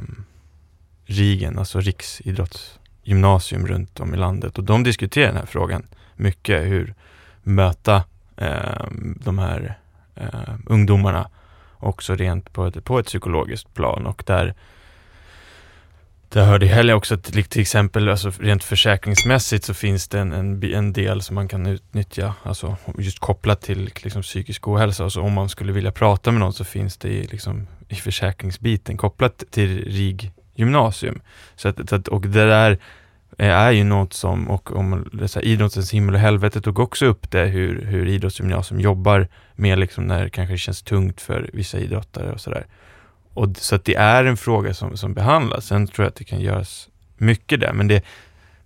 RIGen, 1.05 1.59
alltså 1.59 1.81
riksidrottsgymnasium 1.81 3.67
runt 3.67 4.01
om 4.01 4.15
i 4.15 4.17
landet. 4.17 4.59
Och 4.59 4.65
de 4.65 4.83
diskuterar 4.83 5.27
den 5.27 5.37
här 5.37 5.47
frågan 5.47 5.87
mycket, 6.17 6.67
hur 6.67 6.95
möta 7.43 8.05
eh, 8.37 8.87
de 9.25 9.39
här 9.39 9.79
eh, 10.15 10.55
ungdomarna 10.67 11.29
också 11.77 12.15
rent 12.15 12.53
på 12.53 12.67
ett, 12.67 12.85
på 12.85 12.99
ett 12.99 13.07
psykologiskt 13.07 13.75
plan. 13.75 14.07
Och 14.07 14.23
där 14.27 14.55
det 16.33 16.41
hörde 16.41 16.67
heller 16.67 16.95
också 16.95 17.15
att 17.15 17.25
till 17.25 17.61
exempel 17.61 18.09
alltså 18.09 18.33
rent 18.41 18.65
försäkringsmässigt 18.65 19.65
så 19.65 19.75
finns 19.75 20.09
det 20.09 20.19
en, 20.19 20.33
en, 20.33 20.75
en 20.75 20.93
del 20.93 21.23
som 21.23 21.35
man 21.35 21.49
kan 21.49 21.67
utnyttja, 21.67 22.35
alltså 22.43 22.77
just 22.99 23.19
kopplat 23.19 23.61
till 23.61 23.91
liksom 24.03 24.23
psykisk 24.23 24.69
ohälsa. 24.69 25.05
Alltså 25.05 25.21
om 25.21 25.33
man 25.33 25.49
skulle 25.49 25.73
vilja 25.73 25.93
prata 25.93 26.31
med 26.31 26.41
någon 26.41 26.53
så 26.53 26.65
finns 26.65 26.97
det 26.97 27.09
i, 27.09 27.27
liksom, 27.27 27.67
i 27.89 27.95
försäkringsbiten 27.95 28.97
kopplat 28.97 29.45
till 29.51 29.85
RIG 29.85 30.33
gymnasium. 30.55 31.21
Så 31.57 31.69
att, 31.69 31.89
så 31.89 31.97
att, 31.97 32.09
och 32.09 32.21
det 32.21 32.47
där 32.47 32.79
eh, 33.39 33.51
är 33.51 33.71
ju 33.71 33.85
något 33.85 34.13
som, 34.13 34.51
och 34.51 34.77
om 34.77 35.09
det 35.13 35.29
så 35.29 35.39
här, 35.39 35.47
idrottens 35.47 35.93
himmel 35.93 36.15
och 36.15 36.21
helvete 36.21 36.61
tog 36.61 36.79
också 36.79 37.07
upp 37.07 37.31
det, 37.31 37.45
hur, 37.45 37.85
hur 37.85 38.07
idrottsgymnasium 38.07 38.81
jobbar 38.81 39.29
med 39.55 39.79
liksom 39.79 40.07
när 40.07 40.25
det 40.25 40.31
kanske 40.31 40.59
känns 40.59 40.83
tungt 40.83 41.21
för 41.21 41.51
vissa 41.53 41.79
idrottare 41.79 42.33
och 42.33 42.41
sådär. 42.41 42.67
Och, 43.35 43.49
så 43.57 43.75
att 43.75 43.85
det 43.85 43.95
är 43.95 44.25
en 44.25 44.37
fråga 44.37 44.75
som, 44.75 44.97
som 44.97 45.15
behandlas. 45.15 45.67
Sen 45.67 45.87
tror 45.87 46.05
jag 46.05 46.11
att 46.11 46.17
det 46.17 46.25
kan 46.25 46.41
göras 46.41 46.89
mycket 47.17 47.61
där, 47.61 47.73
men 47.73 47.89
det 47.89 48.05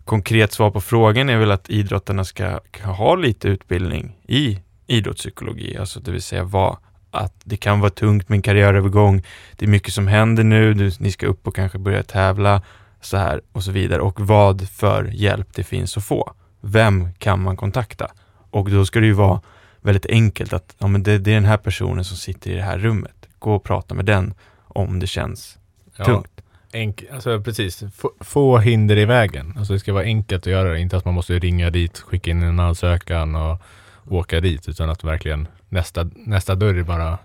konkret 0.05 0.53
svar 0.53 0.71
på 0.71 0.81
frågan 0.81 1.29
är 1.29 1.39
väl 1.39 1.51
att 1.51 1.71
idrottarna 1.71 2.25
ska, 2.25 2.61
ska 2.75 2.87
ha 2.87 3.15
lite 3.15 3.49
utbildning 3.49 4.17
i 4.27 4.61
idrottspsykologi, 4.87 5.77
alltså 5.77 6.01
det 6.01 6.11
vill 6.11 6.23
säga 6.23 6.45
vad, 6.45 6.77
att 7.11 7.35
det 7.45 7.57
kan 7.57 7.81
vara 7.81 7.91
tungt 7.91 8.29
med 8.29 8.37
en 8.37 8.43
karriärövergång, 8.43 9.23
det 9.57 9.65
är 9.67 9.69
mycket 9.69 9.93
som 9.93 10.07
händer 10.07 10.45
nu, 10.45 10.75
du, 10.75 10.91
ni 10.99 11.13
ska 11.13 11.27
upp 11.27 11.47
och 11.47 11.57
kanske 11.57 11.79
börja 11.79 12.03
tävla, 12.03 12.63
så 13.01 13.17
här 13.17 13.41
och 13.53 13.65
så 13.65 13.71
vidare 13.71 14.03
och 14.03 14.21
vad 14.21 14.69
för 14.69 15.05
hjälp 15.05 15.49
det 15.55 15.65
finns 15.65 15.97
att 15.97 16.05
få. 16.05 16.33
Vem 16.61 17.13
kan 17.13 17.43
man 17.43 17.57
kontakta? 17.57 18.11
Och 18.51 18.71
då 18.71 18.87
ska 18.87 19.01
det 19.01 19.07
ju 19.07 19.13
vara 19.13 19.41
väldigt 19.81 20.07
enkelt 20.07 20.53
att 20.53 20.75
ja, 20.79 20.87
men 20.87 21.03
det, 21.03 21.19
det 21.19 21.31
är 21.31 21.35
den 21.35 21.45
här 21.45 21.57
personen 21.57 22.05
som 22.05 22.17
sitter 22.17 22.51
i 22.51 22.55
det 22.55 22.63
här 22.63 22.79
rummet. 22.79 23.29
Gå 23.39 23.55
och 23.55 23.65
prata 23.65 23.95
med 23.95 24.05
den 24.05 24.35
om 24.75 25.01
det 25.01 25.07
känns 25.07 25.59
ja, 25.97 26.05
tungt. 26.05 26.41
Enk, 26.73 27.05
alltså 27.13 27.41
precis, 27.41 27.85
få, 27.95 28.13
få, 28.21 28.59
hinder 28.59 28.97
i 28.97 29.05
vägen. 29.05 29.55
Alltså 29.59 29.73
det 29.73 29.79
ska 29.79 29.93
vara 29.93 30.05
enkelt 30.05 30.43
att 30.43 30.53
göra 30.53 30.73
det, 30.73 30.81
inte 30.81 30.97
att 30.97 31.05
man 31.05 31.15
måste 31.15 31.39
ringa 31.39 31.71
dit, 31.71 31.99
skicka 31.99 32.31
in 32.31 32.43
en 32.43 32.61
ansökan 32.61 33.35
och 33.35 33.61
åka 34.09 34.41
dit, 34.41 34.69
utan 34.69 34.91
att 34.91 35.05
verkligen 35.05 35.49
nästa, 35.69 36.11
nästa 36.15 36.55
dörr 36.55 36.75
är 36.75 36.83
bara 36.83 37.19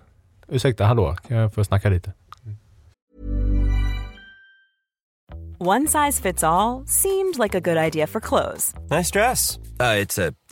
Ursäkta, 0.52 0.86
hallå, 0.86 1.16
kan 1.28 1.38
jag 1.38 1.54
få 1.54 1.64
snacka 1.64 1.90
lite? 1.90 2.14
One 5.62 5.88
size 5.88 6.22
fits 6.22 6.44
all, 6.44 6.86
seemed 6.88 7.38
like 7.38 7.58
a 7.58 7.60
good 7.60 7.78
idea 7.78 8.08
for 8.08 8.22
clothes. 8.22 8.74
Nice 8.90 9.12
dress. 9.12 9.60
Uh, 9.80 9.96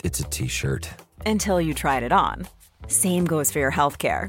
it's 0.04 0.20
a 0.20 0.28
t-shirt. 0.30 0.90
Until 1.26 1.60
you 1.60 1.74
tried 1.74 2.02
it 2.02 2.12
on. 2.12 2.46
Same 2.88 3.24
goes 3.24 3.50
for 3.50 3.58
your 3.58 3.72
healthcare. 3.72 4.28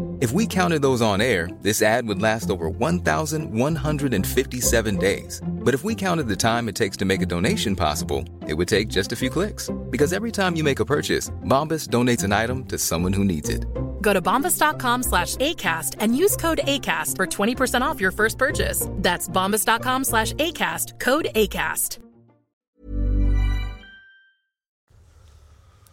If 0.21 0.31
we 0.33 0.45
counted 0.45 0.83
those 0.83 1.01
on 1.01 1.19
air, 1.19 1.49
this 1.63 1.81
ad 1.81 2.07
would 2.07 2.21
last 2.21 2.51
over 2.51 2.69
1,157 2.69 4.97
days. 4.97 5.41
But 5.43 5.73
if 5.73 5.83
we 5.83 5.95
counted 5.95 6.27
the 6.27 6.35
time 6.35 6.69
it 6.69 6.75
takes 6.75 6.95
to 6.97 7.05
make 7.05 7.23
a 7.23 7.25
donation 7.25 7.75
possible, 7.75 8.23
it 8.47 8.53
would 8.53 8.67
take 8.67 8.87
just 8.87 9.11
a 9.11 9.15
few 9.15 9.31
clicks. 9.31 9.71
Because 9.89 10.13
every 10.13 10.31
time 10.31 10.55
you 10.55 10.63
make 10.63 10.79
a 10.79 10.85
purchase, 10.85 11.31
Bombas 11.47 11.87
donates 11.87 12.23
an 12.23 12.33
item 12.33 12.65
to 12.65 12.77
someone 12.77 13.13
who 13.13 13.23
needs 13.23 13.49
it. 13.49 13.65
Go 13.99 14.13
to 14.13 14.21
bombas.com 14.21 15.01
slash 15.01 15.37
ACAST 15.37 15.95
and 15.99 16.15
use 16.15 16.37
code 16.37 16.61
ACAST 16.65 17.15
for 17.15 17.25
20% 17.25 17.81
off 17.81 17.99
your 17.99 18.11
first 18.11 18.37
purchase. 18.37 18.87
That's 19.01 19.27
bombas.com 19.27 20.03
slash 20.03 20.33
ACAST, 20.33 20.99
code 20.99 21.29
ACAST. 21.33 21.97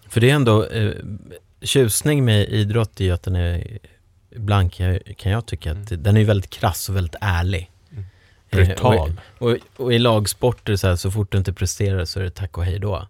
För 0.08 0.20
det 0.20 0.30
är 0.30 0.34
ändå, 0.34 0.64
eh, 0.64 0.92
tjusning 1.62 2.24
med 2.24 2.48
idrott 2.48 3.00
i 3.00 3.10
att 3.10 3.22
den 3.22 3.36
är 3.36 3.78
ibland 4.38 4.72
kan 4.72 4.86
jag, 4.86 5.16
kan 5.16 5.32
jag 5.32 5.46
tycka 5.46 5.70
att 5.70 5.90
mm. 5.90 6.02
den 6.02 6.16
är 6.16 6.24
väldigt 6.24 6.50
krass 6.50 6.88
och 6.88 6.96
väldigt 6.96 7.16
ärlig. 7.20 7.70
Mm. 7.92 8.04
Brutal. 8.50 9.20
och, 9.38 9.50
och, 9.50 9.56
och, 9.76 9.92
i 9.92 9.98
lagsporter 9.98 10.76
så, 10.76 10.88
här, 10.88 10.96
så 10.96 11.10
fort 11.10 11.32
du 11.32 11.38
inte 11.38 11.52
presterar 11.52 12.04
så 12.04 12.20
är 12.20 12.24
det 12.24 12.30
tack 12.30 12.58
och 12.58 12.64
hej 12.64 12.78
då. 12.78 13.08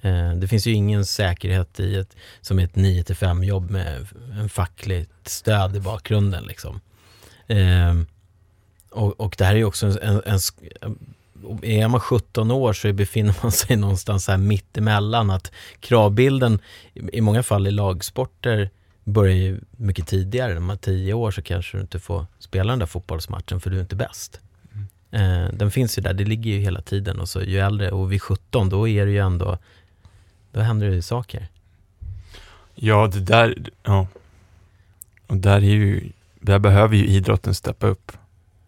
Eh, 0.00 0.30
det 0.30 0.48
finns 0.48 0.66
ju 0.66 0.72
ingen 0.72 1.06
säkerhet 1.06 1.80
i 1.80 1.96
ett, 1.96 2.16
som 2.40 2.58
ett 2.58 2.74
9-5 2.74 3.44
jobb 3.44 3.70
med 3.70 4.06
en 4.40 4.48
fackligt 4.48 5.28
stöd 5.28 5.76
i 5.76 5.80
bakgrunden 5.80 6.44
liksom. 6.44 6.80
Eh, 7.46 7.94
och, 8.90 9.20
och 9.20 9.34
det 9.38 9.44
här 9.44 9.52
är 9.52 9.58
ju 9.58 9.64
också 9.64 9.86
en, 9.86 9.98
en, 10.02 10.22
en 10.24 10.38
och 11.44 11.64
är 11.64 11.88
man 11.88 12.00
17 12.00 12.50
år 12.50 12.72
så 12.72 12.92
befinner 12.92 13.34
man 13.42 13.52
sig 13.52 13.76
någonstans 13.76 14.28
här 14.28 14.36
mitt 14.36 14.78
emellan. 14.78 15.30
Att 15.30 15.52
kravbilden 15.80 16.58
i 16.94 17.20
många 17.20 17.42
fall 17.42 17.66
i 17.66 17.70
lagsporter 17.70 18.70
börjar 19.06 19.34
ju 19.36 19.60
mycket 19.70 20.06
tidigare. 20.06 20.54
När 20.54 20.60
man 20.60 20.74
är 20.76 20.80
10 20.80 21.14
år 21.14 21.30
så 21.30 21.42
kanske 21.42 21.76
du 21.76 21.80
inte 21.80 22.00
får 22.00 22.26
spela 22.38 22.72
den 22.72 22.78
där 22.78 22.86
fotbollsmatchen 22.86 23.60
för 23.60 23.70
du 23.70 23.76
är 23.76 23.80
inte 23.80 23.96
bäst. 23.96 24.40
Eh, 25.10 25.48
den 25.52 25.70
finns 25.70 25.98
ju 25.98 26.02
där, 26.02 26.14
det 26.14 26.24
ligger 26.24 26.50
ju 26.50 26.58
hela 26.60 26.80
tiden 26.80 27.20
och 27.20 27.28
så 27.28 27.40
ju 27.42 27.58
äldre 27.58 27.90
och 27.90 28.12
vid 28.12 28.22
17 28.22 28.68
då 28.68 28.88
är 28.88 29.06
det 29.06 29.12
ju 29.12 29.18
ändå, 29.18 29.58
då 30.52 30.60
händer 30.60 30.86
det 30.86 30.94
ju 30.94 31.02
saker. 31.02 31.48
Ja, 32.74 33.06
det 33.12 33.20
där, 33.20 33.56
ja. 33.82 34.06
Och 35.26 35.36
där 35.36 35.56
är 35.56 35.60
ju, 35.60 36.10
där 36.40 36.58
behöver 36.58 36.96
ju 36.96 37.06
idrotten 37.06 37.54
steppa 37.54 37.86
upp. 37.86 38.12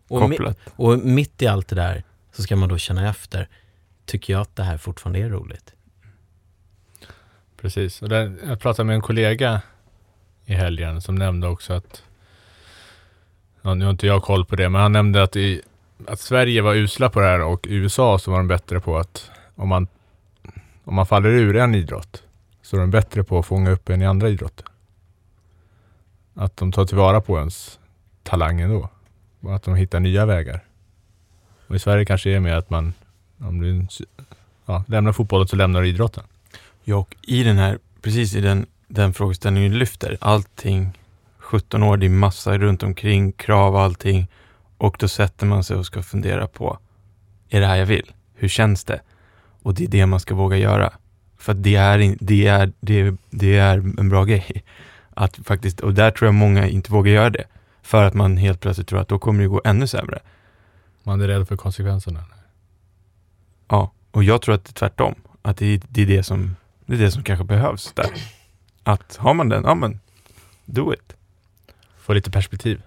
Och, 0.08 0.20
mi- 0.22 0.54
och 0.76 0.98
mitt 0.98 1.42
i 1.42 1.46
allt 1.46 1.68
det 1.68 1.76
där 1.76 2.02
så 2.32 2.42
ska 2.42 2.56
man 2.56 2.68
då 2.68 2.78
känna 2.78 3.08
efter, 3.08 3.48
tycker 4.06 4.32
jag 4.32 4.42
att 4.42 4.56
det 4.56 4.62
här 4.62 4.78
fortfarande 4.78 5.18
är 5.18 5.28
roligt? 5.28 5.72
Precis. 7.60 8.02
Och 8.02 8.08
där, 8.08 8.36
jag 8.46 8.60
pratade 8.60 8.86
med 8.86 8.94
en 8.94 9.02
kollega 9.02 9.60
i 10.48 10.54
helgen 10.54 11.00
som 11.00 11.14
nämnde 11.14 11.48
också 11.48 11.72
att, 11.72 12.02
ja, 13.62 13.74
nu 13.74 13.84
har 13.84 13.90
inte 13.90 14.06
jag 14.06 14.22
koll 14.22 14.44
på 14.44 14.56
det, 14.56 14.68
men 14.68 14.80
han 14.80 14.92
nämnde 14.92 15.22
att, 15.22 15.36
i, 15.36 15.62
att 16.06 16.20
Sverige 16.20 16.62
var 16.62 16.74
usla 16.74 17.10
på 17.10 17.20
det 17.20 17.26
här 17.26 17.42
och 17.42 17.66
USA 17.68 18.18
så 18.18 18.30
var 18.30 18.38
de 18.38 18.48
bättre 18.48 18.80
på 18.80 18.98
att 18.98 19.30
om 19.54 19.68
man, 19.68 19.86
om 20.84 20.94
man 20.94 21.06
faller 21.06 21.28
ur 21.28 21.56
en 21.56 21.74
idrott 21.74 22.22
så 22.62 22.76
är 22.76 22.80
de 22.80 22.90
bättre 22.90 23.24
på 23.24 23.38
att 23.38 23.46
fånga 23.46 23.70
upp 23.70 23.88
en 23.88 24.02
i 24.02 24.06
andra 24.06 24.28
idrotter. 24.28 24.66
Att 26.34 26.56
de 26.56 26.72
tar 26.72 26.84
tillvara 26.84 27.20
på 27.20 27.38
ens 27.38 27.78
talang 28.22 28.60
ändå. 28.60 28.88
Och 29.40 29.54
att 29.54 29.62
de 29.62 29.74
hittar 29.74 30.00
nya 30.00 30.26
vägar. 30.26 30.64
Och 31.66 31.76
i 31.76 31.78
Sverige 31.78 32.04
kanske 32.04 32.30
det 32.30 32.36
är 32.36 32.40
mer 32.40 32.54
att 32.54 32.70
man, 32.70 32.94
om 33.38 33.60
du 33.60 33.86
ja, 34.66 34.84
lämnar 34.88 35.12
fotbollen 35.12 35.48
så 35.48 35.56
lämnar 35.56 35.82
du 35.82 35.88
idrotten. 35.88 36.24
Ja, 36.84 36.96
och 36.96 37.16
i 37.22 37.42
den 37.42 37.56
här, 37.56 37.78
precis 38.02 38.34
i 38.34 38.40
den, 38.40 38.66
den 38.88 39.14
frågeställningen 39.14 39.78
lyfter, 39.78 40.18
allting, 40.20 40.98
17 41.38 41.82
år, 41.82 41.96
det 41.96 42.06
är 42.06 42.10
massa 42.10 42.58
runt 42.58 42.82
omkring, 42.82 43.32
krav 43.32 43.74
och 43.74 43.80
allting. 43.80 44.28
Och 44.78 44.96
då 44.98 45.08
sätter 45.08 45.46
man 45.46 45.64
sig 45.64 45.76
och 45.76 45.86
ska 45.86 46.02
fundera 46.02 46.46
på, 46.46 46.78
är 47.48 47.60
det 47.60 47.66
här 47.66 47.76
jag 47.76 47.86
vill? 47.86 48.12
Hur 48.34 48.48
känns 48.48 48.84
det? 48.84 49.00
Och 49.62 49.74
det 49.74 49.84
är 49.84 49.88
det 49.88 50.06
man 50.06 50.20
ska 50.20 50.34
våga 50.34 50.56
göra. 50.56 50.92
För 51.38 51.54
det 51.54 51.76
är, 51.76 52.16
det 52.20 52.46
är, 52.46 52.72
det 52.80 53.00
är, 53.00 53.16
det 53.30 53.58
är 53.58 53.78
en 53.78 54.08
bra 54.08 54.24
grej. 54.24 54.64
Att 55.14 55.36
faktiskt, 55.46 55.80
och 55.80 55.94
där 55.94 56.10
tror 56.10 56.26
jag 56.26 56.34
många 56.34 56.68
inte 56.68 56.92
vågar 56.92 57.12
göra 57.12 57.30
det. 57.30 57.44
För 57.82 58.04
att 58.04 58.14
man 58.14 58.36
helt 58.36 58.60
plötsligt 58.60 58.88
tror 58.88 59.00
att 59.00 59.08
då 59.08 59.18
kommer 59.18 59.42
det 59.42 59.48
gå 59.48 59.60
ännu 59.64 59.86
sämre. 59.86 60.18
Man 61.02 61.20
är 61.20 61.28
rädd 61.28 61.48
för 61.48 61.56
konsekvenserna. 61.56 62.24
Ja, 63.68 63.92
och 64.10 64.24
jag 64.24 64.42
tror 64.42 64.54
att 64.54 64.64
det 64.64 64.70
är 64.70 64.74
tvärtom. 64.74 65.14
Att 65.42 65.56
det 65.56 65.66
är, 65.66 65.80
det 65.88 66.02
är 66.02 66.06
det 66.06 66.22
som 66.22 66.56
det 66.86 66.94
är 66.94 66.98
det 66.98 67.10
som 67.10 67.22
kanske 67.22 67.44
behövs 67.44 67.92
där. 67.92 68.10
Att 68.88 69.16
har 69.16 69.34
man 69.34 69.48
den, 69.48 69.64
ja 69.64 69.74
men, 69.74 70.00
do 70.64 70.92
it. 70.92 71.16
Få 71.96 72.12
lite 72.12 72.30
perspektiv. 72.30 72.82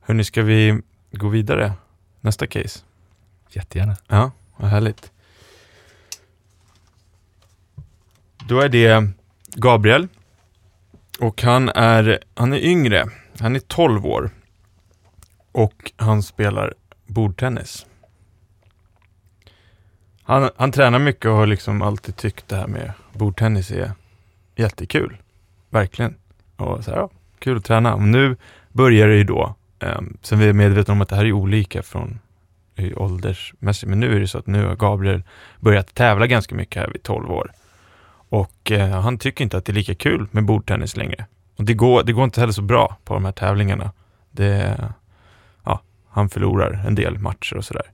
Hörni, 0.00 0.24
ska 0.24 0.42
vi 0.42 0.82
gå 1.12 1.28
vidare? 1.28 1.72
Nästa 2.20 2.46
case. 2.46 2.80
Jättegärna. 3.48 3.96
Ja, 4.06 4.30
vad 4.56 4.70
härligt. 4.70 5.12
Då 8.48 8.60
är 8.60 8.68
det 8.68 9.08
Gabriel. 9.46 10.08
Och 11.20 11.42
han 11.42 11.68
är, 11.68 12.18
han 12.34 12.52
är 12.52 12.58
yngre. 12.58 13.06
Han 13.38 13.56
är 13.56 13.60
12 13.60 14.06
år. 14.06 14.30
Och 15.52 15.92
han 15.96 16.22
spelar 16.22 16.74
bordtennis. 17.06 17.86
Han, 20.22 20.50
han 20.56 20.72
tränar 20.72 20.98
mycket 20.98 21.26
och 21.26 21.36
har 21.36 21.46
liksom 21.46 21.82
alltid 21.82 22.16
tyckt 22.16 22.48
det 22.48 22.56
här 22.56 22.66
med 22.66 22.92
bordtennis 23.12 23.70
är 23.70 23.92
jättekul. 24.56 25.16
Verkligen. 25.70 26.14
Och 26.56 26.84
så 26.84 26.90
här, 26.90 26.98
ja, 26.98 27.10
kul 27.38 27.56
att 27.56 27.64
träna. 27.64 27.94
Och 27.94 28.02
nu 28.02 28.36
börjar 28.72 29.08
det 29.08 29.16
ju 29.16 29.24
då, 29.24 29.54
ehm, 29.78 29.98
um, 29.98 30.16
sen 30.22 30.38
vi 30.38 30.48
är 30.48 30.52
medvetna 30.52 30.92
om 30.92 31.00
att 31.00 31.08
det 31.08 31.16
här 31.16 31.24
är 31.24 31.32
olika 31.32 31.82
från 31.82 32.18
i 32.76 32.94
åldersmässigt, 32.94 33.90
men 33.90 34.00
nu 34.00 34.16
är 34.16 34.20
det 34.20 34.28
så 34.28 34.38
att 34.38 34.46
nu 34.46 34.66
har 34.66 34.76
Gabriel 34.76 35.22
börjat 35.60 35.94
tävla 35.94 36.26
ganska 36.26 36.54
mycket 36.54 36.82
här 36.82 36.90
vid 36.92 37.02
12 37.02 37.30
år. 37.30 37.52
Och 38.28 38.72
eh, 38.72 39.00
han 39.00 39.18
tycker 39.18 39.44
inte 39.44 39.56
att 39.56 39.64
det 39.64 39.72
är 39.72 39.74
lika 39.74 39.94
kul 39.94 40.26
med 40.30 40.44
bordtennis 40.44 40.96
längre. 40.96 41.26
Och 41.56 41.64
det 41.64 41.74
går, 41.74 42.02
det 42.02 42.12
går 42.12 42.24
inte 42.24 42.40
heller 42.40 42.52
så 42.52 42.62
bra 42.62 42.96
på 43.04 43.14
de 43.14 43.24
här 43.24 43.32
tävlingarna. 43.32 43.92
Det, 44.30 44.78
ja, 45.64 45.80
han 46.08 46.28
förlorar 46.28 46.84
en 46.86 46.94
del 46.94 47.18
matcher 47.18 47.56
och 47.56 47.64
sådär. 47.64 47.90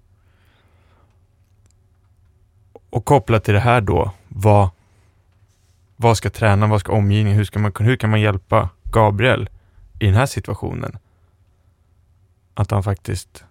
Och 2.90 3.04
kopplat 3.04 3.44
till 3.44 3.54
det 3.54 3.60
här 3.60 3.80
då, 3.80 4.10
vad, 4.28 4.70
vad 6.00 6.16
ska 6.16 6.30
tränaren, 6.30 6.70
vad 6.70 6.80
ska 6.80 6.92
omgivningen, 6.92 7.38
hur, 7.38 7.44
ska 7.44 7.58
man, 7.58 7.72
hur 7.78 7.96
kan 7.96 8.10
man 8.10 8.20
hjälpa 8.20 8.68
Gabriel 8.82 9.48
i 9.98 10.06
den 10.06 10.14
här 10.14 10.26
situationen? 10.26 10.98
Att 12.54 12.70
han 12.70 12.82
faktiskt 12.82 13.44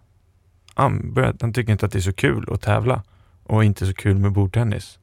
han, 0.73 1.13
börjar, 1.13 1.35
han 1.41 1.53
tycker 1.53 1.71
inte 1.71 1.85
att 1.85 1.91
det 1.91 1.99
är 1.99 2.01
så 2.01 2.13
kul 2.13 2.49
att 2.51 2.61
tävla 2.61 3.03
och 3.43 3.63
inte 3.63 3.85
så 3.85 3.93
kul 3.93 4.17
med 4.17 4.31
bordtennis. 4.31 4.99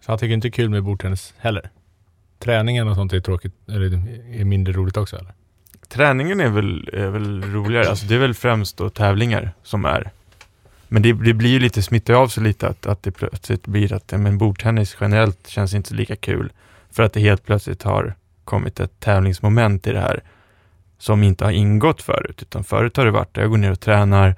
Så 0.00 0.12
han 0.12 0.18
tycker 0.18 0.34
inte 0.34 0.48
det 0.48 0.50
är 0.50 0.52
kul 0.52 0.70
med 0.70 0.84
bordtennis 0.84 1.34
heller. 1.38 1.70
Träningen 2.38 2.88
och 2.88 2.94
sånt 2.94 3.12
är 3.12 3.20
tråkigt, 3.20 3.54
eller 3.66 3.84
är 4.40 4.44
mindre 4.44 4.72
roligt 4.72 4.96
också 4.96 5.16
eller? 5.16 5.32
Träningen 5.88 6.40
är 6.40 6.48
väl, 6.48 6.90
är 6.92 7.08
väl 7.08 7.42
roligare, 7.42 7.88
alltså 7.88 8.06
det 8.06 8.14
är 8.14 8.18
väl 8.18 8.34
främst 8.34 8.76
då 8.76 8.90
tävlingar 8.90 9.52
som 9.62 9.84
är. 9.84 10.12
Men 10.88 11.02
det, 11.02 11.12
det 11.12 11.34
blir 11.34 11.50
ju 11.50 11.58
lite, 11.58 11.82
smittar 11.82 12.14
ju 12.14 12.18
av 12.20 12.28
sig 12.28 12.42
lite 12.42 12.68
att, 12.68 12.86
att 12.86 13.02
det 13.02 13.10
plötsligt 13.10 13.66
blir 13.66 13.92
att 13.92 14.12
men 14.16 14.38
bordtennis 14.38 14.96
generellt 15.00 15.48
känns 15.48 15.74
inte 15.74 15.88
så 15.88 15.94
lika 15.94 16.16
kul. 16.16 16.52
För 16.90 17.02
att 17.02 17.12
det 17.12 17.20
helt 17.20 17.44
plötsligt 17.44 17.82
har 17.82 18.14
kommit 18.44 18.80
ett 18.80 19.00
tävlingsmoment 19.00 19.86
i 19.86 19.92
det 19.92 20.00
här 20.00 20.22
som 20.98 21.22
inte 21.22 21.44
har 21.44 21.52
ingått 21.52 22.02
förut, 22.02 22.42
utan 22.42 22.64
förut 22.64 22.96
har 22.96 23.04
det 23.04 23.10
varit 23.10 23.36
jag 23.36 23.50
går 23.50 23.56
ner 23.56 23.70
och 23.70 23.80
tränar 23.80 24.34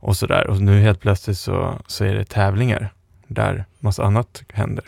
och 0.00 0.16
sådär 0.16 0.46
och 0.46 0.60
nu 0.60 0.80
helt 0.80 1.00
plötsligt 1.00 1.38
så, 1.38 1.78
så 1.86 2.04
är 2.04 2.14
det 2.14 2.24
tävlingar 2.24 2.92
där 3.26 3.64
massa 3.78 4.04
annat 4.04 4.42
händer. 4.52 4.84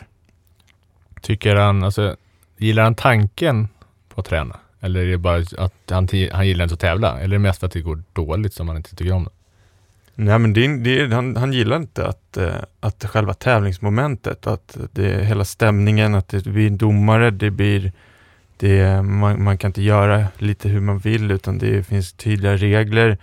Tycker 1.21 1.55
han, 1.55 1.83
alltså, 1.83 2.15
gillar 2.57 2.83
han 2.83 2.95
tanken 2.95 3.67
på 4.09 4.21
att 4.21 4.27
träna? 4.27 4.59
Eller 4.79 4.99
är 4.99 5.05
det 5.05 5.17
bara 5.17 5.43
att 5.57 5.73
han, 5.89 6.07
han 6.31 6.47
gillar 6.47 6.63
inte 6.63 6.73
att 6.73 6.79
tävla? 6.79 7.19
Eller 7.19 7.23
är 7.23 7.27
det 7.27 7.39
mest 7.39 7.59
för 7.59 7.67
att 7.67 7.73
det 7.73 7.81
går 7.81 8.03
dåligt 8.13 8.53
som 8.53 8.67
han 8.67 8.77
inte 8.77 8.95
tycker 8.95 9.13
om 9.13 9.23
det? 9.23 9.29
Nej 10.15 10.39
men 10.39 10.53
det, 10.53 10.77
det, 10.77 11.15
han, 11.15 11.35
han 11.35 11.53
gillar 11.53 11.77
inte 11.77 12.07
att, 12.07 12.37
eh, 12.37 12.55
att 12.79 13.05
själva 13.05 13.33
tävlingsmomentet, 13.33 14.47
att 14.47 14.77
det 14.91 15.25
hela 15.25 15.45
stämningen, 15.45 16.15
att 16.15 16.27
det 16.27 16.43
blir 16.45 16.67
en 16.67 16.77
domare, 16.77 17.31
det 17.31 17.49
blir 17.49 17.91
det, 18.57 19.01
man, 19.01 19.43
man 19.43 19.57
kan 19.57 19.69
inte 19.69 19.81
göra 19.81 20.27
lite 20.37 20.69
hur 20.69 20.79
man 20.79 20.97
vill 20.97 21.31
utan 21.31 21.57
det 21.57 21.83
finns 21.83 22.13
tydliga 22.13 22.57
regler. 22.57 23.17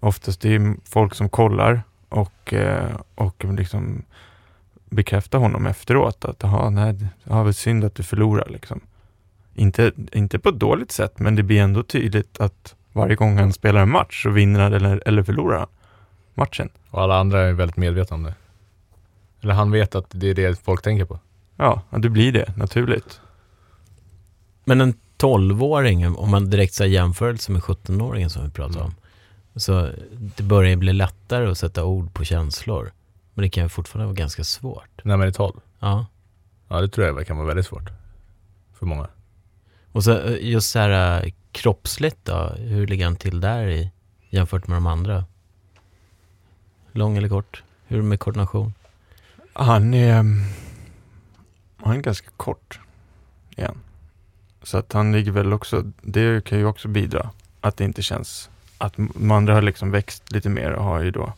Oftast 0.00 0.40
det 0.40 0.54
är 0.54 0.74
folk 0.84 1.14
som 1.14 1.28
kollar 1.28 1.82
och, 2.08 2.54
eh, 2.54 2.96
och 3.14 3.44
liksom 3.44 4.02
bekräftar 4.90 5.38
honom 5.38 5.66
efteråt 5.66 6.24
att 6.24 6.42
jaha, 6.42 6.70
nej, 6.70 6.92
det 6.92 7.08
ja, 7.24 7.52
synd 7.52 7.84
att 7.84 7.94
du 7.94 8.02
förlorar 8.02 8.48
liksom. 8.48 8.80
Inte, 9.54 9.92
inte 10.12 10.38
på 10.38 10.48
ett 10.48 10.58
dåligt 10.58 10.92
sätt 10.92 11.18
men 11.18 11.36
det 11.36 11.42
blir 11.42 11.60
ändå 11.60 11.82
tydligt 11.82 12.40
att 12.40 12.74
varje 12.92 13.14
gång 13.14 13.38
han 13.38 13.52
spelar 13.52 13.82
en 13.82 13.90
match 13.90 14.22
så 14.22 14.30
vinner 14.30 14.60
han 14.60 14.72
eller, 14.72 15.02
eller 15.06 15.22
förlorar 15.22 15.58
han 15.58 15.68
matchen. 16.34 16.68
Och 16.90 17.02
alla 17.02 17.16
andra 17.20 17.40
är 17.40 17.52
väldigt 17.52 17.76
medvetna 17.76 18.14
om 18.14 18.22
det. 18.22 18.34
Eller 19.40 19.54
han 19.54 19.70
vet 19.70 19.94
att 19.94 20.06
det 20.10 20.26
är 20.30 20.34
det 20.34 20.60
folk 20.64 20.82
tänker 20.82 21.04
på. 21.04 21.18
Ja, 21.56 21.82
det 21.90 22.08
blir 22.08 22.32
det 22.32 22.56
naturligt. 22.56 23.20
Men 24.64 24.80
en 24.80 24.94
12-åring, 25.18 26.16
om 26.16 26.30
man 26.30 26.50
direkt 26.50 26.74
säger 26.74 26.94
jämförelse 26.94 27.52
med 27.52 27.62
17-åringen 27.62 28.28
som 28.28 28.44
vi 28.44 28.50
pratade 28.50 28.78
Mm. 28.78 28.86
om. 28.86 28.94
Så 29.60 29.90
det 30.36 30.42
börjar 30.42 30.70
ju 30.70 30.76
bli 30.76 30.92
lättare 30.92 31.46
att 31.50 31.58
sätta 31.58 31.84
ord 31.84 32.14
på 32.14 32.24
känslor. 32.24 32.92
Men 33.34 33.42
det 33.42 33.48
kan 33.48 33.62
ju 33.62 33.68
fortfarande 33.68 34.06
vara 34.06 34.14
ganska 34.14 34.44
svårt. 34.44 35.04
När 35.04 35.16
man 35.16 35.26
är 35.28 35.32
12. 35.32 35.60
Ja. 35.80 36.06
Ja, 36.68 36.80
det 36.80 36.88
tror 36.88 37.06
jag 37.06 37.26
kan 37.26 37.36
vara 37.36 37.46
väldigt 37.46 37.66
svårt. 37.66 37.90
För 38.78 38.86
många. 38.86 39.08
Och 39.92 40.04
så 40.04 40.18
eh, 40.18 40.36
just 40.48 40.70
så 40.70 40.78
här 40.78 41.24
eh, 41.24 41.32
kroppsligt 41.52 42.16
då, 42.24 42.52
hur 42.58 42.86
ligger 42.86 43.04
han 43.04 43.16
till 43.16 43.40
där 43.40 43.66
i, 43.68 43.90
jämfört 44.30 44.66
med 44.66 44.76
de 44.76 44.86
andra? 44.86 45.24
Lång 46.96 47.16
eller 47.16 47.28
kort? 47.28 47.62
Hur 47.86 47.98
är 47.98 48.02
det 48.02 48.08
med 48.08 48.20
koordination? 48.20 48.74
Han 49.52 49.94
är, 49.94 50.14
han 51.76 51.96
är 51.96 52.00
ganska 52.00 52.30
kort 52.36 52.78
igen. 53.56 53.78
Så 54.62 54.78
att 54.78 54.92
han 54.92 55.12
ligger 55.12 55.32
väl 55.32 55.52
också, 55.52 55.84
det 56.02 56.44
kan 56.44 56.58
ju 56.58 56.64
också 56.64 56.88
bidra. 56.88 57.30
Att 57.60 57.76
det 57.76 57.84
inte 57.84 58.02
känns, 58.02 58.50
att 58.78 58.96
de 58.96 59.30
andra 59.30 59.54
har 59.54 59.62
liksom 59.62 59.90
växt 59.90 60.32
lite 60.32 60.48
mer 60.48 60.72
och 60.72 60.84
har 60.84 61.02
ju 61.02 61.10
då 61.10 61.32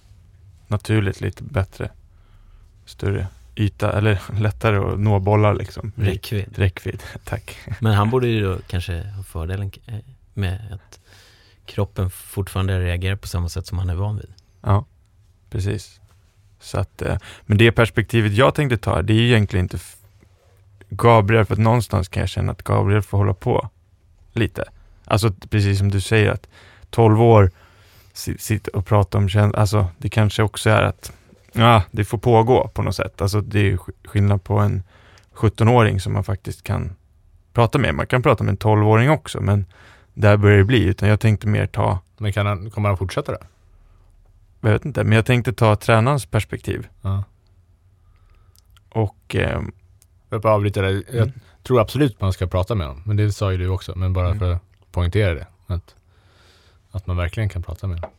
naturligt 0.69 1.21
lite 1.21 1.43
bättre, 1.43 1.91
större 2.85 3.27
yta, 3.55 3.99
eller 3.99 4.23
lättare 4.41 4.77
att 4.77 5.01
nå 5.01 5.19
bollar 5.19 5.55
liksom. 5.55 5.93
Räckvidd. 5.97 6.59
Räckvidd, 6.59 7.03
tack. 7.25 7.59
Men 7.81 7.93
han 7.93 8.11
borde 8.11 8.27
ju 8.27 8.43
då 8.43 8.59
kanske 8.67 9.03
ha 9.03 9.23
fördelen 9.23 9.71
eh, 9.87 9.95
med 10.35 10.73
att 10.73 11.01
kroppen 11.65 12.11
fortfarande 12.11 12.81
reagerar 12.81 13.17
på 13.17 13.29
samma 13.29 13.49
sätt 13.49 13.67
som 13.67 13.79
han 13.79 13.91
är 13.91 13.95
van 13.95 14.17
vid. 14.17 14.33
Ja, 14.61 14.85
precis. 15.51 16.01
Så 16.61 16.79
att, 16.79 17.03
eh, 17.03 17.17
men 17.43 17.59
det 17.59 17.73
perspektivet 17.73 18.33
jag 18.33 18.55
tänkte 18.55 18.77
ta, 18.77 19.03
det 19.03 19.13
är 19.13 19.17
ju 19.17 19.27
egentligen 19.27 19.65
inte 19.65 19.79
Gabriel, 20.89 21.45
för 21.45 21.55
att 21.55 21.61
någonstans 21.61 22.09
kan 22.09 22.21
jag 22.21 22.29
känna 22.29 22.53
att 22.53 22.63
Gabriel 22.63 23.03
får 23.03 23.19
hålla 23.19 23.35
på 23.35 23.69
lite. 24.33 24.65
Alltså 25.05 25.33
precis 25.51 25.79
som 25.79 25.91
du 25.91 26.01
säger 26.01 26.31
att 26.31 26.49
12 26.91 27.23
år 27.23 27.51
sitta 28.13 28.71
och 28.71 28.87
prata 28.87 29.19
om 29.19 29.29
känslor, 29.29 29.61
alltså 29.61 29.87
det 29.99 30.09
kanske 30.09 30.43
också 30.43 30.71
är 30.71 30.83
att 30.83 31.13
ja, 31.53 31.83
det 31.91 32.05
får 32.05 32.19
pågå 32.19 32.69
på 32.69 32.83
något 32.83 32.97
sätt. 32.97 33.23
Alltså 33.23 33.41
det 33.41 33.59
är 33.59 33.65
ju 33.65 33.79
skillnad 34.05 34.45
på 34.45 34.59
en 34.59 34.83
17-åring 35.35 36.01
som 36.01 36.13
man 36.13 36.25
faktiskt 36.25 36.63
kan 36.63 36.97
prata 37.53 37.79
med. 37.79 37.95
Man 37.95 38.07
kan 38.07 38.23
prata 38.23 38.45
med 38.45 38.51
en 38.51 38.59
12-åring 38.59 39.11
också, 39.11 39.41
men 39.41 39.67
där 40.15 40.37
börjar 40.37 40.59
det 40.59 40.65
bli, 40.65 40.85
utan 40.85 41.09
jag 41.09 41.21
tänkte 41.21 41.47
mer 41.47 41.67
ta 41.67 41.99
Men 42.19 42.33
kan 42.33 42.47
han, 42.47 42.71
kommer 42.71 42.89
han 42.89 42.99
fortsätta 42.99 43.33
då? 43.33 43.39
Jag 44.67 44.73
vet 44.73 44.85
inte, 44.85 45.05
men 45.05 45.13
jag 45.13 45.27
tänkte 45.27 45.53
ta 45.53 45.77
tränarens 45.77 46.27
perspektiv. 46.27 46.89
Ja. 47.03 47.25
Och 48.89 49.35
ehm, 49.35 49.73
Jag 50.31 50.41
bara 50.43 50.55
avbryta 50.55 50.83
dig. 50.83 51.05
Jag 51.07 51.17
Mm. 51.17 51.33
tror 51.63 51.81
absolut 51.81 52.21
man 52.21 52.33
ska 52.33 52.47
prata 52.47 52.75
med 52.75 52.87
honom. 52.87 53.03
Men 53.07 53.17
det 53.17 53.33
sa 53.33 53.53
ju 53.53 53.59
du 53.59 53.69
också. 53.69 53.93
Men 53.97 54.13
bara 54.13 54.27
Mm. 54.27 54.39
för 54.39 54.53
att 54.53 54.63
poängtera 54.93 55.35
det. 55.35 55.47
Att, 55.67 55.95
att 56.91 57.07
man 57.07 57.17
verkligen 57.17 57.49
kan 57.49 57.63
prata 57.63 57.87
med 57.87 57.97
honom. 58.01 58.11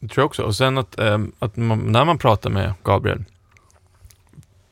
det 0.00 0.08
tror 0.08 0.22
jag 0.22 0.26
också. 0.26 0.42
Och 0.42 0.56
sen 0.56 0.78
att, 0.78 0.98
ehm, 0.98 1.32
att 1.38 1.56
man, 1.56 1.78
när 1.92 2.04
man 2.04 2.18
pratar 2.18 2.50
med 2.50 2.74
Gabriel, 2.84 3.24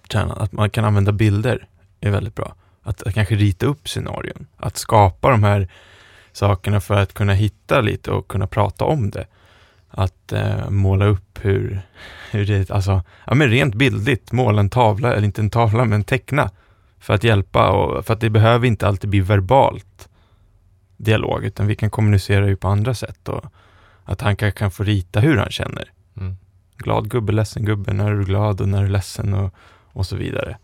tränaren, 0.08 0.42
att 0.42 0.52
man 0.52 0.70
kan 0.70 0.84
använda 0.84 1.12
bilder 1.12 1.66
är 2.00 2.10
väldigt 2.10 2.34
bra. 2.34 2.54
Att, 2.82 3.02
att 3.02 3.14
kanske 3.14 3.34
rita 3.34 3.66
upp 3.66 3.88
scenarion. 3.88 4.46
Att 4.56 4.76
skapa 4.76 5.30
de 5.30 5.42
här 5.44 5.68
sakerna 6.32 6.80
för 6.80 6.94
att 6.94 7.12
kunna 7.14 7.32
hitta 7.32 7.80
lite 7.80 8.10
och 8.10 8.28
kunna 8.28 8.46
prata 8.46 8.84
om 8.84 9.10
det. 9.10 9.26
Att 9.98 10.32
eh, 10.32 10.70
måla 10.70 11.04
upp 11.04 11.38
hur, 11.44 11.80
hur 12.30 12.46
det, 12.46 12.70
alltså, 12.70 13.02
ja 13.26 13.34
men 13.34 13.48
rent 13.50 13.74
bildligt, 13.74 14.32
måla 14.32 14.60
en 14.60 14.70
tavla, 14.70 15.14
eller 15.14 15.26
inte 15.26 15.40
en 15.40 15.50
tavla, 15.50 15.84
men 15.84 16.04
teckna. 16.04 16.50
För 16.98 17.14
att 17.14 17.24
hjälpa 17.24 17.70
och 17.70 18.06
för 18.06 18.14
att 18.14 18.20
det 18.20 18.30
behöver 18.30 18.66
inte 18.66 18.88
alltid 18.88 19.10
bli 19.10 19.20
verbalt 19.20 20.08
dialog, 20.96 21.44
utan 21.44 21.66
vi 21.66 21.74
kan 21.74 21.90
kommunicera 21.90 22.46
ju 22.46 22.56
på 22.56 22.68
andra 22.68 22.94
sätt 22.94 23.28
och 23.28 23.44
att 24.04 24.20
han 24.20 24.36
kanske 24.36 24.58
kan 24.58 24.70
få 24.70 24.84
rita 24.84 25.20
hur 25.20 25.36
han 25.36 25.50
känner. 25.50 25.92
Mm. 26.16 26.36
Glad 26.76 27.10
gubbe, 27.10 27.32
ledsen 27.32 27.64
gubbe, 27.64 27.92
när 27.92 28.10
är 28.10 28.16
du 28.16 28.24
glad 28.24 28.60
och 28.60 28.68
när 28.68 28.78
är 28.78 28.82
du 28.82 28.88
ledsen 28.88 29.34
och, 29.34 29.54
och 29.92 30.06
så 30.06 30.16
vidare. 30.16 30.58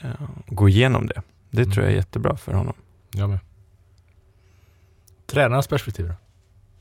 Eh, 0.00 0.10
gå 0.46 0.68
igenom 0.68 1.06
det. 1.06 1.22
Det 1.50 1.62
Mm. 1.62 1.72
tror 1.72 1.84
jag 1.84 1.92
är 1.92 1.96
jättebra 1.96 2.36
för 2.36 2.52
honom. 2.52 2.74
Jag 3.14 3.30
med. 3.30 3.38
Tränarens 5.26 5.66
perspektiv 5.68 6.08
då? 6.08 6.14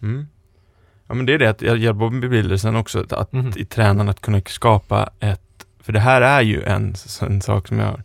Mm. 0.07 0.27
Ja 1.07 1.13
men 1.13 1.25
det 1.25 1.33
är 1.33 1.39
det 1.39 1.49
att 1.49 1.61
jag 1.61 1.77
jobbar 1.77 2.09
med 2.09 2.29
bilder 2.29 2.57
sen 2.57 2.75
också, 2.75 3.05
att, 3.09 3.33
Mhm. 3.33 3.53
i 3.55 3.65
tränaren 3.65 4.09
att 4.09 4.21
kunna 4.21 4.41
skapa 4.45 5.09
ett, 5.19 5.65
för 5.79 5.93
det 5.93 5.99
här 5.99 6.21
är 6.21 6.41
ju 6.41 6.63
en, 6.63 6.95
en 7.21 7.41
sak 7.41 7.67
som 7.67 7.79
jag 7.79 7.85
har 7.85 8.03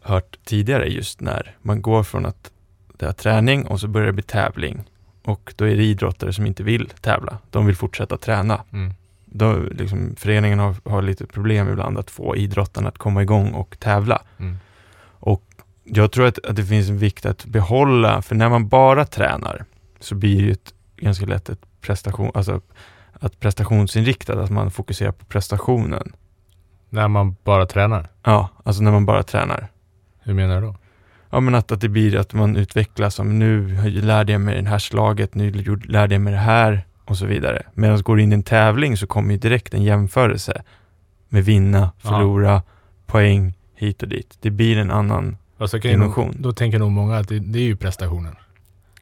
hört 0.00 0.38
tidigare 0.44 0.88
just 0.88 1.20
när 1.20 1.56
man 1.62 1.82
går 1.82 2.02
från 2.02 2.26
att 2.26 2.50
det 2.98 3.06
är 3.06 3.12
träning 3.12 3.66
och 3.66 3.80
så 3.80 3.88
börjar 3.88 4.06
det 4.06 4.12
bli 4.12 4.22
tävling 4.22 4.82
och 5.24 5.54
då 5.56 5.64
är 5.64 5.76
det 5.76 5.82
idrottare 5.82 6.32
som 6.32 6.46
inte 6.46 6.62
vill 6.62 6.88
tävla, 7.00 7.38
de 7.50 7.66
vill 7.66 7.76
fortsätta 7.76 8.16
träna. 8.16 8.60
Mm. 8.72 8.94
Då, 9.24 9.56
liksom, 9.70 10.14
föreningen 10.16 10.58
har, 10.58 10.74
har 10.84 11.02
lite 11.02 11.26
problem 11.26 11.68
ibland 11.68 11.98
att 11.98 12.10
få 12.10 12.36
idrottarna 12.36 12.88
att 12.88 12.98
komma 12.98 13.22
igång 13.22 13.52
och 13.52 13.78
tävla. 13.78 14.22
Mm. 14.38 14.56
Och 15.04 15.42
jag 15.84 16.12
tror 16.12 16.26
att, 16.26 16.44
att 16.44 16.56
det 16.56 16.64
finns 16.64 16.88
en 16.88 16.98
vikt 16.98 17.26
att 17.26 17.44
behålla, 17.44 18.22
för 18.22 18.34
när 18.34 18.48
man 18.48 18.68
bara 18.68 19.04
tränar 19.04 19.64
så 20.00 20.14
blir 20.14 20.46
det 20.46 20.52
ett, 20.52 20.71
ganska 21.04 21.26
lätt 21.26 21.48
ett 21.48 21.60
prestation, 21.80 22.30
alltså 22.34 22.60
att 23.12 23.40
prestationsinriktat, 23.40 24.36
att 24.36 24.50
man 24.50 24.70
fokuserar 24.70 25.12
på 25.12 25.24
prestationen. 25.24 26.12
När 26.90 27.08
man 27.08 27.36
bara 27.44 27.66
tränar? 27.66 28.08
Ja, 28.22 28.48
alltså 28.64 28.82
när 28.82 28.90
man 28.92 29.06
bara 29.06 29.22
tränar. 29.22 29.68
Hur 30.20 30.34
menar 30.34 30.60
du 30.60 30.66
då? 30.66 30.76
Ja 31.30 31.40
men 31.40 31.54
att, 31.54 31.72
att 31.72 31.80
det 31.80 31.88
blir 31.88 32.16
att 32.16 32.32
man 32.32 32.56
utvecklas, 32.56 33.14
som 33.14 33.38
nu 33.38 33.68
lärde 33.90 34.32
jag 34.32 34.40
mig 34.40 34.62
det 34.62 34.68
här 34.68 34.78
slaget, 34.78 35.34
nu 35.34 35.50
lärde 35.84 36.14
jag 36.14 36.20
mig 36.22 36.32
det 36.32 36.38
här 36.38 36.86
och 37.04 37.18
så 37.18 37.26
vidare. 37.26 37.62
Medan 37.74 38.02
går 38.02 38.16
du 38.16 38.22
in 38.22 38.32
i 38.32 38.34
en 38.34 38.42
tävling 38.42 38.96
så 38.96 39.06
kommer 39.06 39.32
ju 39.32 39.38
direkt 39.38 39.74
en 39.74 39.82
jämförelse 39.82 40.62
med 41.28 41.44
vinna, 41.44 41.92
förlora, 41.98 42.62
poäng, 43.06 43.54
hit 43.74 44.02
och 44.02 44.08
dit. 44.08 44.38
Det 44.40 44.50
blir 44.50 44.78
en 44.78 44.90
annan 44.90 45.36
Alltså, 45.58 45.76
ju 45.76 45.82
nog, 45.82 46.00
dimension. 46.00 46.36
då 46.38 46.52
tänker 46.52 46.78
nog 46.78 46.90
många 46.90 47.16
att 47.18 47.28
det, 47.28 47.38
det 47.38 47.58
är 47.58 47.62
ju 47.64 47.76
prestationen. 47.76 48.36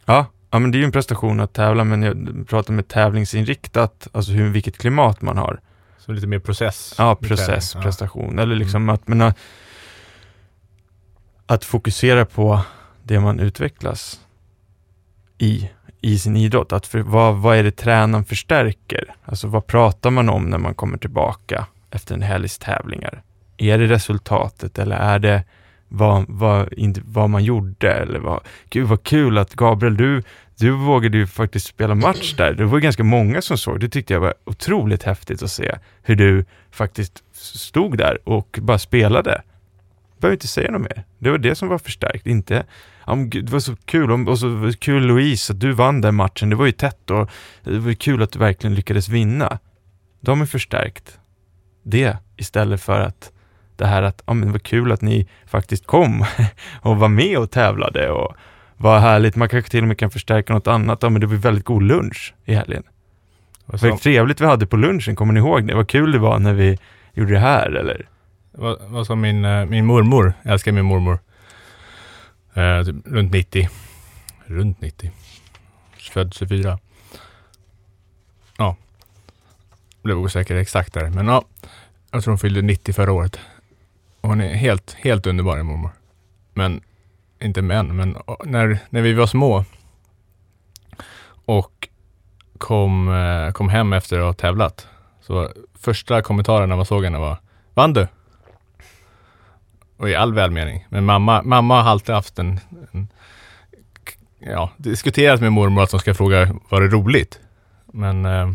Ja, 0.05 0.27
ja, 0.51 0.59
men 0.59 0.71
det 0.71 0.79
är 0.79 0.81
ju 0.81 0.85
en 0.85 0.93
prestation 0.93 1.41
att 1.41 1.53
tävla, 1.53 1.85
men 1.85 2.03
jag 2.03 2.47
pratar 2.49 2.73
med 2.75 2.89
tävlingsinriktat, 2.89 4.09
alltså 4.13 4.33
hur, 4.33 4.51
vilket 4.51 4.79
klimat 4.79 5.23
man 5.23 5.39
har. 5.39 5.61
Så 5.99 6.13
lite 6.13 6.27
mer 6.27 6.39
process. 6.39 6.95
Ja, 6.99 7.17
process, 7.17 7.73
träning. 7.73 7.85
prestation, 7.85 8.39
eller 8.39 8.57
liksom 8.57 8.89
att, 8.89 9.09
men, 9.09 9.21
äh, 9.21 9.33
att 11.47 11.65
fokusera 11.65 12.25
på 12.25 12.61
det 13.03 13.21
man 13.21 13.41
utvecklas 13.41 14.21
i, 15.39 15.71
i 16.01 16.19
sin 16.19 16.37
idrott. 16.37 16.73
Att 16.73 16.87
för, 16.87 16.99
vad, 16.99 17.37
vad 17.37 17.57
är 17.57 17.63
det 17.63 17.71
tränaren 17.71 18.25
förstärker? 18.25 19.15
Alltså 19.25 19.47
vad 19.49 19.67
pratar 19.67 20.11
man 20.11 20.29
om 20.29 20.51
när 20.51 20.59
man 20.59 20.75
kommer 20.75 20.99
tillbaka 20.99 21.67
efter 21.91 22.15
en 22.15 22.23
helgs 22.23 22.59
tävlingar? 22.59 23.23
Är 23.57 23.79
det 23.79 23.87
resultatet 23.87 24.79
eller 24.79 24.97
är 24.97 25.19
det 25.19 25.45
vad, 25.93 26.25
vad, 26.29 26.73
inte, 26.73 27.01
vad 27.05 27.31
man 27.31 27.45
gjorde? 27.45 27.93
Eller 27.93 28.19
vad, 28.19 28.41
gud 28.71 28.87
vad 28.87 29.03
kul 29.03 29.39
att 29.39 29.55
Gabriel, 29.55 29.97
du, 29.97 30.23
du 30.57 30.71
vågade 30.71 31.19
ju 31.19 31.27
faktiskt 31.27 31.67
spela 31.67 31.95
match 31.95 32.35
där. 32.37 32.55
Det 32.55 32.65
var 32.65 32.79
ju 32.79 32.83
ganska 32.83 33.05
många 33.05 33.43
som 33.43 33.59
såg. 33.59 33.81
Det 33.81 33.89
tyckte 33.89 34.13
jag 34.13 34.21
var 34.21 34.35
otroligt 34.45 35.03
häftigt 35.03 35.43
att 35.43 35.51
se 35.51 35.75
hur 36.03 36.17
du 36.17 36.45
faktiskt 36.71 37.23
stod 37.33 37.99
där 37.99 38.19
och 38.25 38.59
bara 38.63 38.79
spelade. 38.79 39.43
Behöver 40.19 40.35
inte 40.35 40.49
säga 40.49 40.71
något 40.71 40.83
mer. 40.83 41.05
Det 41.19 41.31
var 41.31 41.39
det 41.39 41.55
som 41.55 41.69
var 41.69 41.79
förstärkt, 41.79 42.27
inte 42.27 42.65
Ja, 43.07 43.15
men 43.15 43.31
gud, 43.31 43.45
det 43.45 43.53
var 43.53 43.61
så 43.61 43.77
kul, 43.77 44.29
och 44.29 44.39
så 44.39 44.73
kul 44.79 45.03
Louise 45.03 45.53
att 45.53 45.61
du 45.61 45.73
vann 45.73 46.01
den 46.01 46.15
matchen, 46.15 46.51
det 46.51 46.57
var 46.57 46.67
ju 46.67 46.73
tätt 46.73 47.11
och 47.11 47.31
det 47.65 47.79
var 47.79 47.89
ju 47.89 47.95
kul 47.95 48.23
att 48.23 48.33
du 48.33 48.39
verkligen 48.39 48.75
lyckades 48.75 49.09
vinna. 49.09 49.59
De 50.21 50.41
är 50.41 50.47
förstärkt 50.47 51.19
det 51.83 52.17
istället 52.37 52.83
för 52.83 53.01
att 53.01 53.33
det 53.81 53.87
här 53.87 54.03
att, 54.03 54.23
ja 54.27 54.35
men 54.35 54.47
det 54.47 54.53
var 54.53 54.59
kul 54.59 54.93
att 54.93 55.03
ni 55.03 55.27
faktiskt 55.47 55.87
kom 55.87 56.25
och 56.81 56.97
var 56.97 57.09
med 57.09 57.39
och 57.39 57.51
tävlade 57.51 58.11
och 58.11 58.35
vad 58.77 59.01
härligt, 59.01 59.37
man 59.37 59.49
kanske 59.49 59.71
till 59.71 59.83
och 59.83 59.89
med 59.89 59.99
kan 59.99 60.11
förstärka 60.11 60.53
något 60.53 60.67
annat, 60.67 60.99
ja 61.03 61.11
men 61.11 61.21
det 61.21 61.27
var 61.27 61.37
väldigt 61.37 61.65
god 61.65 61.83
lunch 61.83 62.35
i 62.45 62.55
helgen. 62.55 62.83
Vad 63.67 64.01
trevligt 64.01 64.41
vi 64.41 64.47
hade 64.47 64.67
på 64.67 64.77
lunchen, 64.77 65.17
kommer 65.17 65.33
ni 65.33 65.41
ihåg 65.41 65.67
det? 65.67 65.75
Vad 65.75 65.89
kul 65.89 66.13
det 66.13 66.19
var 66.19 66.39
när 66.39 66.53
vi 66.53 66.79
gjorde 67.15 67.33
det 67.33 67.39
här 67.39 67.71
eller? 67.71 68.07
vad, 68.61 68.79
vad 68.89 69.07
sa 69.07 69.15
min, 69.15 69.45
eh, 69.45 69.67
min 69.67 69.87
mormor, 69.87 70.33
jag 70.43 70.53
älskar 70.53 70.73
min 70.73 70.85
mormor. 70.85 71.19
Eh, 72.55 72.83
typ 72.85 72.97
runt 73.07 73.33
90. 73.33 73.69
Runt 74.45 74.81
90. 74.81 75.11
Född 76.13 76.35
24. 76.35 76.79
Ja. 78.59 78.77
Blev 80.03 80.19
osäker 80.19 80.57
exakt 80.57 80.95
där. 80.95 81.11
Men 81.11 81.27
ja, 81.27 81.45
jag 82.11 82.23
tror 82.23 82.33
hon 82.33 82.39
fyllde 82.39 82.63
90 82.63 82.93
förra 82.93 83.13
året. 83.13 83.39
Hon 84.21 84.41
är 84.41 84.55
helt, 84.55 84.97
helt 84.99 85.27
underbar 85.27 85.57
min 85.57 85.67
mormor. 85.67 85.91
Men, 86.55 86.81
inte 87.41 87.63
män, 87.63 87.97
men 87.97 88.17
när, 88.45 88.79
när 88.91 89.03
vi 89.03 89.13
var 89.13 89.27
små 89.27 89.65
och 91.45 91.89
kom, 92.59 93.09
eh, 93.09 93.53
kom 93.53 93.69
hem 93.69 93.93
efter 93.93 94.19
att 94.19 94.25
ha 94.25 94.33
tävlat. 94.33 94.89
Så 95.21 95.51
första 95.75 96.23
kommentaren 96.23 96.69
när 96.69 96.77
man 96.77 96.87
såg 96.87 97.05
henne 97.05 97.19
var 97.19 97.39
Vann 97.75 97.93
du? 97.93 98.09
Och 99.97 100.11
i 100.11 100.15
all 100.15 100.35
välmening. 100.35 100.87
Men 100.89 101.05
mamma, 101.05 101.43
mamma 101.43 101.83
har 101.83 101.91
alltid 101.91 102.15
haft 102.15 102.39
en, 102.39 102.61
en 102.93 103.09
ja, 104.39 104.71
diskuterat 104.77 105.41
med 105.41 105.53
mormor 105.53 105.83
att 105.83 105.91
hon 105.91 106.01
ska 106.01 106.15
fråga, 106.15 106.55
var 106.69 106.81
det 106.81 106.89
roligt? 106.89 107.41
Men 107.87 108.27
eh, 108.27 108.51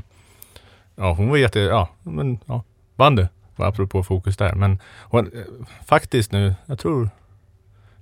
ja, 0.96 1.14
hon 1.14 1.30
var 1.30 1.38
jätte, 1.38 1.60
ja, 1.60 1.90
men 2.04 2.40
ja, 2.46 2.64
vann 2.96 3.16
du? 3.16 3.28
Apropå 3.56 4.04
fokus 4.04 4.38
där. 4.38 4.56
Men 4.56 4.80
hon, 5.02 5.26
eh, 5.26 5.44
faktiskt 5.86 6.32
nu, 6.32 6.56
jag 6.66 6.80
tror, 6.80 7.10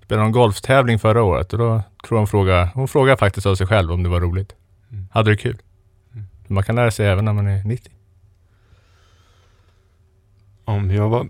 spelade 0.04 0.24
någon 0.24 0.32
golftävling 0.32 1.00
förra 1.00 1.24
året 1.24 1.54
och 1.54 1.60
då 1.60 1.82
tror 2.08 2.18
hon 2.18 2.28
fråga, 2.28 2.70
hon 2.74 2.88
frågade 2.88 3.18
faktiskt 3.18 3.48
av 3.48 3.56
sig 3.56 3.68
själv 3.68 3.92
om 3.92 4.04
det 4.04 4.10
var 4.10 4.22
roligt. 4.22 4.56
Mm. 4.92 5.08
Hade 5.12 5.32
du 5.32 5.38
kul? 5.38 5.58
Man 6.48 6.64
kan 6.64 6.76
lära 6.76 6.92
sig 6.92 7.08
även 7.08 7.26
när 7.26 7.34
man 7.34 7.48
är 7.48 7.64
90. 7.64 7.92
Om 10.66 10.92
jag 10.92 11.10
var, 11.10 11.30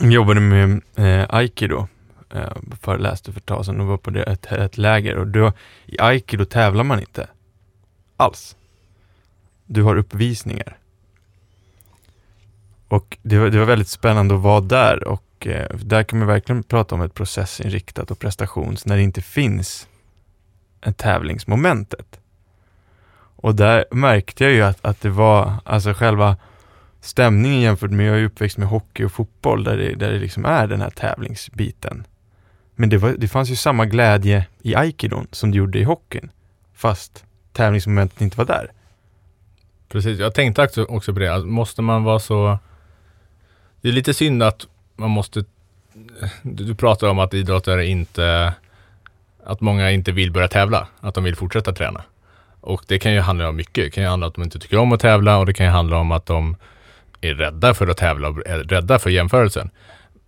jobbade 0.00 0.40
med 0.40 0.82
eh, 0.96 1.26
aikido, 1.28 1.88
eh, 2.30 2.56
föreläste 2.80 3.32
för 3.32 3.40
ett 3.40 3.46
tag 3.46 3.66
sedan 3.66 3.80
och 3.80 3.86
var 3.86 3.96
på 3.96 4.10
det, 4.10 4.22
ett, 4.22 4.52
ett 4.52 4.78
läger 4.78 5.16
och 5.16 5.26
då, 5.26 5.52
i 5.86 6.00
aikido 6.00 6.44
tävlar 6.44 6.84
man 6.84 7.00
inte 7.00 7.28
alls. 8.16 8.56
Du 9.66 9.82
har 9.82 9.96
uppvisningar. 9.96 10.76
Och 12.90 13.18
det 13.22 13.38
var, 13.38 13.50
det 13.50 13.58
var 13.58 13.66
väldigt 13.66 13.88
spännande 13.88 14.34
att 14.34 14.40
vara 14.40 14.60
där 14.60 15.08
och 15.08 15.46
eh, 15.46 15.76
där 15.76 16.02
kan 16.02 16.18
man 16.18 16.28
verkligen 16.28 16.62
prata 16.62 16.94
om 16.94 17.02
ett 17.02 17.14
processinriktat 17.14 18.10
och 18.10 18.18
prestations 18.18 18.86
när 18.86 18.96
det 18.96 19.02
inte 19.02 19.22
finns 19.22 19.88
ett 20.82 20.96
tävlingsmomentet. 20.96 22.20
Och 23.36 23.54
där 23.54 23.84
märkte 23.90 24.44
jag 24.44 24.52
ju 24.52 24.62
att, 24.62 24.84
att 24.84 25.00
det 25.00 25.10
var, 25.10 25.54
alltså 25.64 25.92
själva 25.92 26.36
stämningen 27.00 27.60
jämfört 27.60 27.90
med, 27.90 28.06
jag 28.06 28.18
är 28.18 28.24
uppväxt 28.24 28.58
med 28.58 28.68
hockey 28.68 29.04
och 29.04 29.12
fotboll 29.12 29.64
där 29.64 29.76
det, 29.76 29.94
där 29.94 30.12
det 30.12 30.18
liksom 30.18 30.44
är 30.44 30.66
den 30.66 30.80
här 30.80 30.90
tävlingsbiten. 30.90 32.06
Men 32.74 32.88
det, 32.88 32.98
var, 32.98 33.14
det 33.18 33.28
fanns 33.28 33.50
ju 33.50 33.56
samma 33.56 33.86
glädje 33.86 34.46
i 34.62 34.74
aikidon 34.74 35.26
som 35.30 35.50
det 35.50 35.56
gjorde 35.56 35.78
i 35.78 35.84
hockeyn. 35.84 36.30
Fast 36.74 37.24
tävlingsmomentet 37.52 38.20
inte 38.20 38.36
var 38.36 38.44
där. 38.44 38.70
Precis, 39.88 40.18
jag 40.18 40.34
tänkte 40.34 40.62
också, 40.62 40.84
också 40.84 41.12
på 41.12 41.18
det. 41.18 41.28
Alltså, 41.28 41.46
måste 41.46 41.82
man 41.82 42.04
vara 42.04 42.18
så... 42.18 42.58
Det 43.80 43.88
är 43.88 43.92
lite 43.92 44.14
synd 44.14 44.42
att 44.42 44.66
man 44.96 45.10
måste... 45.10 45.44
Du, 46.42 46.74
pratar 46.74 47.08
om 47.08 47.18
att 47.18 47.34
idrottare 47.34 47.86
inte... 47.86 48.52
Att 49.44 49.60
många 49.60 49.90
inte 49.90 50.12
vill 50.12 50.32
börja 50.32 50.48
tävla. 50.48 50.86
Att 51.00 51.14
de 51.14 51.24
vill 51.24 51.36
fortsätta 51.36 51.72
träna. 51.72 52.02
Och 52.60 52.84
det 52.86 52.98
kan 52.98 53.12
ju 53.12 53.20
handla 53.20 53.48
om 53.48 53.56
mycket. 53.56 53.84
Det 53.84 53.90
kan 53.90 54.02
ju 54.02 54.08
handla 54.08 54.26
om 54.26 54.30
att 54.30 54.34
de 54.34 54.42
inte 54.42 54.58
tycker 54.58 54.78
om 54.78 54.92
att 54.92 55.00
tävla 55.00 55.38
och 55.38 55.46
det 55.46 55.52
kan 55.52 55.66
ju 55.66 55.72
handla 55.72 55.96
om 55.96 56.12
att 56.12 56.26
de 56.26 56.56
är 57.20 57.34
rädda 57.34 57.74
för 57.74 57.86
att 57.86 57.96
tävla 57.96 58.28
och 58.28 58.46
är 58.46 58.58
rädda 58.58 58.98
för 58.98 59.10
jämförelsen. 59.10 59.70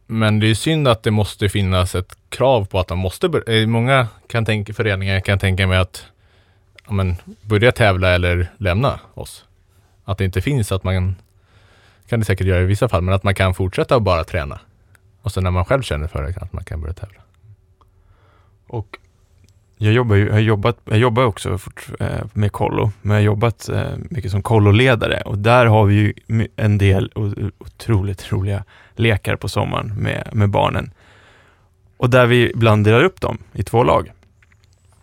Men 0.07 0.41
det 0.41 0.51
är 0.51 0.55
synd 0.55 0.89
att 0.89 1.03
det 1.03 1.11
måste 1.11 1.49
finnas 1.49 1.95
ett 1.95 2.17
krav 2.29 2.65
på 2.65 2.81
att 2.81 2.89
de 2.89 2.99
måste 2.99 3.29
börja. 3.29 3.61
Eh, 3.61 3.67
många 3.67 4.09
kan 4.27 4.45
tänka, 4.45 4.75
föreningar 4.75 5.21
kan 5.21 5.39
tänka 5.39 5.67
mig 5.67 5.79
att 5.79 6.07
ja, 6.87 6.93
men, 6.93 7.17
börja 7.43 7.73
tävla 7.73 8.11
eller 8.11 8.51
lämna 8.59 9.01
oss. 9.15 9.45
Att 10.05 10.19
det 10.19 10.25
inte 10.25 10.41
finns 10.41 10.73
att 10.73 10.85
man, 10.85 11.17
kan 12.13 12.21
det 12.21 12.27
säkert 12.27 12.47
göra 12.47 12.61
i 12.61 12.65
vissa 12.65 12.89
fall, 12.89 13.03
men 13.03 13.15
att 13.15 13.23
man 13.23 13.35
kan 13.35 13.55
fortsätta 13.55 13.97
att 13.97 14.03
bara 14.03 14.25
träna. 14.25 14.61
Och 15.23 15.33
sen 15.33 15.45
när 15.45 15.51
man 15.51 15.65
själv 15.65 15.83
känner 15.83 16.07
för 16.07 16.23
det, 16.23 16.43
att 16.43 16.53
man 16.53 16.65
kan 16.65 16.81
börja 16.81 16.95
tävla. 16.95 17.21
Och 18.67 18.99
jag 19.77 19.93
jobbar, 19.93 20.17
ju, 20.17 20.29
jag 20.29 20.43
jobbat, 20.43 20.79
jag 20.85 20.99
jobbar 20.99 21.25
också 21.25 21.59
fort, 21.59 21.87
eh, 22.01 22.25
med 22.33 22.53
kollo, 22.53 22.93
men 23.03 23.15
jag 23.15 23.21
har 23.21 23.27
jobbat 23.27 23.69
eh, 23.69 23.93
mycket 24.11 24.31
som 24.31 24.43
kolloledare 24.43 25.21
och 25.21 25.39
där 25.39 25.67
har 25.67 25.85
vi 25.85 25.95
ju 25.95 26.15
en 26.57 26.79
del 26.79 27.13
otroligt 27.59 28.33
roliga 28.33 28.65
lekar 28.97 29.37
på 29.37 29.49
sommaren 29.49 29.95
med, 29.97 30.29
med 30.33 30.51
barnen. 30.51 30.93
Och 31.97 32.11
där 32.11 32.27
vi 32.27 32.51
ibland 32.51 32.85
delar 32.85 33.05
upp 33.05 33.21
dem 33.21 33.39
i 33.53 33.63
två 33.63 33.85
lag. 33.85 34.13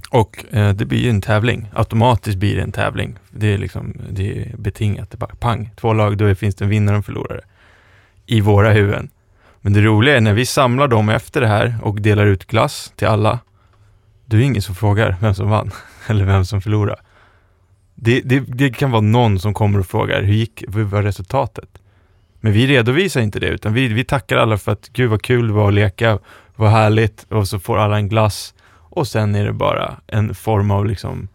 Och 0.09 0.45
eh, 0.51 0.73
det 0.73 0.85
blir 0.85 0.99
ju 0.99 1.09
en 1.09 1.21
tävling, 1.21 1.69
automatiskt 1.73 2.37
blir 2.37 2.55
det 2.55 2.61
en 2.61 2.71
tävling. 2.71 3.15
Det 3.31 3.53
är 3.53 3.57
liksom, 3.57 3.93
det 4.09 4.41
är 4.41 4.57
betingat, 4.57 5.11
det 5.11 5.15
är 5.15 5.19
bara 5.19 5.35
pang, 5.35 5.69
två 5.75 5.93
lag, 5.93 6.17
då 6.17 6.35
finns 6.35 6.55
det 6.55 6.65
en 6.65 6.69
vinnare 6.69 6.95
och 6.95 6.97
en 6.97 7.03
förlorare. 7.03 7.41
I 8.25 8.41
våra 8.41 8.71
huvuden. 8.71 9.09
Men 9.61 9.73
det 9.73 9.81
roliga 9.81 10.17
är 10.17 10.21
när 10.21 10.33
vi 10.33 10.45
samlar 10.45 10.87
dem 10.87 11.09
efter 11.09 11.41
det 11.41 11.47
här 11.47 11.75
och 11.81 12.01
delar 12.01 12.25
ut 12.25 12.45
glass 12.45 12.93
till 12.95 13.07
alla, 13.07 13.39
då 14.25 14.37
är 14.37 14.39
det 14.39 14.45
ingen 14.45 14.61
som 14.61 14.75
frågar 14.75 15.15
vem 15.21 15.33
som 15.33 15.49
vann 15.49 15.71
eller 16.07 16.25
vem 16.25 16.45
som 16.45 16.61
förlorade. 16.61 17.01
Det, 17.95 18.21
det, 18.21 18.39
det 18.39 18.69
kan 18.69 18.91
vara 18.91 19.01
någon 19.01 19.39
som 19.39 19.53
kommer 19.53 19.79
och 19.79 19.87
frågar, 19.87 20.21
hur 20.21 20.33
gick, 20.33 20.63
hur 20.75 20.83
var 20.83 21.03
resultatet? 21.03 21.69
Men 22.39 22.53
vi 22.53 22.67
redovisar 22.67 23.21
inte 23.21 23.39
det, 23.39 23.47
utan 23.47 23.73
vi, 23.73 23.87
vi 23.87 24.03
tackar 24.03 24.37
alla 24.37 24.57
för 24.57 24.71
att 24.71 24.89
gud 24.93 25.09
vad 25.09 25.21
kul 25.21 25.47
det 25.47 25.53
var 25.53 25.67
att 25.67 25.73
leka, 25.73 26.19
vad 26.55 26.71
härligt, 26.71 27.25
och 27.29 27.47
så 27.47 27.59
får 27.59 27.77
alla 27.77 27.97
en 27.97 28.09
glass 28.09 28.53
och 28.89 29.07
sen 29.07 29.35
är 29.35 29.45
det 29.45 29.53
bara 29.53 29.99
en 30.07 30.35
form 30.35 30.71
av 30.71 30.85
liksom, 30.85 31.27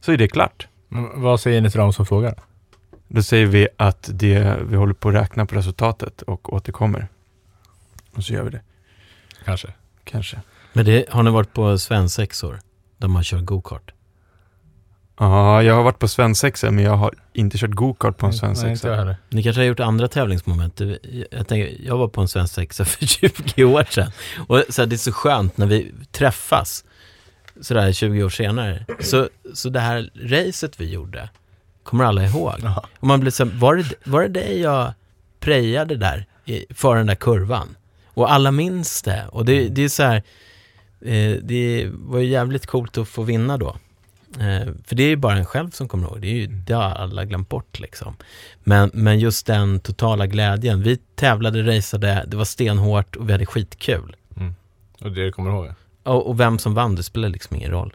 så 0.00 0.12
är 0.12 0.16
det 0.16 0.28
klart. 0.28 0.68
Men 0.88 1.22
vad 1.22 1.40
säger 1.40 1.60
ni 1.60 1.70
till 1.70 1.80
de 1.80 1.92
som 1.92 2.06
frågar? 2.06 2.34
Då 3.08 3.22
säger 3.22 3.46
vi 3.46 3.68
att 3.76 4.08
det, 4.12 4.56
vi 4.68 4.76
håller 4.76 4.94
på 4.94 5.08
att 5.08 5.14
räkna 5.14 5.46
på 5.46 5.54
resultatet 5.54 6.22
och 6.22 6.52
återkommer. 6.52 7.08
Och 8.14 8.24
så 8.24 8.32
gör 8.32 8.42
vi 8.42 8.50
det, 8.50 8.60
Kanske. 9.44 9.68
kanske. 10.04 10.40
Men 10.72 10.84
det, 10.84 11.08
har 11.10 11.22
ni 11.22 11.30
varit 11.30 11.52
på 11.52 11.78
svensexor? 11.78 12.60
Där 12.96 13.08
man 13.08 13.24
kör 13.24 13.40
go-kart? 13.40 13.92
Ja, 15.18 15.62
jag 15.62 15.74
har 15.74 15.82
varit 15.82 15.98
på 15.98 16.08
svensexa, 16.08 16.70
men 16.70 16.84
jag 16.84 16.96
har 16.96 17.14
inte 17.32 17.58
kört 17.58 17.70
go-kart 17.70 18.16
på 18.16 18.26
en 18.26 18.30
Nej, 18.30 18.38
svensexa. 18.38 18.94
heller. 18.94 19.16
Ni 19.28 19.42
kanske 19.42 19.60
har 19.62 19.66
gjort 19.66 19.80
andra 19.80 20.08
tävlingsmoment? 20.08 20.80
Jag, 21.30 21.48
tänker, 21.48 21.76
jag 21.86 21.98
var 21.98 22.08
på 22.08 22.20
en 22.20 22.28
svensexa 22.28 22.84
för 22.84 23.06
20 23.06 23.64
år 23.64 23.84
sedan. 23.90 24.10
Och 24.48 24.62
så 24.68 24.82
här, 24.82 24.86
det 24.86 24.94
är 24.96 24.98
så 24.98 25.12
skönt 25.12 25.56
när 25.56 25.66
vi 25.66 25.92
träffas, 26.12 26.84
sådär 27.60 27.92
20 27.92 28.24
år 28.24 28.30
senare. 28.30 28.86
Så, 29.00 29.28
så 29.54 29.68
det 29.68 29.80
här 29.80 30.10
racet 30.14 30.80
vi 30.80 30.92
gjorde, 30.92 31.28
kommer 31.82 32.04
alla 32.04 32.24
ihåg? 32.24 32.54
Och 33.00 33.06
man 33.06 33.20
blir 33.20 33.30
så 33.30 33.44
var 33.44 33.76
det, 33.76 33.84
var 34.04 34.22
det 34.22 34.28
det 34.28 34.54
jag 34.54 34.92
prejade 35.40 35.96
där, 35.96 36.26
i, 36.44 36.66
för 36.70 36.96
den 36.96 37.06
där 37.06 37.14
kurvan? 37.14 37.76
Och 38.06 38.32
alla 38.32 38.50
minns 38.50 39.02
det. 39.02 39.26
Och 39.32 39.44
det, 39.44 39.68
det 39.68 39.82
är 39.82 39.88
så 39.88 40.02
här, 40.02 40.22
eh, 41.00 41.36
det 41.42 41.90
var 41.92 42.18
ju 42.18 42.26
jävligt 42.26 42.66
coolt 42.66 42.98
att 42.98 43.08
få 43.08 43.22
vinna 43.22 43.56
då. 43.56 43.76
Eh, 44.38 44.72
för 44.84 44.94
det 44.94 45.02
är 45.02 45.08
ju 45.08 45.16
bara 45.16 45.36
en 45.36 45.44
själv 45.44 45.70
som 45.70 45.88
kommer 45.88 46.08
ihåg, 46.08 46.20
det, 46.20 46.26
är 46.26 46.34
ju, 46.34 46.46
det 46.46 46.72
har 46.72 46.82
alla 46.82 47.24
glömt 47.24 47.48
bort 47.48 47.80
liksom. 47.80 48.16
Men, 48.64 48.90
men 48.94 49.18
just 49.18 49.46
den 49.46 49.80
totala 49.80 50.26
glädjen, 50.26 50.82
vi 50.82 50.96
tävlade, 50.96 51.76
raceade, 51.76 52.24
det 52.26 52.36
var 52.36 52.44
stenhårt 52.44 53.16
och 53.16 53.28
vi 53.28 53.32
hade 53.32 53.46
skitkul. 53.46 54.16
Och 55.00 55.12
det 55.12 55.24
du 55.24 55.32
kommer 55.32 55.50
ihåg? 55.50 55.74
Och, 56.02 56.26
och 56.26 56.40
vem 56.40 56.58
som 56.58 56.74
vann, 56.74 56.94
det 56.94 57.02
spelar 57.02 57.28
liksom 57.28 57.56
ingen 57.56 57.70
roll. 57.70 57.94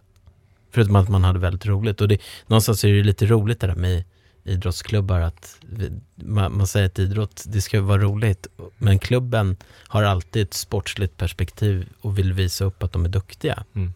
Förutom 0.71 0.95
att 0.95 1.09
man 1.09 1.23
hade 1.23 1.39
väldigt 1.39 1.65
roligt. 1.65 2.01
Och 2.01 2.07
det, 2.07 2.21
någonstans 2.47 2.83
är 2.83 2.93
det 2.93 3.03
lite 3.03 3.25
roligt 3.25 3.59
det 3.59 3.67
där 3.67 3.75
med 3.75 4.03
idrottsklubbar 4.43 5.19
att 5.19 5.57
vi, 5.61 5.91
man, 6.15 6.57
man 6.57 6.67
säger 6.67 6.85
att 6.85 6.99
idrott, 6.99 7.43
det 7.47 7.61
ska 7.61 7.81
vara 7.81 8.01
roligt. 8.01 8.47
Men 8.77 8.99
klubben 8.99 9.57
har 9.87 10.03
alltid 10.03 10.43
ett 10.43 10.53
sportsligt 10.53 11.17
perspektiv 11.17 11.89
och 12.01 12.17
vill 12.17 12.33
visa 12.33 12.65
upp 12.65 12.83
att 12.83 12.91
de 12.91 13.05
är 13.05 13.09
duktiga. 13.09 13.63
Mm. 13.75 13.93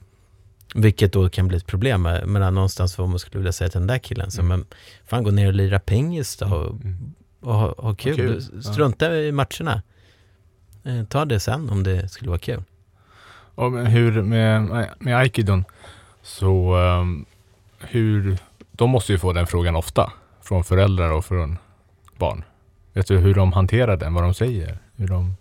Vilket 0.75 1.13
då 1.13 1.29
kan 1.29 1.47
bli 1.47 1.57
ett 1.57 1.67
problem. 1.67 2.01
Men 2.01 2.53
någonstans 2.53 2.97
vad 2.97 3.09
man 3.09 3.19
skulle 3.19 3.39
vilja 3.39 3.51
säga 3.51 3.69
till 3.69 3.79
den 3.79 3.87
där 3.87 3.97
killen. 3.97 4.31
Så, 4.31 4.41
Mm. 4.41 4.59
men 4.59 4.67
fan 5.05 5.23
gå 5.23 5.31
ner 5.31 5.47
och 5.47 5.53
lira 5.53 5.79
pengis 5.79 6.37
då 6.37 6.45
och, 6.45 6.75
och 7.39 7.53
ha, 7.55 7.75
ha 7.77 7.95
kul. 7.95 8.15
kul, 8.15 8.63
Strunta 8.63 9.15
i 9.19 9.31
matcherna. 9.31 9.81
Eh, 10.83 11.03
ta 11.03 11.25
det 11.25 11.39
sen 11.39 11.69
om 11.69 11.83
det 11.83 12.09
skulle 12.09 12.29
vara 12.29 12.39
kul. 12.39 12.63
Och 13.59 13.87
hur 13.87 14.21
med, 14.21 14.87
med 14.99 15.17
aikidon, 15.17 15.63
så 16.21 16.75
um, 16.77 17.25
hur, 17.79 18.37
de 18.71 18.89
måste 18.89 19.11
ju 19.11 19.19
få 19.19 19.33
den 19.33 19.47
frågan 19.47 19.75
ofta 19.75 20.11
från 20.41 20.63
föräldrar 20.63 21.11
och 21.11 21.25
från 21.25 21.57
barn. 22.17 22.43
Vet 22.93 23.07
du 23.07 23.17
hur 23.17 23.33
de 23.35 23.53
hanterar 23.53 23.97
den, 23.97 24.13
vad 24.13 24.23
de 24.23 24.33
säger? 24.33 24.77
Hur 24.95 25.07
de, 25.07 25.35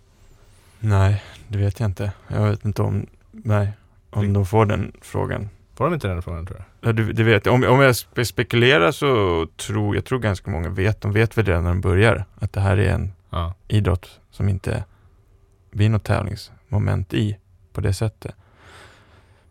Nej, 0.80 1.22
det 1.48 1.58
vet 1.58 1.80
jag 1.80 1.88
inte. 1.88 2.12
Jag 2.28 2.50
vet 2.50 2.64
inte 2.64 2.82
om, 2.82 3.06
nej, 3.30 3.68
om 4.10 4.32
de 4.32 4.46
får 4.46 4.66
den 4.66 4.92
frågan. 5.02 5.48
får 5.74 5.84
de 5.84 5.94
inte 5.94 6.08
den 6.08 6.22
frågan 6.22 6.46
tror 6.46 6.58
jag? 6.58 6.88
Ja, 6.88 6.92
det, 6.92 7.12
det 7.12 7.22
vet 7.22 7.46
jag. 7.46 7.54
Om, 7.54 7.64
om 7.64 7.80
jag 7.80 7.92
spe- 7.92 8.24
spekulerar 8.24 8.92
så 8.92 9.46
tror 9.56 9.94
jag 9.94 10.04
tror 10.04 10.18
ganska 10.18 10.50
många 10.50 10.68
vet. 10.68 11.00
De 11.00 11.12
vet 11.12 11.38
väl 11.38 11.44
redan 11.44 11.62
när 11.64 11.70
de 11.70 11.80
börjar 11.80 12.24
att 12.38 12.52
det 12.52 12.60
här 12.60 12.76
är 12.76 12.90
en 12.92 13.12
Ja. 13.30 13.54
idrott 13.68 14.20
som 14.30 14.48
inte 14.48 14.84
blir 15.70 15.88
något 15.88 16.04
tävlingsmoment 16.04 17.14
i 17.14 17.36
på 17.78 17.82
det 17.82 17.94
sättet. 17.94 18.34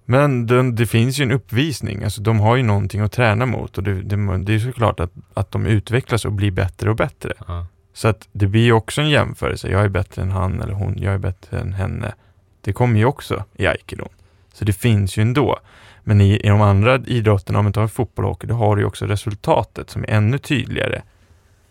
Men 0.06 0.48
den, 0.48 0.76
det 0.76 0.86
finns 0.86 1.20
ju 1.20 1.24
en 1.24 1.32
uppvisning, 1.32 2.04
alltså 2.04 2.22
de 2.22 2.40
har 2.40 2.56
ju 2.56 2.64
någonting 2.64 3.02
att 3.02 3.12
träna 3.12 3.46
mot 3.46 3.78
och 3.78 3.84
det, 3.84 4.02
det, 4.02 4.38
det 4.38 4.54
är 4.54 4.60
såklart 4.60 5.00
att, 5.00 5.12
att 5.34 5.52
de 5.52 5.66
utvecklas 5.66 6.26
och 6.26 6.32
blir 6.32 6.52
bättre 6.52 6.90
och 6.90 6.96
bättre. 6.96 7.34
ja. 7.48 7.68
Så 7.94 8.08
att 8.08 8.28
det 8.32 8.48
blir 8.48 8.64
ju 8.64 8.74
också 8.74 9.02
en 9.02 9.10
jämförelse. 9.10 9.70
Jag 9.70 9.82
är 9.82 9.90
bättre 9.90 10.22
än 10.22 10.32
han 10.32 10.62
eller 10.62 10.74
hon, 10.74 10.98
jag 10.98 11.14
är 11.14 11.18
bättre 11.18 11.60
än 11.60 11.74
henne. 11.74 12.14
Det 12.62 12.74
kommer 12.74 13.00
ju 13.00 13.06
också 13.06 13.44
i 13.56 13.68
aikido. 13.68 14.08
Så 14.54 14.66
det 14.66 14.74
finns 14.74 15.18
ju 15.18 15.22
ändå. 15.22 15.60
Men 16.04 16.22
i, 16.22 16.40
i 16.40 16.48
de 16.48 16.62
andra 16.62 16.96
idrotterna, 17.06 17.60
om 17.60 17.66
man 17.66 17.74
tar 17.74 17.88
fotboll 17.88 18.26
och 18.26 18.32
hockey, 18.32 18.48
då 18.48 18.56
har 18.56 18.76
du 18.76 18.82
ju 18.82 18.88
också 18.88 19.06
resultatet 19.06 19.90
som 19.90 20.04
är 20.04 20.10
ännu 20.10 20.38
tydligare. 20.38 21.02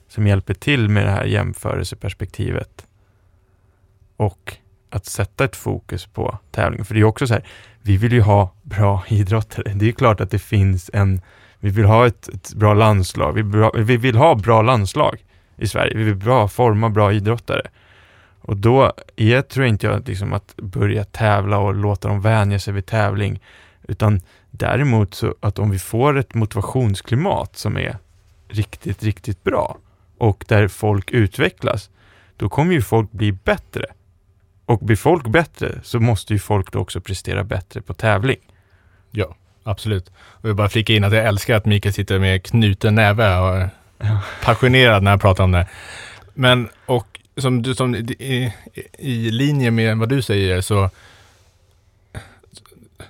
Som 0.09 0.27
hjälper 0.27 0.55
till 0.55 0.89
med 0.89 1.07
det 1.07 1.11
här 1.11 1.25
jämförelseperspektivet. 1.25 2.87
Och 4.17 4.57
att 4.91 5.07
sätta 5.07 5.45
ett 5.45 5.57
fokus 5.57 6.07
på 6.07 6.39
tävlingen. 6.51 6.85
För 6.85 6.95
det 6.95 6.99
är 6.99 7.03
ju 7.03 7.09
också 7.09 7.27
så 7.27 7.35
här, 7.35 7.47
vi 7.83 7.97
vill 7.97 8.13
ju 8.13 8.21
ha 8.21 8.53
bra 8.63 9.05
idrottare. 9.09 9.73
Det 9.75 9.85
är 9.85 9.87
ju 9.87 9.93
klart 9.93 10.21
att 10.21 10.31
det 10.31 10.39
finns 10.39 10.91
en, 10.93 11.21
vi 11.59 11.71
vill 11.71 11.85
ha 11.85 12.07
ett, 12.07 12.29
ett 12.29 12.55
bra 12.55 12.75
landslag. 12.75 13.33
Vi, 13.33 13.43
bra, 13.43 13.73
vi 13.75 13.97
vill 13.97 14.17
ha 14.17 14.35
bra 14.35 14.63
landslag 14.63 15.25
i 15.57 15.69
Sverige. 15.69 15.97
Vi 15.97 16.05
vill 16.05 16.17
bra, 16.17 16.49
forma 16.49 16.91
bra 16.91 17.13
idrottare. 17.13 17.63
Och 18.41 18.57
då 18.57 18.93
är, 19.17 19.43
tror 19.43 19.67
inte 19.67 19.87
jag 19.87 20.09
liksom 20.09 20.33
att 20.33 20.57
börja 20.57 21.05
tävla 21.05 21.59
och 21.59 21.75
låta 21.75 22.09
dem 22.09 22.21
vänja 22.21 22.59
sig 22.59 22.75
vid 22.75 22.87
tävling. 22.87 23.41
Utan 23.89 24.21
däremot 24.51 25.15
så 25.15 25.35
att 25.41 25.59
om 25.59 25.71
vi 25.71 25.79
får 25.79 26.19
ett 26.19 26.35
motivationsklimat 26.35 27.57
som 27.57 27.77
är 27.77 27.99
riktigt, 28.49 29.03
riktigt 29.03 29.45
bra 29.45 29.79
och 30.19 30.45
där 30.49 30.69
folk 30.69 31.11
utvecklas, 31.11 31.91
då 32.37 32.49
kommer 32.49 32.73
ju 32.73 32.83
folk 32.83 33.13
bli 33.13 33.33
bättre. 33.33 33.87
Och 34.67 34.79
blir 34.79 34.97
folk 34.97 35.27
bättre 35.27 35.79
så 35.83 36.01
måste 36.01 36.33
ju 36.33 36.39
folk 36.39 36.73
då 36.73 36.79
också 36.79 37.01
prestera 37.01 37.45
bättre 37.45 37.81
på 37.81 37.95
tävling. 37.95 38.39
Ja, 39.11 39.37
absolut. 39.63 40.09
Och 40.09 40.41
jag 40.43 40.49
vill 40.49 40.57
bara 40.57 40.69
flika 40.69 40.93
in 40.93 41.05
att 41.05 41.13
jag 41.13 41.27
älskar 41.27 41.57
att 41.57 41.65
Mikael 41.67 41.93
sitter 41.93 42.19
med 42.19 42.43
knuten 42.45 42.95
näve 42.95 43.39
och 43.39 43.57
är 43.57 43.71
Ja. 43.99 44.21
passionerad 44.45 45.03
när 45.03 45.11
han 45.11 45.19
pratar 45.19 45.45
om 45.45 45.53
det. 45.53 45.67
Men, 46.35 46.69
och 46.87 47.21
som 47.37 47.63
du, 47.63 47.75
som 47.75 47.95
i, 47.95 48.53
i 48.99 49.31
linje 49.31 49.71
med 49.71 49.99
vad 49.99 50.09
du 50.09 50.23
säger 50.23 50.61
så 50.61 50.91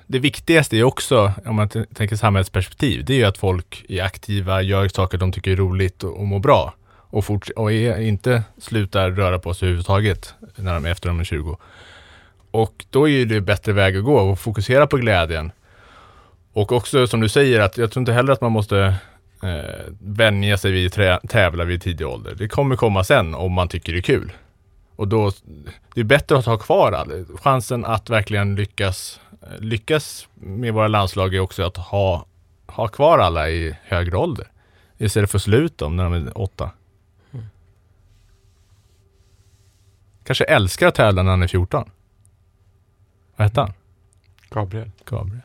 det 0.06 0.18
viktigaste 0.18 0.76
är 0.76 0.84
också, 0.84 1.32
om 1.44 1.56
man 1.56 1.68
tänker 1.68 2.16
samhällsperspektiv, 2.16 3.04
det 3.04 3.12
är 3.12 3.16
ju 3.16 3.24
att 3.24 3.38
folk 3.38 3.84
är 3.88 4.02
aktiva, 4.02 4.62
gör 4.62 4.88
saker 4.88 5.18
de 5.18 5.32
tycker 5.32 5.50
är 5.50 5.56
roligt 5.56 6.04
och, 6.04 6.16
och 6.18 6.26
mår 6.26 6.38
bra. 6.38 6.74
Och, 7.16 7.24
fort, 7.24 7.48
och 7.56 7.72
är, 7.72 8.00
inte 8.00 8.42
slutar 8.58 9.10
röra 9.10 9.38
på 9.38 9.54
sig 9.54 9.66
överhuvudtaget 9.66 10.34
när 10.56 10.74
de, 10.74 10.84
efter 10.84 11.08
de 11.08 11.20
är 11.20 11.24
20. 11.24 11.56
Och 12.50 12.84
då 12.90 13.08
är 13.08 13.12
ju 13.12 13.24
det 13.24 13.40
bättre 13.40 13.72
väg 13.72 13.96
att 13.96 14.04
gå 14.04 14.16
och 14.18 14.38
fokusera 14.38 14.86
på 14.86 14.96
glädjen. 14.96 15.52
Och 16.52 16.72
också 16.72 17.06
som 17.06 17.20
du 17.20 17.28
säger, 17.28 17.60
att 17.60 17.78
jag 17.78 17.90
tror 17.90 18.00
inte 18.00 18.12
heller 18.12 18.32
att 18.32 18.40
man 18.40 18.52
måste 18.52 18.94
eh, 19.42 19.92
vänja 20.00 20.58
sig 20.58 20.70
vid 20.72 20.92
trä, 20.92 21.20
tävla 21.28 21.64
vid 21.64 21.82
tidig 21.82 22.06
ålder. 22.06 22.34
Det 22.34 22.48
kommer 22.48 22.76
komma 22.76 23.04
sen 23.04 23.34
om 23.34 23.52
man 23.52 23.68
tycker 23.68 23.92
det 23.92 23.98
är 23.98 24.02
kul. 24.02 24.32
Och 24.96 25.08
då, 25.08 25.32
det 25.94 26.00
är 26.00 26.04
bättre 26.04 26.38
att 26.38 26.46
ha 26.46 26.58
kvar 26.58 26.92
all, 26.92 27.26
chansen 27.42 27.84
att 27.84 28.10
verkligen 28.10 28.54
lyckas, 28.54 29.20
lyckas 29.58 30.28
med 30.34 30.74
våra 30.74 30.88
landslag 30.88 31.34
är 31.34 31.40
också 31.40 31.62
att 31.62 31.76
ha, 31.76 32.26
ha 32.66 32.88
kvar 32.88 33.18
alla 33.18 33.50
i 33.50 33.76
högre 33.82 34.16
ålder. 34.16 34.46
Istället 34.98 35.30
för 35.30 35.38
att 35.38 35.42
slå 35.42 35.56
ut 35.56 35.78
dem 35.78 35.96
när 35.96 36.04
de 36.04 36.14
är 36.14 36.38
åtta. 36.38 36.70
Kanske 40.26 40.44
älskar 40.44 40.86
att 40.86 40.94
tävla 40.94 41.22
när 41.22 41.30
han 41.30 41.42
är 41.42 41.48
14. 41.48 41.90
Vad 43.36 43.48
hette 43.48 43.60
han? 43.60 43.72
Gabriel. 44.50 44.90
Gabriel. 45.04 45.42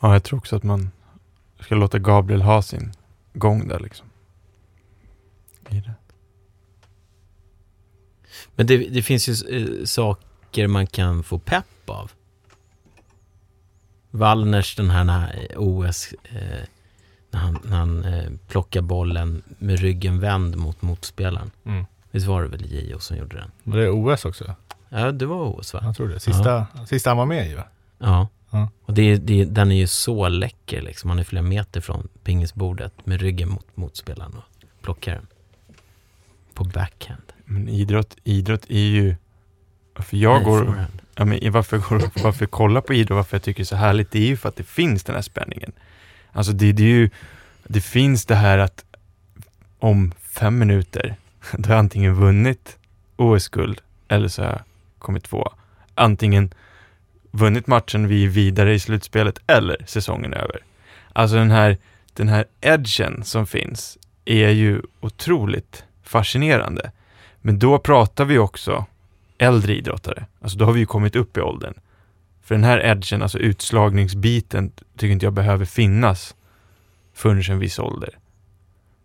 Ja, 0.00 0.12
jag 0.12 0.24
tror 0.24 0.38
också 0.38 0.56
att 0.56 0.62
man 0.62 0.90
ska 1.60 1.74
låta 1.74 1.98
Gabriel 1.98 2.42
ha 2.42 2.62
sin 2.62 2.92
gång 3.32 3.68
där 3.68 3.78
liksom. 3.78 4.06
I 5.68 5.80
det. 5.80 5.94
Men 8.54 8.66
det, 8.66 8.76
det 8.76 9.02
finns 9.02 9.28
ju 9.28 9.32
eh, 9.32 9.84
saker 9.84 10.66
man 10.66 10.86
kan 10.86 11.22
få 11.22 11.38
pepp 11.38 11.90
av. 11.90 12.12
Wallners 14.10 14.76
den 14.76 14.90
här 14.90 15.48
OS, 15.56 16.14
eh, 16.24 16.64
när 17.30 17.40
han, 17.40 17.58
när 17.64 17.76
han 17.76 18.04
eh, 18.04 18.30
plockar 18.48 18.80
bollen 18.82 19.42
med 19.58 19.78
ryggen 19.80 20.20
vänd 20.20 20.56
mot 20.56 20.82
motspelaren. 20.82 21.50
Mm. 21.64 21.84
Visst 22.10 22.26
var 22.26 22.42
det 22.42 22.48
väl 22.48 22.66
Gio 22.66 22.98
som 22.98 23.16
gjorde 23.16 23.36
den? 23.36 23.50
Var 23.62 23.78
det 23.78 23.90
OS 23.90 24.24
också? 24.24 24.54
Ja, 24.88 25.12
det 25.12 25.26
var 25.26 25.58
OS 25.58 25.74
va? 25.74 25.80
Jag 25.82 25.96
tror 25.96 26.08
det. 26.08 26.20
Sista, 26.20 26.66
sista 26.86 27.10
han 27.10 27.16
var 27.16 27.26
med 27.26 27.50
i 27.50 27.54
va? 27.54 27.64
Ja. 27.98 28.28
Ja. 28.50 28.68
Och 28.84 28.94
det, 28.94 29.02
är- 29.02 29.18
det, 29.18 29.44
den 29.44 29.72
är 29.72 29.76
ju 29.76 29.86
så 29.86 30.28
läcker 30.28 30.82
liksom. 30.82 31.10
Han 31.10 31.18
är 31.18 31.24
flera 31.24 31.42
meter 31.42 31.80
från 31.80 32.08
pingisbordet 32.24 33.06
med 33.06 33.20
ryggen 33.20 33.48
mot 33.48 33.66
motspelaren 33.76 34.32
och 34.34 34.44
plockar 34.82 35.12
den. 35.14 35.26
På 36.54 36.64
backhand. 36.64 37.22
Men 37.44 37.68
idrott, 37.68 38.16
idrott 38.24 38.64
är 38.68 38.78
ju... 38.78 39.16
Varför 39.96 40.16
jag 40.16 40.34
Nej, 40.34 40.44
går... 40.44 40.64
forehand. 40.64 41.02
Ja, 41.14 41.24
men 41.24 41.52
varför, 41.52 41.78
varför 42.22 42.42
jag 42.42 42.50
kollar 42.50 42.80
på 42.80 42.94
idrott, 42.94 43.16
varför 43.16 43.36
jag 43.36 43.42
tycker 43.42 43.58
det 43.58 43.62
är 43.62 43.66
så 43.66 43.76
härligt, 43.76 44.10
det 44.10 44.18
är 44.18 44.26
ju 44.26 44.36
för 44.36 44.48
att 44.48 44.56
det 44.56 44.62
finns 44.64 45.04
den 45.04 45.14
här 45.14 45.22
spänningen. 45.22 45.72
Alltså 46.32 46.52
det, 46.52 46.72
det 46.72 46.82
är 46.82 46.86
ju... 46.86 47.10
Det 47.64 47.80
finns 47.80 48.26
det 48.26 48.34
här 48.34 48.58
att 48.58 48.84
om 49.78 50.12
fem 50.20 50.58
minuter, 50.58 51.16
då 51.52 51.68
har 51.68 51.74
jag 51.74 51.78
antingen 51.78 52.14
vunnit 52.14 52.78
OS-guld 53.16 53.80
eller 54.08 54.28
så 54.28 54.42
har 54.42 54.50
jag 54.50 54.62
kommit 54.98 55.24
två. 55.24 55.52
Antingen 55.94 56.54
vunnit 57.30 57.66
matchen, 57.66 58.08
vi 58.08 58.24
är 58.24 58.28
vidare 58.28 58.74
i 58.74 58.80
slutspelet 58.80 59.38
eller 59.46 59.84
säsongen 59.86 60.32
är 60.32 60.38
över. 60.38 60.62
Alltså 61.12 61.36
den 61.36 61.50
här, 61.50 61.76
den 62.12 62.28
här 62.28 62.44
edgen 62.60 63.24
som 63.24 63.46
finns 63.46 63.98
är 64.24 64.48
ju 64.48 64.82
otroligt 65.00 65.84
fascinerande. 66.02 66.90
Men 67.40 67.58
då 67.58 67.78
pratar 67.78 68.24
vi 68.24 68.38
också 68.38 68.86
äldre 69.38 69.74
idrottare. 69.74 70.26
Alltså 70.40 70.58
då 70.58 70.64
har 70.64 70.72
vi 70.72 70.80
ju 70.80 70.86
kommit 70.86 71.16
upp 71.16 71.36
i 71.36 71.40
åldern. 71.40 71.74
För 72.48 72.54
den 72.54 72.64
här 72.64 72.86
edgen, 72.86 73.22
alltså 73.22 73.38
utslagningsbiten, 73.38 74.72
tycker 74.96 75.12
inte 75.12 75.26
jag 75.26 75.32
behöver 75.32 75.64
finnas 75.64 76.34
förrän 77.14 77.42
en 77.50 77.58
viss 77.58 77.78
ålder. 77.78 78.18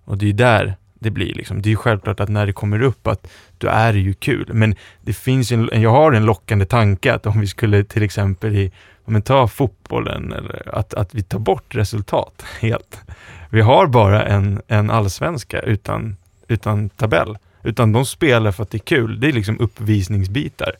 Och 0.05 0.17
det 0.17 0.25
är 0.25 0.27
ju 0.27 0.33
där 0.33 0.75
det 0.93 1.11
blir 1.11 1.33
liksom. 1.33 1.61
Det 1.61 1.69
är 1.69 1.71
ju 1.71 1.75
självklart 1.75 2.19
att 2.19 2.29
när 2.29 2.45
det 2.45 2.53
kommer 2.53 2.81
upp 2.81 3.07
att 3.07 3.27
då 3.57 3.67
är 3.67 3.93
det 3.93 3.99
ju 3.99 4.13
kul. 4.13 4.53
Men 4.53 4.75
det 5.01 5.13
finns 5.13 5.51
en, 5.51 5.69
jag 5.71 5.89
har 5.89 6.11
en 6.11 6.25
lockande 6.25 6.65
tanke 6.65 7.13
att 7.13 7.25
om 7.25 7.39
vi 7.39 7.47
skulle 7.47 7.83
till 7.83 8.03
exempel 8.03 8.55
i, 8.55 8.71
om 9.05 9.13
vi 9.13 9.21
tar 9.21 9.47
fotbollen, 9.47 10.33
eller 10.33 10.75
att, 10.75 10.93
att 10.93 11.15
vi 11.15 11.23
tar 11.23 11.39
bort 11.39 11.75
resultat 11.75 12.45
helt. 12.59 13.01
Vi 13.49 13.61
har 13.61 13.87
bara 13.87 14.23
en, 14.23 14.61
en 14.67 14.89
allsvenska 14.89 15.59
utan, 15.59 16.17
utan 16.47 16.89
tabell. 16.89 17.37
Utan 17.63 17.91
de 17.91 18.05
spelar 18.05 18.51
för 18.51 18.63
att 18.63 18.71
det 18.71 18.77
är 18.77 18.79
kul. 18.79 19.19
Det 19.19 19.27
är 19.27 19.33
liksom 19.33 19.59
uppvisningsbitar. 19.59 20.75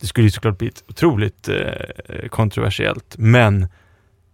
Det 0.00 0.06
skulle 0.06 0.26
ju 0.26 0.30
såklart 0.30 0.58
bli 0.58 0.70
otroligt 0.88 1.48
eh, 1.48 2.28
kontroversiellt, 2.30 3.14
men 3.18 3.66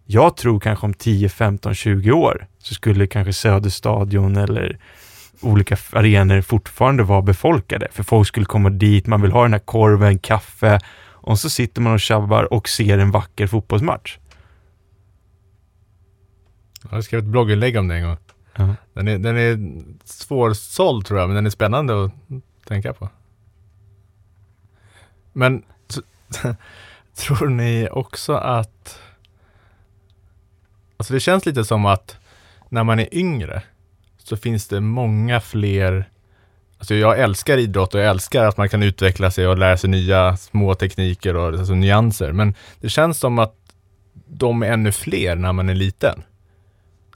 jag 0.06 0.36
tror 0.36 0.60
kanske 0.60 0.86
om 0.86 0.94
10, 0.94 1.28
15, 1.28 1.74
20 1.74 2.12
år 2.12 2.46
så 2.58 2.74
skulle 2.74 3.06
kanske 3.06 3.32
Söderstadion 3.32 4.36
eller 4.36 4.78
olika 5.40 5.76
arenor 5.92 6.40
fortfarande 6.40 7.02
vara 7.02 7.22
befolkade. 7.22 7.88
För 7.92 8.02
folk 8.02 8.28
skulle 8.28 8.46
komma 8.46 8.70
dit, 8.70 9.06
man 9.06 9.22
vill 9.22 9.32
ha 9.32 9.42
den 9.42 9.52
här 9.52 9.60
korven, 9.60 10.18
kaffe 10.18 10.80
och 11.06 11.38
så 11.38 11.50
sitter 11.50 11.82
man 11.82 11.92
och 11.92 12.00
tjabbar 12.00 12.52
och 12.52 12.68
ser 12.68 12.98
en 12.98 13.10
vacker 13.10 13.46
fotbollsmatch. 13.46 14.18
Jag 16.82 16.90
har 16.90 17.02
skrivit 17.02 17.24
ett 17.24 17.30
blogginlägg 17.30 17.76
om 17.76 17.88
det 17.88 17.94
en 17.94 18.02
gång. 18.02 18.16
Ja. 18.56 18.74
Den 18.92 19.08
är, 19.08 19.18
den 19.18 19.36
är 19.36 19.58
svårsåld 20.04 21.06
tror 21.06 21.20
jag, 21.20 21.28
men 21.28 21.34
den 21.34 21.46
är 21.46 21.50
spännande 21.50 22.04
att 22.04 22.12
tänka 22.64 22.92
på. 22.92 23.08
Men 25.34 25.62
tror 27.14 27.48
ni 27.48 27.88
också 27.92 28.34
att... 28.34 29.00
Alltså 30.96 31.12
det 31.14 31.20
känns 31.20 31.46
lite 31.46 31.64
som 31.64 31.86
att 31.86 32.16
när 32.68 32.84
man 32.84 33.00
är 33.00 33.14
yngre 33.14 33.62
så 34.18 34.36
finns 34.36 34.68
det 34.68 34.80
många 34.80 35.40
fler... 35.40 36.08
Alltså 36.78 36.94
jag 36.94 37.18
älskar 37.18 37.58
idrott 37.58 37.94
och 37.94 38.00
jag 38.00 38.10
älskar 38.10 38.44
att 38.44 38.56
man 38.56 38.68
kan 38.68 38.82
utveckla 38.82 39.30
sig 39.30 39.46
och 39.46 39.58
lära 39.58 39.76
sig 39.76 39.90
nya 39.90 40.36
små 40.36 40.74
tekniker 40.74 41.36
och 41.36 41.46
alltså 41.46 41.74
nyanser. 41.74 42.32
Men 42.32 42.54
det 42.80 42.88
känns 42.88 43.18
som 43.18 43.38
att 43.38 43.54
de 44.26 44.62
är 44.62 44.72
ännu 44.72 44.92
fler 44.92 45.36
när 45.36 45.52
man 45.52 45.68
är 45.68 45.74
liten 45.74 46.22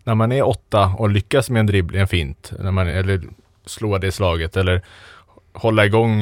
när 0.08 0.14
man 0.14 0.32
är 0.32 0.46
åtta 0.46 0.94
och 0.98 1.08
lyckas 1.08 1.50
med 1.50 1.60
en 1.60 1.66
dribbling, 1.66 2.00
en 2.00 2.08
fint, 2.08 2.52
när 2.58 2.70
man, 2.70 2.88
eller 2.88 3.22
slå 3.66 3.98
det 3.98 4.12
slaget 4.12 4.56
eller 4.56 4.82
hålla 5.58 5.86
igång 5.86 6.20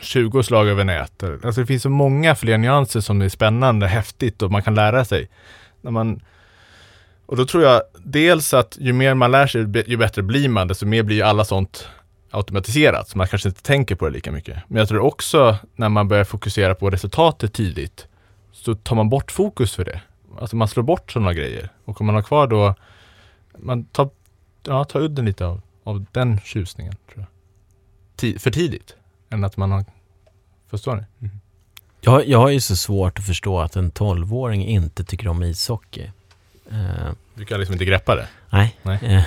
20 0.00 0.42
slag 0.42 0.68
över 0.68 0.84
nät. 0.84 1.22
Alltså 1.22 1.60
det 1.60 1.66
finns 1.66 1.82
så 1.82 1.90
många 1.90 2.34
fler 2.34 2.58
nyanser 2.58 3.00
som 3.00 3.22
är 3.22 3.28
spännande, 3.28 3.86
häftigt 3.86 4.42
och 4.42 4.50
man 4.50 4.62
kan 4.62 4.74
lära 4.74 5.04
sig. 5.04 5.28
När 5.80 5.90
man, 5.90 6.20
och 7.26 7.36
då 7.36 7.46
tror 7.46 7.62
jag 7.64 7.82
dels 8.04 8.54
att 8.54 8.76
ju 8.80 8.92
mer 8.92 9.14
man 9.14 9.30
lär 9.30 9.46
sig, 9.46 9.60
ju 9.86 9.96
bättre 9.96 10.22
blir 10.22 10.48
man, 10.48 10.68
desto 10.68 10.86
mer 10.86 11.02
blir 11.02 11.16
ju 11.16 11.22
alla 11.22 11.44
sånt 11.44 11.88
automatiserat, 12.30 13.08
så 13.08 13.18
man 13.18 13.26
kanske 13.26 13.48
inte 13.48 13.62
tänker 13.62 13.94
på 13.94 14.06
det 14.06 14.12
lika 14.12 14.32
mycket. 14.32 14.58
Men 14.68 14.78
jag 14.78 14.88
tror 14.88 15.00
också 15.00 15.56
när 15.76 15.88
man 15.88 16.08
börjar 16.08 16.24
fokusera 16.24 16.74
på 16.74 16.90
resultatet 16.90 17.52
tidigt, 17.52 18.06
så 18.52 18.74
tar 18.74 18.96
man 18.96 19.08
bort 19.08 19.32
fokus 19.32 19.74
för 19.74 19.84
det. 19.84 20.00
Alltså 20.40 20.56
man 20.56 20.68
slår 20.68 20.82
bort 20.82 21.12
sådana 21.12 21.34
grejer. 21.34 21.68
Och 21.84 22.00
om 22.00 22.06
man 22.06 22.14
har 22.14 22.22
kvar 22.22 22.46
då, 22.46 22.74
man 23.58 23.84
tar, 23.84 24.10
ja, 24.66 24.84
tar 24.84 25.00
udden 25.00 25.24
lite 25.24 25.46
av, 25.46 25.60
av 25.84 26.04
den 26.12 26.40
tjusningen, 26.44 26.94
tror 27.12 27.18
jag. 27.18 27.39
För 28.38 28.50
tidigt, 28.50 28.94
än 29.30 29.44
att 29.44 29.56
man 29.56 29.70
har, 29.72 29.84
förstår 30.70 30.96
ni? 31.20 31.28
Jag, 32.00 32.28
jag 32.28 32.38
har 32.38 32.48
ju 32.48 32.60
så 32.60 32.76
svårt 32.76 33.18
att 33.18 33.26
förstå 33.26 33.60
att 33.60 33.76
en 33.76 33.92
12-åring 33.92 34.66
inte 34.66 35.04
tycker 35.04 35.28
om 35.28 35.42
ishockey. 35.42 36.10
Eh, 36.70 37.10
Du 37.34 37.44
kan 37.44 37.58
liksom 37.60 37.72
inte 37.72 37.84
greppa 37.84 38.14
det. 38.14 38.28
nej. 38.50 38.76
Nej. 38.82 38.98
Eh, 39.02 39.22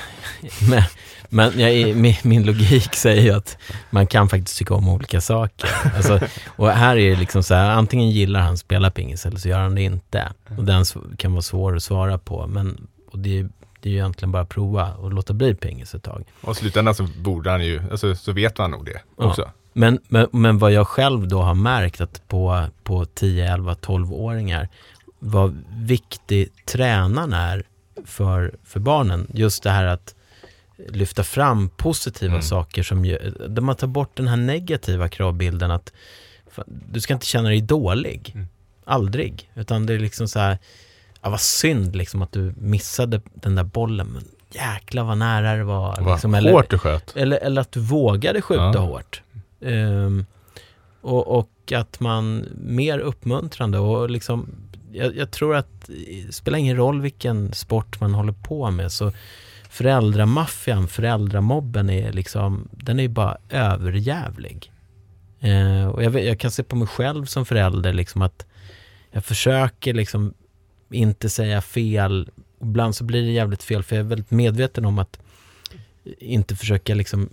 men 0.70 0.84
men 1.30 1.60
jag, 1.60 1.96
min, 1.98 2.16
min 2.24 2.44
logik 2.44 2.96
säger 2.96 3.22
ju 3.22 3.32
att 3.32 3.58
man 3.90 4.08
kan 4.08 4.30
faktiskt 4.30 4.58
tycka 4.58 4.74
om 4.74 4.90
olika 4.90 5.22
saker. 5.22 5.70
Alltså, 5.96 6.20
och 6.46 6.70
här 6.72 6.98
är 6.98 7.10
det 7.10 7.16
liksom 7.16 7.44
så 7.44 7.54
här, 7.54 7.70
antingen 7.70 8.10
gillar 8.10 8.40
han 8.40 8.58
spela 8.58 8.92
pingis 8.92 9.26
eller 9.26 9.38
så 9.40 9.50
gör 9.50 9.60
han 9.60 9.76
det 9.76 9.82
inte. 9.82 10.32
Och 10.58 10.64
den 10.64 10.86
kan 11.18 11.32
vara 11.32 11.42
svår 11.42 11.76
att 11.76 11.84
svara 11.84 12.18
på. 12.18 12.48
Men 12.48 12.88
och 13.12 13.20
det, 13.20 13.40
är- 13.40 13.50
det 13.84 13.90
är 13.90 13.92
ju 13.92 13.98
egentligen 13.98 14.32
bara 14.32 14.42
att 14.44 14.50
prova 14.50 14.94
och 14.94 15.14
låta 15.14 15.34
bli 15.34 15.56
pingis 15.56 15.96
ett 15.96 16.04
tag. 16.04 16.24
Och 16.42 16.52
i 16.52 16.56
slutändan 16.56 16.96
så 16.96 17.08
borde 17.18 17.50
han 17.52 17.66
ju, 17.66 17.82
alltså 17.92 18.16
så 18.16 18.32
vet 18.32 18.58
man 18.58 18.72
nog 18.72 18.86
det 18.86 19.02
Ja. 19.18 19.26
också. 19.26 19.52
Men, 19.74 20.00
men, 20.08 20.28
men 20.32 20.58
vad 20.60 20.72
jag 20.72 20.88
själv 20.88 21.28
då 21.28 21.42
har 21.42 21.56
märkt 21.56 22.02
att 22.02 22.28
på, 22.28 22.66
på 22.84 23.06
10, 23.06 23.54
11, 23.54 23.74
12-åringar, 23.74 24.70
vad 25.20 25.64
viktig 25.78 26.50
tränaren 26.66 27.34
är 27.34 27.64
för, 28.06 28.56
för 28.64 28.80
barnen. 28.80 29.28
Just 29.34 29.64
det 29.64 29.70
här 29.70 29.86
att 29.86 30.16
lyfta 30.90 31.24
fram 31.24 31.70
positiva 31.70 32.32
Mm. 32.34 32.42
saker 32.42 32.84
som 32.84 33.06
gör, 33.06 33.48
där 33.50 33.62
man 33.62 33.76
tar 33.76 33.88
bort 33.88 34.18
den 34.18 34.28
här 34.28 34.38
negativa 34.38 35.08
kravbilden 35.10 35.72
att 35.72 35.94
fan, 36.52 36.66
du 36.92 37.02
ska 37.02 37.14
inte 37.14 37.26
känna 37.26 37.50
dig 37.50 37.62
dålig. 37.62 38.32
Mm. 38.36 38.48
Aldrig. 38.86 39.52
Utan 39.56 39.86
det 39.86 39.94
är 39.94 40.00
liksom 40.00 40.28
så 40.28 40.40
här, 40.40 40.58
ja 41.24 41.30
vad 41.30 41.42
synd 41.42 41.96
liksom 41.96 42.22
att 42.22 42.32
du 42.32 42.54
missade 42.58 43.22
den 43.34 43.56
där 43.56 43.64
bollen. 43.64 44.08
Men 44.08 44.24
jäklar 44.52 45.04
vad 45.04 45.18
nära 45.18 45.54
det 45.56 45.64
var. 45.64 45.98
Vad 46.02 46.14
Liksom, 46.14 46.34
eller- 46.34 46.52
hårt 46.52 46.70
du 46.70 46.78
sköt. 46.78 47.16
eller, 47.16 47.38
eller 47.38 47.62
att 47.62 47.72
du 47.72 47.80
vågade 47.80 48.42
skjuta 48.42 48.64
Ja. 48.74 48.80
hårt. 48.80 49.22
Ehm, 49.62 50.26
och, 51.02 51.28
och 51.40 51.72
att 51.76 52.00
man 52.00 52.46
mer 52.58 53.00
uppmuntrande 53.00 53.80
och 53.80 54.10
liksom 54.10 54.50
jag, 54.92 55.16
jag 55.18 55.32
tror 55.32 55.56
att 55.56 55.86
det 55.88 56.36
spelar 56.36 56.58
ingen 56.60 56.78
roll 56.78 57.02
vilken 57.02 57.54
sport 57.54 58.00
man 58.00 58.14
håller 58.14 58.34
på 58.34 58.72
med 58.72 58.92
så 58.92 59.12
föräldramaffian, 59.70 60.88
föräldramobben 60.88 61.90
är 61.90 62.12
liksom, 62.14 62.68
den 62.72 63.00
är 63.00 63.04
ju 63.04 63.10
bara 63.10 63.38
överjävlig. 63.50 64.72
Eh, 65.40 65.88
och 65.88 66.04
jag, 66.04 66.24
jag 66.26 66.40
kan 66.40 66.52
se 66.52 66.64
på 66.64 66.76
mig 66.76 66.88
själv 66.88 67.26
som 67.26 67.46
förälder 67.46 67.94
liksom 67.94 68.22
att 68.22 68.46
jag 69.12 69.26
försöker 69.26 69.94
liksom 69.94 70.34
inte 70.94 71.30
säga 71.30 71.62
fel. 71.62 72.30
Ibland 72.62 72.96
så 72.96 73.04
blir 73.04 73.22
det 73.22 73.32
jävligt 73.32 73.64
fel 73.64 73.84
för 73.84 73.96
jag 73.96 74.06
är 74.06 74.10
väldigt 74.10 74.32
medveten 74.32 74.86
om 74.86 75.00
att 75.00 75.20
inte 76.20 76.56
försöka 76.56 76.96
liksom 76.96 77.30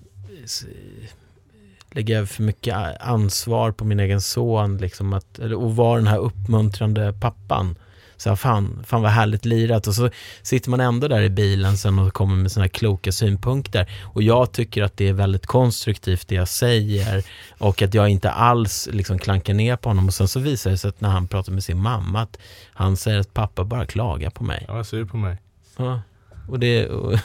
lägga 1.90 2.18
över 2.18 2.26
för 2.26 2.42
mycket 2.42 2.74
ansvar 3.00 3.72
på 3.72 3.84
min 3.84 4.00
egen 4.00 4.20
son 4.20 4.76
liksom 4.76 5.12
att, 5.12 5.38
eller, 5.38 5.56
och 5.56 5.76
vara 5.76 5.98
den 5.98 6.06
här 6.06 6.18
uppmuntrande 6.18 7.12
pappan. 7.20 7.76
Så 8.20 8.28
här, 8.28 8.36
fan, 8.36 8.82
fan 8.86 9.02
vad 9.02 9.10
härligt 9.10 9.44
lirat 9.44 9.86
och 9.86 9.94
så 9.94 10.10
sitter 10.42 10.70
man 10.70 10.80
ändå 10.80 11.08
där 11.08 11.22
i 11.22 11.30
bilen 11.30 11.76
sen 11.76 11.98
och 11.98 12.12
kommer 12.12 12.36
med 12.36 12.52
sådana 12.52 12.68
kloka 12.68 13.12
synpunkter 13.12 13.90
och 14.02 14.22
jag 14.22 14.52
tycker 14.52 14.82
att 14.82 14.96
det 14.96 15.08
är 15.08 15.12
väldigt 15.12 15.46
konstruktivt 15.46 16.28
det 16.28 16.34
jag 16.34 16.48
säger 16.48 17.24
och 17.58 17.82
att 17.82 17.94
jag 17.94 18.08
inte 18.08 18.30
alls 18.30 18.88
liksom 18.92 19.18
klankar 19.18 19.54
ner 19.54 19.76
på 19.76 19.88
honom 19.88 20.06
och 20.06 20.14
sen 20.14 20.28
så 20.28 20.40
visar 20.40 20.70
det 20.70 20.78
sig 20.78 20.88
att 20.88 21.00
när 21.00 21.08
han 21.08 21.28
pratar 21.28 21.52
med 21.52 21.64
sin 21.64 21.82
mamma 21.82 22.20
att 22.22 22.38
han 22.72 22.96
säger 22.96 23.18
att 23.20 23.34
pappa 23.34 23.64
bara 23.64 23.86
klagar 23.86 24.30
på 24.30 24.44
mig. 24.44 24.64
Jag 24.68 24.74
var 24.74 24.82
sur 24.82 25.04
på 25.04 25.16
mig. 25.16 25.36
Ja. 25.76 26.00
Och 26.48 26.58
det, 26.58 26.86
och, 26.88 27.18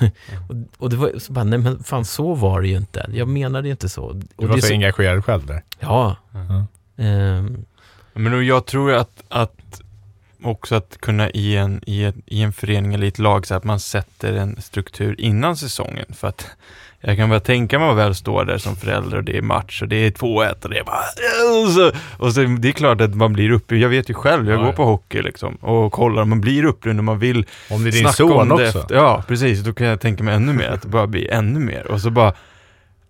och, 0.77 0.89
det 0.89 0.95
var 0.95 1.19
så 1.19 1.33
bara, 1.33 1.43
nej 1.43 1.59
men 1.59 1.83
fan 1.83 2.05
så 2.05 2.33
var 2.33 2.61
det 2.61 2.67
ju 2.67 2.77
inte. 2.77 3.09
Jag 3.13 3.27
menade 3.27 3.67
ju 3.67 3.71
inte 3.71 3.89
så. 3.89 4.03
Och 4.03 4.15
Du 4.37 4.47
var 4.47 4.57
så 4.57 4.67
så, 4.67 4.73
engagerad 4.73 5.25
själv 5.25 5.45
där. 5.45 5.63
ja. 5.79 6.15
Ja. 6.31 6.65
Ehm, 7.03 7.65
Men 8.13 8.45
jag 8.47 8.65
tror 8.65 8.93
att, 8.93 9.23
att 9.29 9.81
också 10.45 10.75
att 10.75 10.97
kunna 11.01 11.29
i 11.29 11.55
en, 11.55 11.81
i, 11.85 12.03
ett, 12.03 12.15
i 12.25 12.41
en 12.41 12.53
förening 12.53 12.93
eller 12.93 13.05
i 13.05 13.09
ett 13.09 13.19
lag 13.19 13.47
så 13.47 13.55
att 13.55 13.63
man 13.63 13.79
sätter 13.79 14.33
en 14.33 14.61
struktur 14.61 15.15
innan 15.21 15.57
säsongen. 15.57 16.05
För 16.17 16.27
att 16.27 16.47
jag 17.01 17.17
kan 17.17 17.29
bara 17.29 17.39
tänka 17.39 17.79
mig 17.79 17.89
att 17.89 17.97
väl 17.97 18.15
stå 18.15 18.43
där 18.43 18.57
som 18.57 18.75
förälder 18.75 19.17
och 19.17 19.23
det 19.23 19.37
är 19.37 19.41
match 19.41 19.81
och 19.81 19.87
det 19.87 19.95
är 19.95 20.11
2-1 20.11 20.63
och 20.63 20.69
det 20.69 20.77
är 20.79 20.83
bara... 20.83 21.03
Och 21.65 21.71
så, 21.71 21.91
och 22.25 22.33
så 22.33 22.41
det 22.41 22.67
är 22.67 22.71
klart 22.71 23.01
att 23.01 23.15
man 23.15 23.33
blir 23.33 23.51
uppe. 23.51 23.75
Jag 23.75 23.89
vet 23.89 24.09
ju 24.09 24.13
själv, 24.13 24.49
jag 24.49 24.59
Ja, 24.59 24.65
går 24.65 24.71
på 24.73 24.85
hockey 24.85 25.21
liksom 25.21 25.55
och 25.55 25.91
kollar. 25.91 26.25
Man 26.25 26.41
blir 26.41 26.65
upprymd 26.65 26.99
och 26.99 27.03
man 27.05 27.19
vill 27.19 27.45
Om 27.69 27.83
det 27.83 27.89
är 27.89 27.91
din 27.91 28.13
son 28.13 28.51
också. 28.51 28.63
efter. 28.63 28.95
Ja, 28.95 29.23
precis. 29.27 29.59
Då 29.59 29.73
kan 29.73 29.87
jag 29.87 29.99
tänka 30.01 30.23
mig 30.23 30.35
ännu 30.35 30.53
mer, 30.53 30.69
att 30.69 30.81
det 30.81 30.87
bara 30.87 31.07
blir 31.07 31.31
ännu 31.31 31.59
mer. 31.59 31.91
Och 31.91 32.01
så 32.01 32.09
bara 32.09 32.33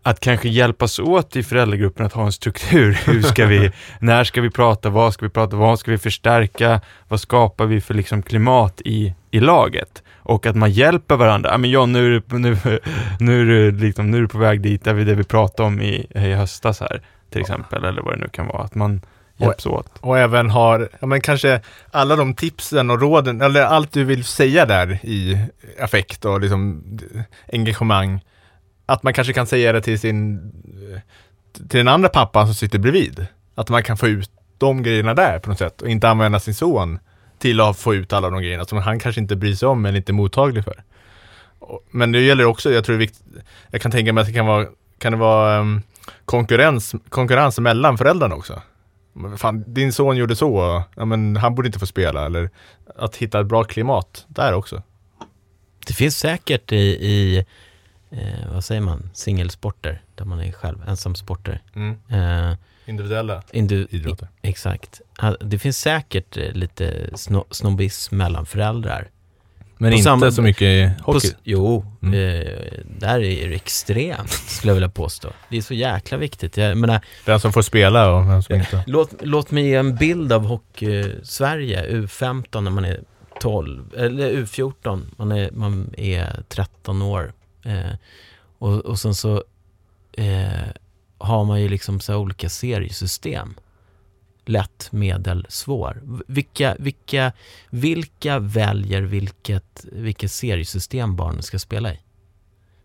att 0.06 0.20
kanske 0.20 0.50
hjälpas 0.50 1.00
åt 1.00 1.36
i 1.36 1.44
föräldragruppen 1.44 2.06
att 2.06 2.14
ha 2.14 2.26
en 2.26 2.32
struktur. 2.32 3.00
Hur 3.06 3.22
ska 3.22 3.46
vi, 3.46 3.72
när 4.00 4.24
ska 4.24 4.42
vi 4.42 4.50
prata, 4.50 4.90
vad 4.90 5.14
ska 5.14 5.26
vi 5.26 5.30
prata, 5.30 5.56
vad 5.56 5.80
ska 5.80 5.92
vi 5.92 5.98
förstärka, 5.98 6.82
vad 7.08 7.20
skapar 7.20 7.66
vi 7.66 7.82
för 7.82 7.94
liksom 7.94 8.22
klimat 8.22 8.82
i, 8.86 9.14
i 9.32 9.40
laget? 9.40 10.04
Och 10.16 10.46
att 10.46 10.56
man 10.56 10.72
hjälper 10.72 11.16
varandra. 11.16 11.50
Ja 11.52 11.58
men 11.58 11.70
John, 11.70 11.92
nu 11.92 12.22
nu, 12.28 12.58
nu 13.20 13.42
är 13.42 13.46
du, 13.46 13.72
liksom, 13.72 14.12
nu 14.12 14.18
är 14.18 14.22
du 14.22 14.28
på 14.28 14.38
väg 14.38 14.62
dit, 14.62 14.84
där 14.84 14.94
vi, 14.94 15.04
det 15.04 15.16
vi 15.16 15.24
pratade 15.24 15.68
om 15.68 15.82
i, 15.82 16.08
i 16.16 16.34
höstas 16.34 16.80
här, 16.80 17.02
till 17.30 17.42
exempel, 17.42 17.86
eller 17.86 18.02
vad 18.02 18.14
det 18.14 18.20
nu 18.20 18.30
kan 18.30 18.48
vara. 18.48 18.64
Att 18.64 18.76
man 18.76 19.02
hjälps 19.38 19.66
åt. 19.66 19.92
Och 20.00 20.20
även 20.20 20.50
har, 20.50 20.90
ja 21.00 21.08
men 21.08 21.22
kanske 21.22 21.62
alla 21.92 22.16
de 22.16 22.34
tipsen 22.34 22.90
och 22.90 23.02
råden, 23.02 23.42
eller 23.42 23.62
allt 23.62 23.92
du 23.92 24.04
vill 24.04 24.24
säga 24.24 24.66
där 24.66 25.00
i 25.04 25.40
affekt 25.80 26.26
och 26.26 26.42
liksom 26.42 26.84
engagemang. 27.54 28.22
Att 28.86 29.04
man 29.04 29.14
kanske 29.14 29.34
kan 29.34 29.48
säga 29.48 29.72
det 29.72 29.82
till 29.82 30.00
sin, 30.00 30.52
till 31.54 31.78
den 31.78 31.88
andra 31.88 32.10
pappan 32.10 32.46
som 32.46 32.56
sitter 32.56 32.80
bredvid. 32.80 33.28
Att 33.56 33.70
man 33.70 33.84
kan 33.84 33.98
få 33.98 34.08
ut 34.08 34.32
de 34.58 34.84
grejerna 34.84 35.14
där 35.14 35.40
på 35.40 35.50
något 35.50 35.60
sätt 35.60 35.82
och 35.82 35.90
inte 35.90 36.10
använda 36.10 36.40
sin 36.40 36.54
son 36.54 37.00
till 37.40 37.62
att 37.62 37.78
få 37.78 37.96
ut 37.96 38.14
alla 38.14 38.30
de 38.30 38.42
grejerna 38.42 38.66
som 38.66 38.78
han 38.78 39.00
kanske 39.00 39.22
inte 39.22 39.36
bryr 39.36 39.56
sig 39.56 39.68
om 39.68 39.86
eller 39.86 39.98
inte 39.98 40.12
är 40.12 40.14
mottaglig 40.14 40.64
för. 40.64 40.84
Men 41.92 42.12
det 42.12 42.22
gäller 42.22 42.46
också, 42.46 42.72
jag 42.72 42.86
tror 42.86 42.94
det 42.94 42.98
är 42.98 43.08
viktigt, 43.08 43.24
jag 43.72 43.82
kan 43.82 43.92
tänka 43.92 44.14
mig 44.14 44.22
att 44.22 44.28
det 44.28 44.34
kan 44.34 44.46
vara, 44.46 44.68
kan 44.98 45.12
det 45.12 45.18
vara 45.18 45.60
um, 45.60 45.82
konkurrens, 46.26 46.96
konkurrens 47.10 47.60
mellan 47.60 47.98
föräldrarna 47.98 48.36
också. 48.36 48.62
Fan, 49.38 49.64
din 49.68 49.94
son 49.94 50.18
gjorde 50.18 50.36
så, 50.36 50.84
ja, 50.96 51.06
men 51.06 51.38
han 51.38 51.56
borde 51.56 51.68
inte 51.68 51.80
få 51.80 51.86
spela. 51.86 52.26
Eller 52.26 52.50
att 52.96 53.16
hitta 53.16 53.40
ett 53.40 53.48
bra 53.48 53.64
klimat 53.64 54.26
där 54.28 54.54
också. 54.54 54.84
det 55.88 55.94
finns 55.94 56.18
säkert 56.18 56.72
i, 56.72 56.78
i 56.78 57.46
eh, 58.18 58.54
vad 58.54 58.64
säger 58.64 58.82
man, 58.82 59.10
singelsporter, 59.14 60.02
där 60.16 60.26
man 60.26 60.40
är 60.40 60.52
själv, 60.52 60.78
ensamsporter. 60.88 61.62
Eh, 62.10 62.54
Individuella 62.86 63.42
indu- 63.54 63.88
idrotter. 63.90 64.28
Exakt. 64.42 65.02
Det 65.40 65.60
finns 65.60 65.78
säkert 65.78 66.38
eh, 66.38 66.52
lite 66.52 67.10
sno- 67.14 67.46
snobbism 67.52 68.18
mellan 68.18 68.46
föräldrar. 68.46 69.08
Men 69.78 69.92
På 69.92 69.94
inte 69.96 70.04
samma- 70.04 70.32
så 70.32 70.42
mycket 70.42 70.62
i 70.62 70.92
På 71.06 71.12
hockey. 71.12 71.28
s- 71.28 71.36
jo, 71.44 71.86
Mm. 72.02 72.14
eh, 72.14 72.52
där 73.00 73.20
är 73.24 73.50
det 73.50 73.56
extremt, 73.56 74.30
skulle 74.32 74.70
jag 74.70 74.76
vilja 74.76 74.90
påstå. 74.90 75.30
Det 75.50 75.58
är 75.58 75.62
så 75.62 75.74
jäkla 75.74 76.18
viktigt. 76.18 76.58
Jag 76.58 76.78
menar, 76.78 77.02
Den 77.26 77.40
som 77.40 77.54
får 77.54 77.62
spela 77.62 78.12
och 78.12 78.30
vem 78.30 78.44
som 78.44 78.56
inte. 78.56 78.84
låt, 78.88 79.10
låt 79.22 79.52
mig 79.52 79.68
ge 79.68 79.76
en 79.76 79.96
bild 79.96 80.34
av 80.34 80.46
hockey-Sverige, 80.46 81.88
U15 82.02 82.62
när 82.64 82.72
man 82.72 82.86
är 82.86 83.00
12, 83.42 83.94
eller 83.98 84.32
U14, 84.32 85.06
man 85.18 85.32
är, 85.32 85.52
man 85.52 85.94
är 85.98 86.44
13 86.50 87.02
år. 87.02 87.34
Eh, 87.66 87.94
och, 88.58 88.74
och 88.80 89.00
sen 89.00 89.16
så 89.16 89.44
eh, 90.12 90.68
har 91.18 91.46
man 91.46 91.62
ju 91.62 91.70
liksom 91.70 92.00
så 92.00 92.12
här 92.12 92.20
olika 92.20 92.50
seriesystem. 92.50 93.56
Lätt, 94.46 94.92
medel, 94.92 95.46
svår. 95.50 96.02
Vilka, 96.28 96.76
vilka, 96.80 97.32
vilka 97.70 98.40
väljer 98.40 99.02
vilket, 99.02 99.86
vilket 99.92 100.32
seriesystem 100.32 101.16
barnen 101.16 101.44
ska 101.44 101.60
spela 101.60 101.94
i? 101.94 102.00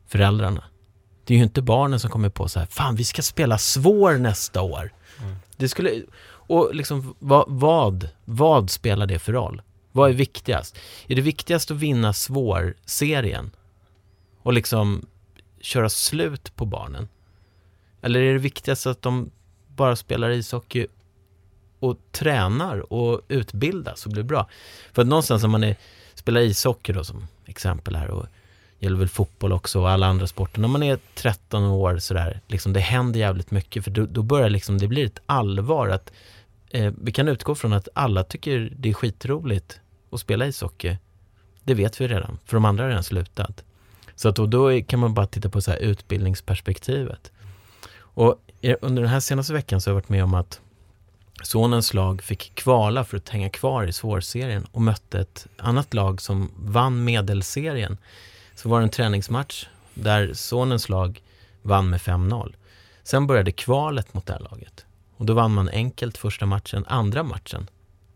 Föräldrarna. 0.06 0.64
Det 1.24 1.34
är 1.34 1.38
ju 1.38 1.44
inte 1.44 1.62
barnen 1.62 2.00
som 2.00 2.10
kommer 2.10 2.28
på 2.28 2.48
så 2.48 2.58
här, 2.58 2.66
fan 2.66 2.96
vi 2.96 3.04
ska 3.04 3.22
spela 3.22 3.58
svår 3.58 4.18
nästa 4.18 4.62
år. 4.62 4.92
Det 5.56 5.68
skulle, 5.68 6.02
och 6.22 6.74
liksom 6.74 7.14
vad, 7.18 7.44
vad, 7.48 8.08
vad 8.24 8.70
spelar 8.70 9.06
det 9.06 9.18
för 9.18 9.32
roll? 9.32 9.62
Vad 9.92 10.10
är 10.10 10.14
viktigast? 10.14 10.78
Är 11.06 11.14
det 11.14 11.22
viktigast 11.22 11.70
att 11.70 11.76
vinna 11.76 12.12
svår-serien? 12.12 13.50
Och 14.42 14.52
liksom 14.52 15.06
köra 15.60 15.88
slut 15.88 16.56
på 16.56 16.64
barnen? 16.64 17.08
Eller 18.02 18.20
är 18.20 18.32
det 18.32 18.38
viktigast 18.38 18.86
att 18.86 19.02
de 19.02 19.30
bara 19.66 19.96
spelar 19.96 20.30
ishockey 20.30 20.86
och 21.78 21.98
tränar 22.12 22.92
och 22.92 23.20
utbildas 23.28 24.06
och 24.06 24.12
blir 24.12 24.22
bra? 24.22 24.48
För 24.92 25.02
att 25.02 25.08
någonstans 25.08 25.44
om 25.44 25.50
man 25.50 25.64
är, 25.64 25.76
spelar 26.14 26.40
ishockey 26.40 26.92
då 26.92 27.04
som 27.04 27.26
exempel 27.46 27.96
här 27.96 28.10
och 28.10 28.26
gäller 28.78 28.96
väl 28.96 29.08
fotboll 29.08 29.52
också 29.52 29.80
och 29.80 29.90
alla 29.90 30.06
andra 30.06 30.26
sporter. 30.26 30.60
När 30.60 30.68
man 30.68 30.82
är 30.82 30.98
13 31.14 31.64
år 31.64 31.98
sådär, 31.98 32.40
liksom 32.46 32.72
det 32.72 32.80
händer 32.80 33.20
jävligt 33.20 33.50
mycket 33.50 33.84
för 33.84 33.90
då, 33.90 34.06
då 34.06 34.22
börjar 34.22 34.50
liksom, 34.50 34.78
det 34.78 34.88
blir 34.88 35.06
ett 35.06 35.20
allvar 35.26 35.88
att 35.88 36.12
eh, 36.70 36.92
vi 37.02 37.12
kan 37.12 37.28
utgå 37.28 37.54
från 37.54 37.72
att 37.72 37.88
alla 37.94 38.24
tycker 38.24 38.72
det 38.76 38.88
är 38.88 38.94
skitroligt 38.94 39.80
att 40.10 40.20
spela 40.20 40.46
ishockey. 40.46 40.96
Det 41.64 41.74
vet 41.74 42.00
vi 42.00 42.08
redan, 42.08 42.38
för 42.44 42.56
de 42.56 42.64
andra 42.64 42.84
har 42.84 42.88
redan 42.88 43.04
slutat. 43.04 43.64
Så 44.20 44.28
att 44.28 44.36
då, 44.36 44.46
då 44.46 44.82
kan 44.82 45.00
man 45.00 45.14
bara 45.14 45.26
titta 45.26 45.48
på 45.48 45.60
så 45.60 45.70
här 45.70 45.78
utbildningsperspektivet. 45.78 47.32
Och 47.96 48.40
under 48.80 49.02
den 49.02 49.10
här 49.10 49.20
senaste 49.20 49.52
veckan 49.52 49.80
så 49.80 49.90
har 49.90 49.92
jag 49.92 50.00
varit 50.00 50.08
med 50.08 50.24
om 50.24 50.34
att 50.34 50.60
sonens 51.42 51.94
lag 51.94 52.22
fick 52.22 52.54
kvala 52.54 53.04
för 53.04 53.16
att 53.16 53.28
hänga 53.28 53.50
kvar 53.50 53.84
i 53.84 53.92
svårserien 53.92 54.66
och 54.72 54.82
mötte 54.82 55.20
ett 55.20 55.46
annat 55.56 55.94
lag 55.94 56.20
som 56.20 56.50
vann 56.56 57.04
medelserien. 57.04 57.98
Så 58.54 58.68
var 58.68 58.80
det 58.80 58.84
en 58.84 58.90
träningsmatch 58.90 59.66
där 59.94 60.32
sonens 60.34 60.88
lag 60.88 61.22
vann 61.62 61.90
med 61.90 62.00
5-0. 62.00 62.54
Sen 63.02 63.26
började 63.26 63.52
kvalet 63.52 64.14
mot 64.14 64.26
det 64.26 64.32
här 64.32 64.40
laget. 64.40 64.86
Och 65.16 65.26
då 65.26 65.34
vann 65.34 65.54
man 65.54 65.68
enkelt 65.68 66.18
första 66.18 66.46
matchen. 66.46 66.84
Andra 66.88 67.22
matchen, 67.22 67.70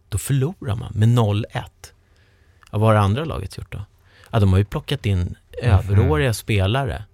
då 0.09 0.18
förlorar 0.18 0.74
man 0.74 0.92
med 0.94 1.09
0-1. 1.09 1.44
Ja, 1.52 2.78
vad 2.78 2.80
har 2.80 2.94
det 2.94 3.00
andra 3.00 3.24
laget 3.24 3.57
gjort 3.57 3.72
då? 3.72 3.84
Ja, 4.30 4.40
de 4.40 4.52
har 4.52 4.59
ju 4.59 4.64
plockat 4.64 5.07
in 5.07 5.36
överåriga 5.62 6.34
spelare 6.34 7.05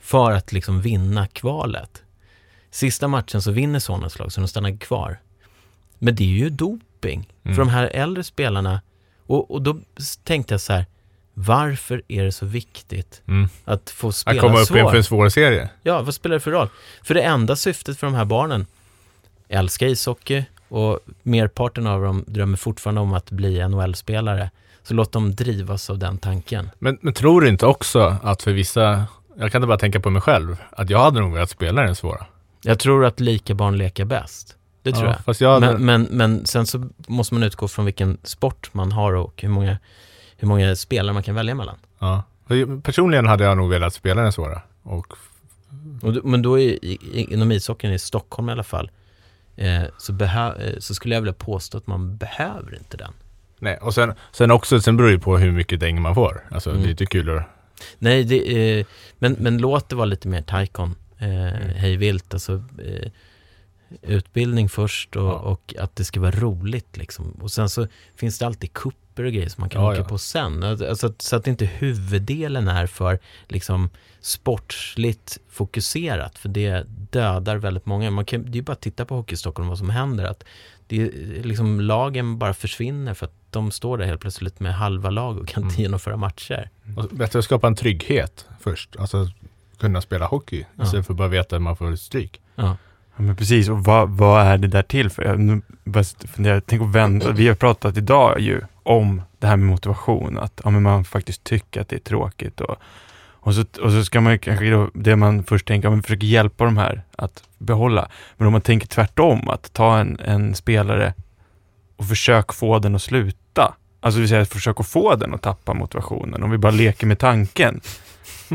för 0.00 0.32
att 0.32 0.52
liksom 0.52 0.80
vinna 0.80 1.26
kvalet. 1.26 2.02
Sista 2.70 3.08
matchen 3.08 3.42
så 3.42 3.50
vinner 3.50 3.78
sonens 3.78 4.18
lag, 4.18 4.32
så 4.32 4.40
de 4.40 4.48
stannar 4.48 4.76
kvar. 4.76 5.18
Men 5.98 6.14
det 6.14 6.24
är 6.24 6.28
ju 6.28 6.50
doping 6.50 7.28
Mm. 7.44 7.54
för 7.56 7.62
de 7.62 7.68
här 7.68 7.86
äldre 7.86 8.24
spelarna. 8.24 8.80
Och, 9.26 9.50
och 9.50 9.62
då 9.62 9.80
tänkte 10.24 10.54
jag 10.54 10.60
så 10.60 10.72
här, 10.72 10.86
varför 11.34 12.02
är 12.08 12.24
det 12.24 12.32
så 12.32 12.46
viktigt 12.46 13.22
Mm. 13.28 13.48
att 13.64 13.90
få 13.90 14.08
Att 14.08 14.14
spela 14.16 14.40
komma 14.40 14.60
upp 14.60 14.70
inför 14.70 14.96
en 14.96 15.04
svår 15.04 15.28
serie. 15.28 15.68
Ja, 15.82 16.02
vad 16.02 16.14
spelar 16.14 16.34
det 16.34 16.40
för 16.40 16.50
roll? 16.50 16.68
För 17.02 17.14
det 17.14 17.22
enda 17.22 17.56
syftet 17.56 17.98
för 17.98 18.06
de 18.06 18.14
här 18.14 18.24
barnen, 18.24 18.66
älskar 19.48 19.86
ishockey 19.86 20.44
och 20.68 21.00
merparten 21.22 21.86
av 21.86 22.02
dem 22.02 22.24
drömmer 22.26 22.56
fortfarande 22.56 23.00
om 23.00 23.12
att 23.14 23.30
bli 23.30 23.68
NHL-spelare. 23.68 24.50
Så 24.84 24.94
låt 24.94 25.12
dem 25.12 25.34
drivas 25.34 25.90
av 25.90 25.98
den 25.98 26.18
tanken. 26.18 26.70
Men, 26.78 26.98
men 27.00 27.12
tror 27.14 27.40
du 27.40 27.48
inte 27.48 27.66
också 27.66 28.16
att 28.22 28.42
för 28.42 28.52
vissa, 28.52 29.04
jag 29.36 29.52
kan 29.52 29.58
inte 29.60 29.66
bara 29.66 29.78
tänka 29.78 30.00
på 30.00 30.10
mig 30.10 30.22
själv, 30.22 30.56
att 30.70 30.90
jag 30.90 30.98
hade 30.98 31.20
nog 31.20 31.32
velat 31.32 31.50
spela 31.50 31.82
den 31.82 31.94
svåra. 31.96 32.26
Jag 32.62 32.78
tror 32.78 33.04
att 33.04 33.20
lika 33.20 33.54
barn 33.54 33.78
leker 33.78 34.04
bäst. 34.04 34.56
Det 34.82 34.92
tror 34.92 35.04
Ja, 35.04 35.10
jag. 35.12 35.24
Fast 35.24 35.40
jag 35.40 35.60
hade, 35.60 35.78
Men, 35.78 36.02
men, 36.02 36.02
men 36.10 36.46
sen 36.46 36.66
så 36.66 36.88
måste 37.06 37.34
man 37.34 37.42
utgå 37.42 37.68
från 37.68 37.84
vilken 37.84 38.18
sport 38.22 38.74
man 38.74 38.92
har 38.92 39.12
och 39.12 39.42
hur 39.42 39.48
många, 39.48 39.78
hur 40.36 40.48
många 40.48 40.76
spelare 40.76 41.14
man 41.14 41.22
kan 41.22 41.34
välja 41.34 41.54
mellan. 41.54 41.76
ja. 41.98 42.22
Personligen 42.82 43.26
hade 43.26 43.44
jag 43.44 43.56
nog 43.56 43.70
velat 43.70 43.94
spela 43.94 44.22
den 44.22 44.32
svåra. 44.32 44.62
Och 44.82 45.06
Och, 46.02 46.24
men 46.24 46.42
då 46.42 46.58
är, 46.60 46.78
inom 47.32 47.52
ishockeyn 47.52 47.92
i 47.92 47.98
Stockholm 47.98 48.48
i 48.48 48.52
alla 48.52 48.62
fall, 48.62 48.90
eh, 49.56 49.82
så, 49.98 50.12
behö, 50.12 50.54
eh, 50.54 50.78
så 50.78 50.94
skulle 50.94 51.14
jag 51.14 51.20
vilja 51.22 51.32
påstå 51.34 51.78
att 51.78 51.86
man 51.86 52.16
behöver 52.16 52.74
inte 52.76 52.96
den. 52.96 53.12
Nej, 53.62 53.76
och 53.80 53.94
sen, 53.94 54.12
sen 54.32 54.50
också, 54.50 54.80
sen 54.80 54.96
beror 54.96 55.10
det 55.10 55.18
på 55.18 55.38
hur 55.38 55.52
mycket 55.52 55.80
däng 55.80 56.02
man 56.02 56.14
får. 56.14 56.44
Alltså 56.50 56.70
Mm. 56.70 56.82
det 56.82 56.86
är 56.86 56.90
lite 56.90 57.06
kul 57.06 57.38
att... 57.38 57.44
Nej, 57.98 58.24
det, 58.24 58.78
eh, 58.80 58.86
men, 59.18 59.32
men 59.32 59.58
låt 59.58 59.88
det 59.88 59.96
vara 59.96 60.04
lite 60.06 60.28
mer 60.28 60.42
taikon, 60.42 60.94
eh, 61.18 61.28
hej 61.76 61.96
vilt, 61.96 62.34
alltså 62.34 62.52
eh, 62.84 63.10
utbildning 64.02 64.68
först 64.68 65.16
och, 65.16 65.22
Ja. 65.22 65.32
och 65.38 65.74
att 65.78 65.96
det 65.96 66.04
ska 66.04 66.20
vara 66.20 66.30
roligt 66.30 66.96
liksom. 66.96 67.30
Och 67.40 67.50
sen 67.52 67.68
så 67.68 67.86
finns 68.16 68.38
det 68.38 68.46
alltid 68.46 68.72
kupper 68.72 69.24
och 69.24 69.32
grejer 69.32 69.48
som 69.48 69.60
man 69.62 69.70
kan 69.70 69.82
Ja, 69.82 69.88
åka 69.90 69.98
ja. 70.00 70.04
på 70.04 70.18
sen. 70.18 70.62
Alltså, 70.62 71.06
att- 71.06 71.22
så 71.22 71.36
att 71.36 71.46
inte 71.46 71.64
huvuddelen 71.66 72.68
är 72.68 72.86
för 72.86 73.18
liksom 73.48 73.90
sportsligt 74.20 75.38
fokuserat, 75.50 76.38
för 76.38 76.48
det 76.48 76.84
dödar 77.10 77.56
väldigt 77.56 77.86
många. 77.86 78.10
Man 78.10 78.24
kan, 78.24 78.42
det 78.42 78.50
är 78.50 78.54
ju 78.54 78.62
bara 78.62 78.72
att 78.72 78.80
titta 78.80 79.04
på 79.04 79.14
Hockey 79.16 79.36
Stockholm 79.36 79.68
vad 79.68 79.78
som 79.78 79.90
händer. 79.90 80.24
Att 80.24 80.44
det, 80.86 81.10
liksom, 81.44 81.80
lagen 81.80 82.38
bara 82.38 82.54
försvinner 82.54 83.14
för 83.14 83.26
att 83.26 83.34
de 83.52 83.70
står 83.70 83.98
där 83.98 84.04
helt 84.06 84.20
plötsligt 84.20 84.60
med 84.60 84.74
halva 84.74 85.10
lag 85.10 85.38
och 85.38 85.48
kan 85.48 85.62
inte 85.62 85.74
Mm. 85.74 85.82
genomföra 85.82 86.16
matcher. 86.16 86.70
Och 86.96 87.08
bättre 87.10 87.38
att 87.38 87.44
skapa 87.44 87.66
en 87.66 87.74
trygghet 87.74 88.46
först. 88.60 88.96
Alltså 88.98 89.28
kunna 89.80 90.00
spela 90.00 90.26
hockey 90.26 90.64
Ja. 90.76 90.84
istället 90.84 91.06
för 91.06 91.12
att 91.12 91.18
bara 91.18 91.28
veta 91.28 91.56
att 91.56 91.62
man 91.62 91.76
får 91.76 91.96
stryk. 91.96 92.40
Ja. 92.54 92.76
Ja, 93.16 93.22
men 93.22 93.36
precis, 93.36 93.68
och 93.68 93.84
vad, 93.84 94.10
vad 94.10 94.46
är 94.46 94.58
det 94.58 94.68
där 94.68 94.82
till 94.82 95.10
för? 95.10 95.22
Jag 95.24 95.40
nu 95.40 95.62
funderar, 96.34 96.60
tänk 96.66 96.82
att 96.82 96.88
vända. 96.92 97.30
Vi 97.32 97.48
har 97.48 97.54
pratat 97.54 97.96
idag 97.96 98.40
ju 98.40 98.60
om 98.82 99.22
det 99.38 99.46
här 99.46 99.56
med 99.56 99.68
motivation, 99.68 100.38
att 100.38 100.60
ja, 100.64 100.70
men 100.70 100.82
man 100.82 101.04
faktiskt 101.04 101.44
tycker 101.44 101.80
att 101.80 101.88
det 101.88 101.96
är 101.96 102.00
tråkigt. 102.00 102.60
Och, 102.60 102.76
och, 103.44 103.54
så, 103.54 103.64
och 103.82 103.92
så 103.92 104.04
ska 104.04 104.20
man 104.20 104.32
ju 104.32 104.38
kanske 104.38 104.70
då, 104.70 104.90
det 104.94 105.16
man 105.16 105.44
först 105.44 105.66
tänker, 105.66 105.86
ja, 105.88 105.90
man 105.90 106.02
försöker 106.02 106.26
hjälpa 106.26 106.64
de 106.64 106.76
här 106.76 107.02
att 107.16 107.42
behålla. 107.58 108.08
Men 108.36 108.46
om 108.46 108.52
man 108.52 108.60
tänker 108.60 108.86
tvärtom, 108.86 109.48
att 109.48 109.72
ta 109.72 109.98
en, 109.98 110.18
en 110.20 110.54
spelare 110.54 111.14
och 112.02 112.08
försök 112.08 112.52
få 112.52 112.78
den 112.78 112.94
att 112.94 113.02
sluta. 113.02 113.74
Alltså 114.00 114.16
det 114.16 114.20
vill 114.20 114.28
säga, 114.28 114.44
försök 114.44 114.80
att 114.80 114.88
få 114.88 115.16
den 115.16 115.34
att 115.34 115.42
tappa 115.42 115.74
motivationen. 115.74 116.42
Om 116.42 116.50
vi 116.50 116.58
bara 116.58 116.72
leker 116.72 117.06
med 117.06 117.18
tanken. 117.18 117.80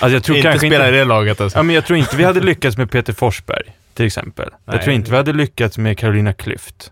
alltså 0.00 0.08
jag 0.08 0.24
tror 0.24 0.36
inte 0.36 0.48
kanske 0.48 0.66
spela 0.66 0.86
inte... 0.86 0.96
i 0.96 0.98
det 0.98 1.04
laget 1.04 1.40
alltså. 1.40 1.58
Ja, 1.58 1.62
men 1.62 1.74
jag 1.74 1.86
tror 1.86 1.98
inte 1.98 2.16
vi 2.16 2.24
hade 2.24 2.40
lyckats 2.40 2.76
med 2.76 2.90
Peter 2.90 3.12
Forsberg, 3.12 3.76
till 3.94 4.06
exempel. 4.06 4.48
Jag 4.64 4.74
Nej. 4.74 4.84
tror 4.84 4.94
inte 4.94 5.10
vi 5.10 5.16
hade 5.16 5.32
lyckats 5.32 5.78
med 5.78 5.98
Carolina 5.98 6.32
Klüft. 6.32 6.90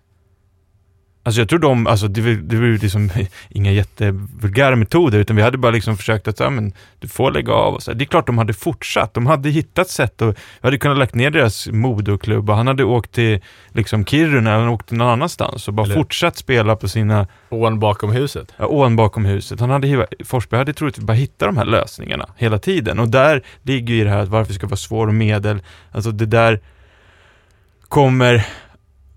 Alltså 1.26 1.40
jag 1.40 1.48
tror 1.48 1.58
de, 1.58 1.86
alltså 1.86 2.08
det, 2.08 2.20
var- 2.20 2.30
det 2.42 2.56
var 2.56 2.64
ju 2.66 2.78
liksom 2.78 3.10
inga 3.48 3.72
jättevulgära 3.72 4.76
metoder, 4.76 5.18
utan 5.18 5.36
vi 5.36 5.42
hade 5.42 5.58
bara 5.58 5.72
liksom 5.72 5.96
försökt 5.96 6.28
att, 6.28 6.40
ja 6.40 6.50
men, 6.50 6.72
du 6.98 7.08
får 7.08 7.30
lägga 7.30 7.52
av 7.52 7.74
och 7.74 7.82
så. 7.82 7.92
Det 7.92 8.04
är 8.04 8.06
klart 8.06 8.26
de 8.26 8.38
hade 8.38 8.52
fortsatt, 8.52 9.14
de 9.14 9.26
hade 9.26 9.50
hittat 9.50 9.88
sätt 9.88 10.22
och 10.22 10.28
vi 10.28 10.66
hade 10.66 10.78
kunnat 10.78 10.98
lagt 10.98 11.14
ner 11.14 11.30
deras 11.30 11.68
modoklubb 11.68 12.50
och 12.50 12.56
han 12.56 12.66
hade 12.66 12.84
åkt 12.84 13.12
till 13.12 13.40
liksom 13.72 14.04
Kiruna 14.04 14.54
eller 14.54 14.64
han 14.64 14.78
någon 14.90 15.08
annanstans 15.08 15.68
och 15.68 15.74
bara 15.74 15.86
Eller- 15.86 15.94
fortsatt 15.94 16.36
spela 16.36 16.76
på 16.76 16.88
sina 16.88 17.26
Ån 17.50 17.78
bakom 17.80 18.10
huset. 18.12 18.52
Ja, 18.56 18.66
ån 18.66 18.96
bakom 18.96 19.24
huset. 19.24 19.60
Han 19.60 19.70
hade, 19.70 20.06
Forsberg 20.24 20.58
hade 20.58 20.72
troligtvis 20.72 21.04
bara 21.04 21.12
hittat 21.12 21.48
de 21.48 21.56
här 21.56 21.64
lösningarna 21.64 22.28
hela 22.36 22.58
tiden. 22.58 22.98
Och 22.98 23.08
där 23.08 23.42
ligger 23.62 23.94
ju 23.94 24.04
det 24.04 24.10
här 24.10 24.18
att 24.18 24.28
varför 24.28 24.52
ska 24.52 24.66
vara 24.66 24.76
svår 24.76 25.06
och 25.06 25.14
medel. 25.14 25.62
Alltså 25.92 26.10
det 26.10 26.26
där 26.26 26.60
kommer, 27.88 28.46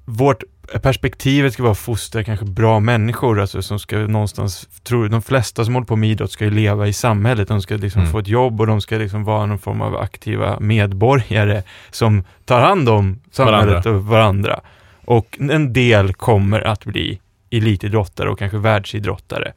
vårt 0.05 0.43
perspektivet 0.81 1.53
ska 1.53 1.63
vara 1.63 1.71
att 1.71 1.77
fostra 1.77 2.23
kanske 2.23 2.45
bra 2.45 2.79
människor, 2.79 3.39
alltså 3.39 3.61
som 3.61 3.79
ska 3.79 3.97
någonstans, 3.97 4.67
tror 4.83 5.09
de 5.09 5.21
flesta 5.21 5.65
som 5.65 5.73
håller 5.73 5.87
på 5.87 5.95
med 5.95 6.09
idrott 6.09 6.31
ska 6.31 6.45
ju 6.45 6.51
leva 6.51 6.87
i 6.87 6.93
samhället, 6.93 7.47
de 7.47 7.61
ska 7.61 7.75
liksom 7.75 8.01
Mm. 8.01 8.11
få 8.11 8.19
ett 8.19 8.27
jobb 8.27 8.61
och 8.61 8.67
de 8.67 8.81
ska 8.81 8.97
liksom 8.97 9.23
vara 9.23 9.45
någon 9.45 9.59
form 9.59 9.81
av 9.81 9.97
aktiva 9.97 10.59
medborgare 10.59 11.63
som 11.91 12.23
tar 12.45 12.61
hand 12.61 12.89
om 12.89 13.19
samhället 13.31 13.85
och 13.85 14.05
varandra. 14.05 14.59
Och 15.05 15.37
en 15.39 15.73
del 15.73 16.13
kommer 16.13 16.61
att 16.61 16.85
bli 16.85 17.19
elitidrottare 17.51 18.29
och 18.29 18.39
kanske 18.39 18.57
världsidrottare. 18.57 19.53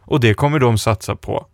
Och 0.00 0.20
det 0.20 0.34
kommer 0.34 0.58
de 0.58 0.78
satsa 0.78 1.16
på, 1.16 1.46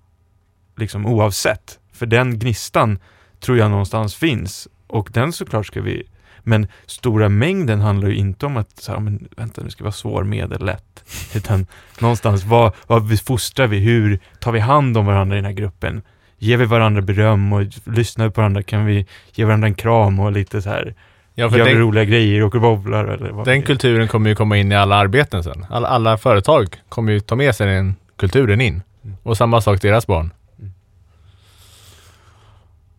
liksom 0.77 1.07
oavsett. 1.07 1.79
För 1.93 2.07
den 2.07 2.39
gnistan 2.39 2.99
tror 3.41 3.59
jag 3.59 3.71
någonstans 3.71 4.15
finns. 4.15 4.69
Och 4.87 5.09
den 5.13 5.33
såklart 5.33 5.67
ska 5.67 5.81
vi 5.81 6.03
men 6.45 6.69
stora 6.87 7.29
mängden 7.29 7.81
handlar 7.81 8.09
ju 8.09 8.17
inte 8.17 8.47
om 8.47 8.57
att, 8.57 8.79
så 8.79 8.93
här, 8.93 9.01
men 9.01 9.29
vänta 9.37 9.63
nu 9.63 9.71
ska 9.71 9.85
vara 9.85 9.93
svår, 9.93 10.25
medel, 10.25 10.65
lätt. 10.65 11.05
Utan 11.35 11.67
någonstans, 12.01 12.45
vad, 12.45 12.73
vad 12.87 13.21
fostrar 13.21 13.67
vi? 13.67 13.79
Hur 13.79 14.19
tar 14.41 14.53
vi 14.53 14.61
hand 14.61 14.97
om 14.97 15.07
varandra 15.07 15.37
i 15.37 15.39
den 15.39 15.45
här 15.45 15.53
gruppen? 15.53 16.03
Ger 16.39 16.57
vi 16.57 16.65
varandra 16.65 17.03
beröm 17.03 17.53
och 17.53 17.65
lyssnar 17.85 18.31
på 18.31 18.41
varandra? 18.41 18.63
Kan 18.63 18.87
vi 18.87 19.07
ge 19.33 19.45
varandra 19.45 19.69
en 19.69 19.75
kram 19.75 20.21
och 20.21 20.33
lite 20.33 20.63
så 20.63 20.71
här, 20.71 20.95
Ja, 21.37 21.57
gör 21.57 21.65
den, 21.65 21.79
roliga 21.79 22.05
grejer, 22.05 22.43
åker 22.43 22.59
bowlar 22.59 23.05
eller 23.05 23.31
vad 23.31 23.47
den 23.47 23.63
kulturen 23.63 24.09
kommer 24.09 24.31
ju 24.31 24.37
komma 24.37 24.57
in 24.57 24.73
i 24.73 24.75
alla 24.75 24.97
arbeten 24.97 25.45
sen. 25.45 25.67
Alla, 25.71 25.89
alla 25.89 26.19
företag 26.19 26.77
kommer 26.89 27.13
ju 27.13 27.21
ta 27.21 27.37
med 27.37 27.55
sig 27.55 27.67
den 27.67 27.97
kulturen 28.17 28.61
in. 28.61 28.83
Mm. 29.05 29.17
Och 29.23 29.37
samma 29.37 29.61
sak 29.61 29.83
deras 29.83 30.07
barn. 30.07 30.31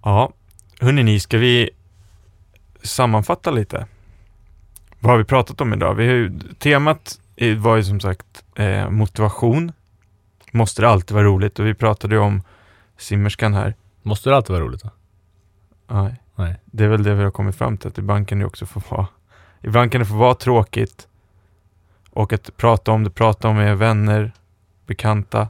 Ja, 0.04 0.32
hörni 0.80 1.04
ni, 1.04 1.20
ska 1.20 1.38
vi 1.38 1.70
sammanfatta 2.88 3.52
lite? 3.52 3.88
Vad 5.00 5.12
har 5.12 5.18
vi 5.18 5.24
pratat 5.24 5.62
om 5.62 5.74
idag? 5.74 5.96
Vi 5.96 6.08
har 6.08 6.14
ju, 6.14 6.40
temat 6.40 7.20
var 7.58 7.76
ju 7.76 7.84
som 7.84 8.00
sagt 8.00 8.44
eh, 8.56 8.90
motivation. 8.90 9.72
Måste 10.52 10.82
det 10.82 10.90
alltid 10.90 11.16
vara 11.16 11.26
roligt? 11.26 11.60
Och 11.60 11.66
vi 11.66 11.74
pratade 11.74 12.16
ju 12.16 12.22
om 12.22 12.42
simmerskan 12.98 13.54
här. 13.54 13.76
Måste 14.02 14.30
det 14.30 14.36
alltid 14.36 14.54
vara 14.54 14.64
roligt? 14.64 14.84
Då? 14.84 14.90
Nej. 15.88 16.22
Nej. 16.36 16.56
Det 16.66 16.84
är 16.84 16.88
väl 16.88 17.04
det 17.04 17.16
vi 17.16 17.24
har 17.24 17.32
kommit 17.32 17.56
fram 17.56 17.78
till, 17.78 17.88
att 17.88 17.98
ibland 17.98 18.28
kan 18.28 18.40
det 18.40 18.46
också 18.46 18.66
få 18.66 18.82
vara, 18.90 19.08
ibland 19.62 19.92
kan 19.92 20.00
det 20.00 20.06
få 20.06 20.16
vara 20.16 20.36
tråkigt. 20.36 21.08
Och 22.12 22.34
att 22.34 22.58
prata 22.58 22.92
om 22.92 23.04
det, 23.04 23.10
prata 23.10 23.48
om 23.48 23.56
med 23.56 23.78
vänner, 23.78 24.32
bekanta. 24.86 25.48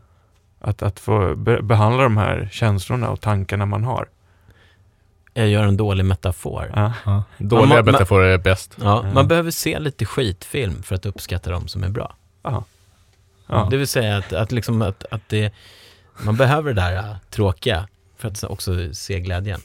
Att, 0.59 0.83
att 0.83 0.99
få 0.99 1.35
be, 1.35 1.61
behandla 1.61 2.03
de 2.03 2.17
här 2.17 2.49
känslorna 2.51 3.09
och 3.09 3.21
tankarna 3.21 3.65
man 3.65 3.83
har. 3.83 4.09
Jag 5.37 5.47
gör 5.47 5.63
en 5.63 5.77
dålig 5.77 6.05
metafor. 6.05 6.71
Ja. 6.75 6.93
Ja. 7.05 7.23
Dåliga 7.37 7.75
man- 7.75 7.85
metaforer 7.85 8.25
är 8.33 8.37
bäst. 8.37 8.77
Ja, 8.81 8.99
Mm. 9.01 9.13
man 9.13 9.27
behöver 9.27 9.51
se 9.51 9.79
lite 9.79 10.05
skitfilm 10.05 10.83
för 10.83 10.95
att 10.95 11.05
uppskatta 11.05 11.51
dem 11.51 11.67
som 11.67 11.83
är 11.83 11.89
bra. 11.89 12.15
Ja. 12.43 12.63
Ja. 13.47 13.67
Det 13.71 13.77
vill 13.77 13.87
säga 13.87 14.17
att, 14.17 14.33
att, 14.33 14.51
liksom 14.51 14.81
att, 14.81 15.05
att 15.11 15.21
det, 15.29 15.53
man 16.23 16.35
behöver 16.37 16.73
det 16.73 16.81
där 16.81 16.95
äh, 16.97 17.15
tråkiga 17.29 17.87
för 18.17 18.27
att 18.27 18.43
också 18.43 18.93
se 18.93 19.19
glädjen. 19.19 19.59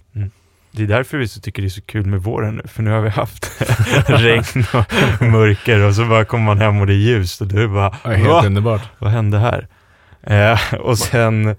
Det 0.73 0.83
är 0.83 0.87
därför 0.87 1.19
vi 1.19 1.29
så 1.29 1.41
tycker 1.41 1.63
det 1.63 1.69
är 1.69 1.71
så 1.71 1.81
kul 1.83 2.07
med 2.07 2.23
våren 2.23 2.55
nu, 2.57 2.69
för 2.69 2.83
nu 2.83 2.91
har 2.91 3.01
vi 3.01 3.09
haft 3.09 3.51
regn 4.07 4.65
och 4.75 5.23
mörker 5.23 5.81
och 5.81 5.95
så 5.95 6.05
bara 6.05 6.25
kommer 6.25 6.45
man 6.45 6.59
hem 6.59 6.81
och 6.81 6.87
det 6.87 6.93
är 6.93 6.97
ljust 6.97 7.41
och 7.41 7.47
du 7.47 7.69
bara, 7.69 7.97
Ja, 8.05 8.11
helt 8.11 8.29
"Va? 8.29 8.43
underbart. 8.47 8.83
vad 8.99 9.11
hände 9.11 9.39
här? 9.39 9.69
Eh, 10.23 10.75
och 10.81 10.99
sen, 10.99 11.57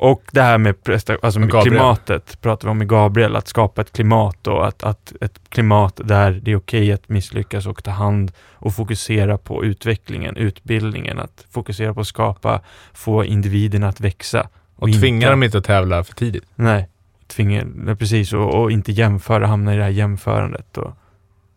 och 0.00 0.22
det 0.32 0.42
här 0.42 0.58
med, 0.58 0.74
alltså 1.22 1.40
med 1.40 1.62
klimatet, 1.62 2.40
pratar 2.40 2.68
vi 2.68 2.70
om 2.70 2.78
med 2.78 2.88
Gabriel, 2.88 3.36
att 3.36 3.48
skapa 3.48 3.80
ett 3.80 3.92
klimat 3.92 4.46
och 4.46 4.68
att, 4.68 4.82
att 4.82 5.12
ett 5.20 5.40
klimat 5.48 6.00
där 6.04 6.40
det 6.42 6.50
är 6.52 6.56
okej 6.56 6.92
att 6.92 7.08
misslyckas 7.08 7.66
och 7.66 7.84
ta 7.84 7.90
hand 7.90 8.32
och 8.52 8.74
fokusera 8.74 9.38
på 9.38 9.64
utvecklingen, 9.64 10.36
utbildningen, 10.36 11.18
att 11.18 11.46
fokusera 11.50 11.94
på 11.94 12.00
att 12.00 12.06
skapa, 12.06 12.60
få 12.92 13.24
individerna 13.24 13.88
att 13.88 14.00
växa. 14.00 14.48
Och 14.76 14.88
inte- 14.88 15.00
tvinga 15.00 15.30
dem 15.30 15.42
inte 15.42 15.58
att 15.58 15.64
tävla 15.64 16.04
för 16.04 16.14
tidigt. 16.14 16.44
Nej, 16.54 16.88
tvinga, 17.26 17.64
nej, 17.74 17.96
precis, 17.96 18.32
och, 18.32 18.54
och 18.54 18.70
inte 18.72 18.92
jämföra, 18.92 19.46
hamna 19.46 19.74
i 19.74 19.76
det 19.76 19.82
här 19.82 19.90
jämförandet 19.90 20.78
och 20.78 20.92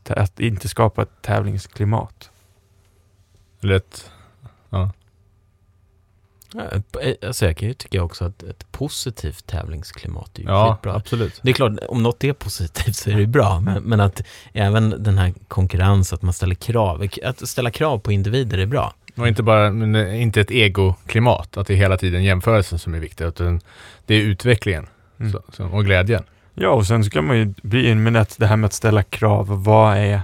att 0.10 0.40
inte 0.40 0.68
skapa 0.68 1.02
ett 1.02 1.22
tävlingsklimat. 1.22 2.32
Ett, 3.64 4.12
ja. 4.70 4.92
Ja, 6.54 6.62
eh, 7.02 7.14
Alltså 7.28 7.46
jag 7.46 7.58
kan 7.58 7.68
ju 7.68 7.74
tycka 7.74 8.04
också 8.04 8.26
att 8.26 8.44
ett 8.44 8.72
positivt 8.72 9.48
tävlingsklimat 9.48 10.38
är 10.38 10.42
ju 10.42 10.48
ja, 10.48 10.74
skitbra. 10.76 10.96
absolut. 10.96 11.40
Det 11.44 11.50
är 11.50 11.54
klart, 11.54 11.72
om 11.88 12.04
något 12.04 12.24
är 12.24 12.34
positivt 12.34 12.96
så 12.96 13.10
är 13.10 13.16
det 13.16 13.28
bra, 13.28 13.60
men, 13.60 13.84
men 13.84 14.00
att 14.00 14.22
även 14.54 15.04
den 15.04 15.18
här 15.18 15.34
konkurrens, 15.48 16.14
att 16.14 16.22
man 16.22 16.34
ställer 16.34 16.56
krav, 16.56 17.08
att 17.24 17.50
ställa 17.50 17.72
krav 17.72 17.98
på 18.00 18.12
individer 18.12 18.58
är 18.58 18.66
bra. 18.66 18.94
Och 19.18 19.28
inte 19.28 19.44
bara, 19.44 19.66
är 19.68 20.14
inte 20.14 20.42
ett 20.42 20.52
egoklimat, 20.52 21.58
att 21.58 21.68
det 21.68 21.74
är 21.74 21.78
hela 21.78 21.98
tiden 21.98 22.24
jämförelsen 22.24 22.80
som 22.80 22.94
är 22.94 23.00
viktig, 23.00 23.26
utan 23.26 23.62
det 24.06 24.16
är 24.16 24.22
utvecklingen 24.22 24.88
Mm. 25.20 25.32
så, 25.32 25.42
så, 25.52 25.66
och 25.66 25.86
glädjen. 25.86 26.24
Ja, 26.54 26.70
och 26.70 26.88
sen 26.88 27.04
ska 27.04 27.22
man 27.22 27.38
ju 27.38 27.54
bli 27.64 27.90
in 27.90 28.04
med 28.04 28.18
att 28.18 28.36
det 28.40 28.48
här 28.48 28.56
med 28.56 28.66
att 28.68 28.74
ställa 28.74 29.04
krav, 29.04 29.64
vad 29.64 29.98
är 29.98 30.22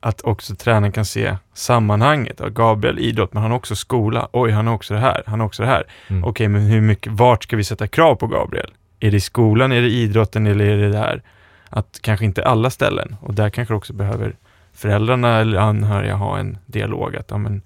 att 0.00 0.20
också 0.20 0.54
tränaren 0.54 0.92
kan 0.92 1.04
se 1.04 1.36
sammanhanget. 1.54 2.36
Ja, 2.40 2.48
Gabriel 2.48 2.98
idrott, 2.98 3.32
men 3.32 3.42
han 3.42 3.50
har 3.50 3.58
också 3.58 3.76
skola. 3.76 4.28
Oj, 4.32 4.50
han 4.50 4.66
har 4.66 4.74
också 4.74 4.94
det 4.94 5.00
här, 5.00 5.22
han 5.26 5.40
har 5.40 5.46
också 5.46 5.62
det 5.62 5.68
här. 5.68 5.84
Mm. 6.08 6.24
Okej, 6.24 6.48
men 6.48 6.62
hur 6.62 6.80
mycket, 6.80 7.12
vart 7.12 7.42
ska 7.44 7.56
vi 7.56 7.64
sätta 7.64 7.86
krav 7.86 8.14
på 8.14 8.26
Gabriel? 8.26 8.70
Är 9.00 9.10
det 9.10 9.16
i 9.16 9.20
skolan, 9.20 9.72
är 9.72 9.82
det 9.82 9.88
idrotten 9.88 10.46
eller 10.46 10.64
är 10.64 10.76
det 10.76 10.90
där? 10.90 11.22
att 11.70 11.98
kanske 12.02 12.24
inte 12.24 12.44
alla 12.44 12.70
ställen, 12.70 13.16
och 13.20 13.34
där 13.34 13.50
kanske 13.50 13.74
också 13.74 13.92
behöver 13.92 14.36
föräldrarna 14.72 15.38
eller 15.38 15.58
anhöriga 15.58 16.14
ha 16.14 16.38
en 16.38 16.58
dialog, 16.66 17.16
att 17.16 17.30
ja, 17.30 17.38
men, 17.38 17.62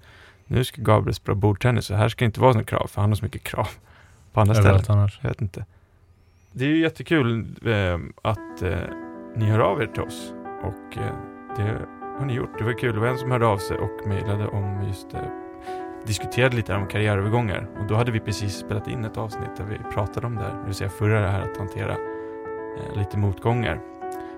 nu 0.47 0.63
ska 0.63 0.81
Gabriel 0.81 1.15
spela 1.15 1.35
bordtennis, 1.35 1.85
så 1.85 1.95
här 1.95 2.09
ska 2.09 2.25
det 2.25 2.25
inte 2.25 2.39
vara 2.39 2.53
några 2.53 2.65
krav, 2.65 2.87
för 2.87 3.01
han 3.01 3.09
har 3.09 3.15
så 3.15 3.25
mycket 3.25 3.43
krav 3.43 3.67
på 4.33 4.41
andra 4.41 4.55
Överallt 4.55 4.83
ställen. 4.83 4.99
annars. 4.99 5.19
Jag 5.21 5.29
vet 5.29 5.41
inte. 5.41 5.65
Det 6.51 6.65
är 6.65 6.69
ju 6.69 6.79
jättekul 6.79 7.45
eh, 7.65 7.99
att 8.21 8.61
eh, 8.61 8.77
ni 9.35 9.45
hör 9.45 9.59
av 9.59 9.81
er 9.81 9.87
till 9.87 10.01
oss 10.01 10.33
och 10.63 10.97
eh, 10.97 11.13
det 11.57 11.79
har 12.19 12.25
ni 12.25 12.33
gjort. 12.33 12.57
Det 12.57 12.63
var 12.63 12.73
kul. 12.73 12.93
Det 12.93 12.99
var 13.01 13.07
en 13.07 13.17
som 13.17 13.31
hörde 13.31 13.45
av 13.45 13.57
sig 13.57 13.77
och 13.77 14.07
mejlade 14.07 14.47
om 14.47 14.83
just 14.87 15.13
eh, 15.13 15.19
diskuterade 16.05 16.55
lite 16.55 16.75
om 16.75 16.87
karriärövergångar 16.87 17.67
och 17.79 17.87
då 17.87 17.95
hade 17.95 18.11
vi 18.11 18.19
precis 18.19 18.53
spelat 18.57 18.87
in 18.87 19.05
ett 19.05 19.17
avsnitt 19.17 19.55
där 19.57 19.63
vi 19.65 19.93
pratade 19.93 20.27
om 20.27 20.35
det 20.35 20.41
här, 20.41 20.49
det 20.61 20.65
vill 20.65 20.75
säga 20.75 20.89
förra 20.89 21.19
det 21.21 21.27
här 21.27 21.41
att 21.41 21.57
hantera 21.57 21.91
eh, 21.91 22.97
lite 22.97 23.17
motgångar. 23.17 23.79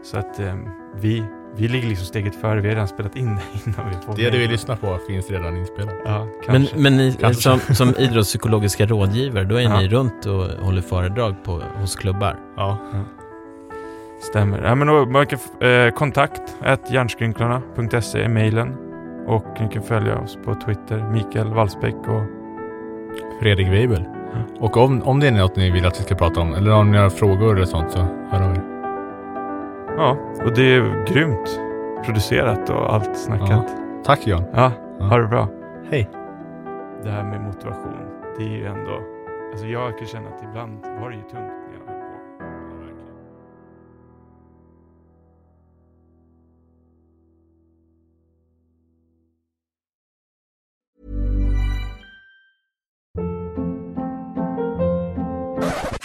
Så 0.03 0.17
att 0.17 0.39
eh, 0.39 0.55
vi, 0.95 1.23
vi 1.55 1.67
ligger 1.67 1.87
liksom 1.89 2.05
steget 2.05 2.35
före, 2.35 2.61
vi 2.61 2.67
har 2.67 2.75
redan 2.75 2.87
spelat 2.87 3.15
in 3.15 3.35
det 3.35 3.41
innan 3.69 3.89
vi 3.89 3.95
får 4.05 4.15
Det 4.15 4.29
du 4.29 4.37
vill 4.37 4.51
lyssna 4.51 4.75
på 4.75 4.97
finns 5.07 5.29
redan 5.31 5.57
inspelat. 5.57 5.93
Ja, 6.05 6.19
Men, 6.25 6.31
kanske. 6.45 6.77
men 6.79 6.97
ni, 6.97 7.13
Kanske. 7.19 7.41
som, 7.41 7.59
som 7.75 7.93
idrottspsykologiska 7.97 8.85
rådgivare, 8.85 9.43
då 9.43 9.55
är 9.55 9.61
Ja. 9.61 9.79
ni 9.79 9.87
runt 9.87 10.25
och 10.25 10.43
håller 10.65 10.81
föredrag 10.81 11.43
på, 11.43 11.61
hos 11.75 11.95
klubbar. 11.95 12.39
Ja. 12.57 12.77
Stämmer. 14.19 14.63
Ja, 14.63 14.75
men 14.75 14.87
då, 14.87 15.05
man 15.05 15.25
kan, 15.25 15.39
eh, 15.69 15.91
kontakt 15.93 16.41
hjärnskrynklarna.se 16.91 18.23
är 18.23 18.29
mejlen 18.29 18.77
och 19.27 19.45
ni 19.61 19.67
kan 19.69 19.83
följa 19.83 20.17
oss 20.17 20.37
på 20.45 20.55
Twitter, 20.55 21.09
Mikael 21.11 21.53
Wallsbäck 21.53 21.95
och 21.95 22.23
Fredrik 23.41 23.67
Weibel. 23.67 24.03
Och 24.59 24.77
om, 24.77 25.01
om 25.03 25.19
det 25.19 25.27
är 25.27 25.31
något 25.31 25.55
ni 25.55 25.71
vill 25.71 25.85
att 25.85 25.99
vi 25.99 26.03
ska 26.03 26.15
prata 26.15 26.41
om, 26.41 26.53
eller 26.53 26.73
om 26.73 26.91
ni 26.91 26.97
har 26.97 27.09
frågor 27.09 27.55
eller 27.55 27.65
sånt, 27.65 27.91
så 27.91 27.99
hör 28.29 28.41
av 28.49 28.51
er. 28.55 28.61
ja, 29.97 30.17
och 30.45 30.53
det 30.55 30.75
är 30.75 31.05
grymt 31.13 31.59
producerat 32.05 32.69
och 32.69 32.93
allt 32.93 33.17
snackat. 33.17 33.75
Tack 34.03 34.27
John. 34.27 34.43
Ja, 34.53 34.71
Ja. 34.99 35.05
ha 35.05 35.17
det 35.17 35.27
bra. 35.27 35.47
Hej. 35.91 36.09
Det 37.03 37.09
här 37.09 37.23
med 37.23 37.41
motivation, 37.41 37.93
det 38.37 38.43
är 38.43 38.47
ju 38.57 38.65
ändå, 38.65 38.99
alltså 39.51 39.65
jag 39.67 39.97
kan 39.97 40.07
känna 40.07 40.29
att 40.29 40.43
ibland 40.43 40.79
var 41.01 41.09
det 41.09 41.15
ju 41.15 41.21
tungt 41.21 41.51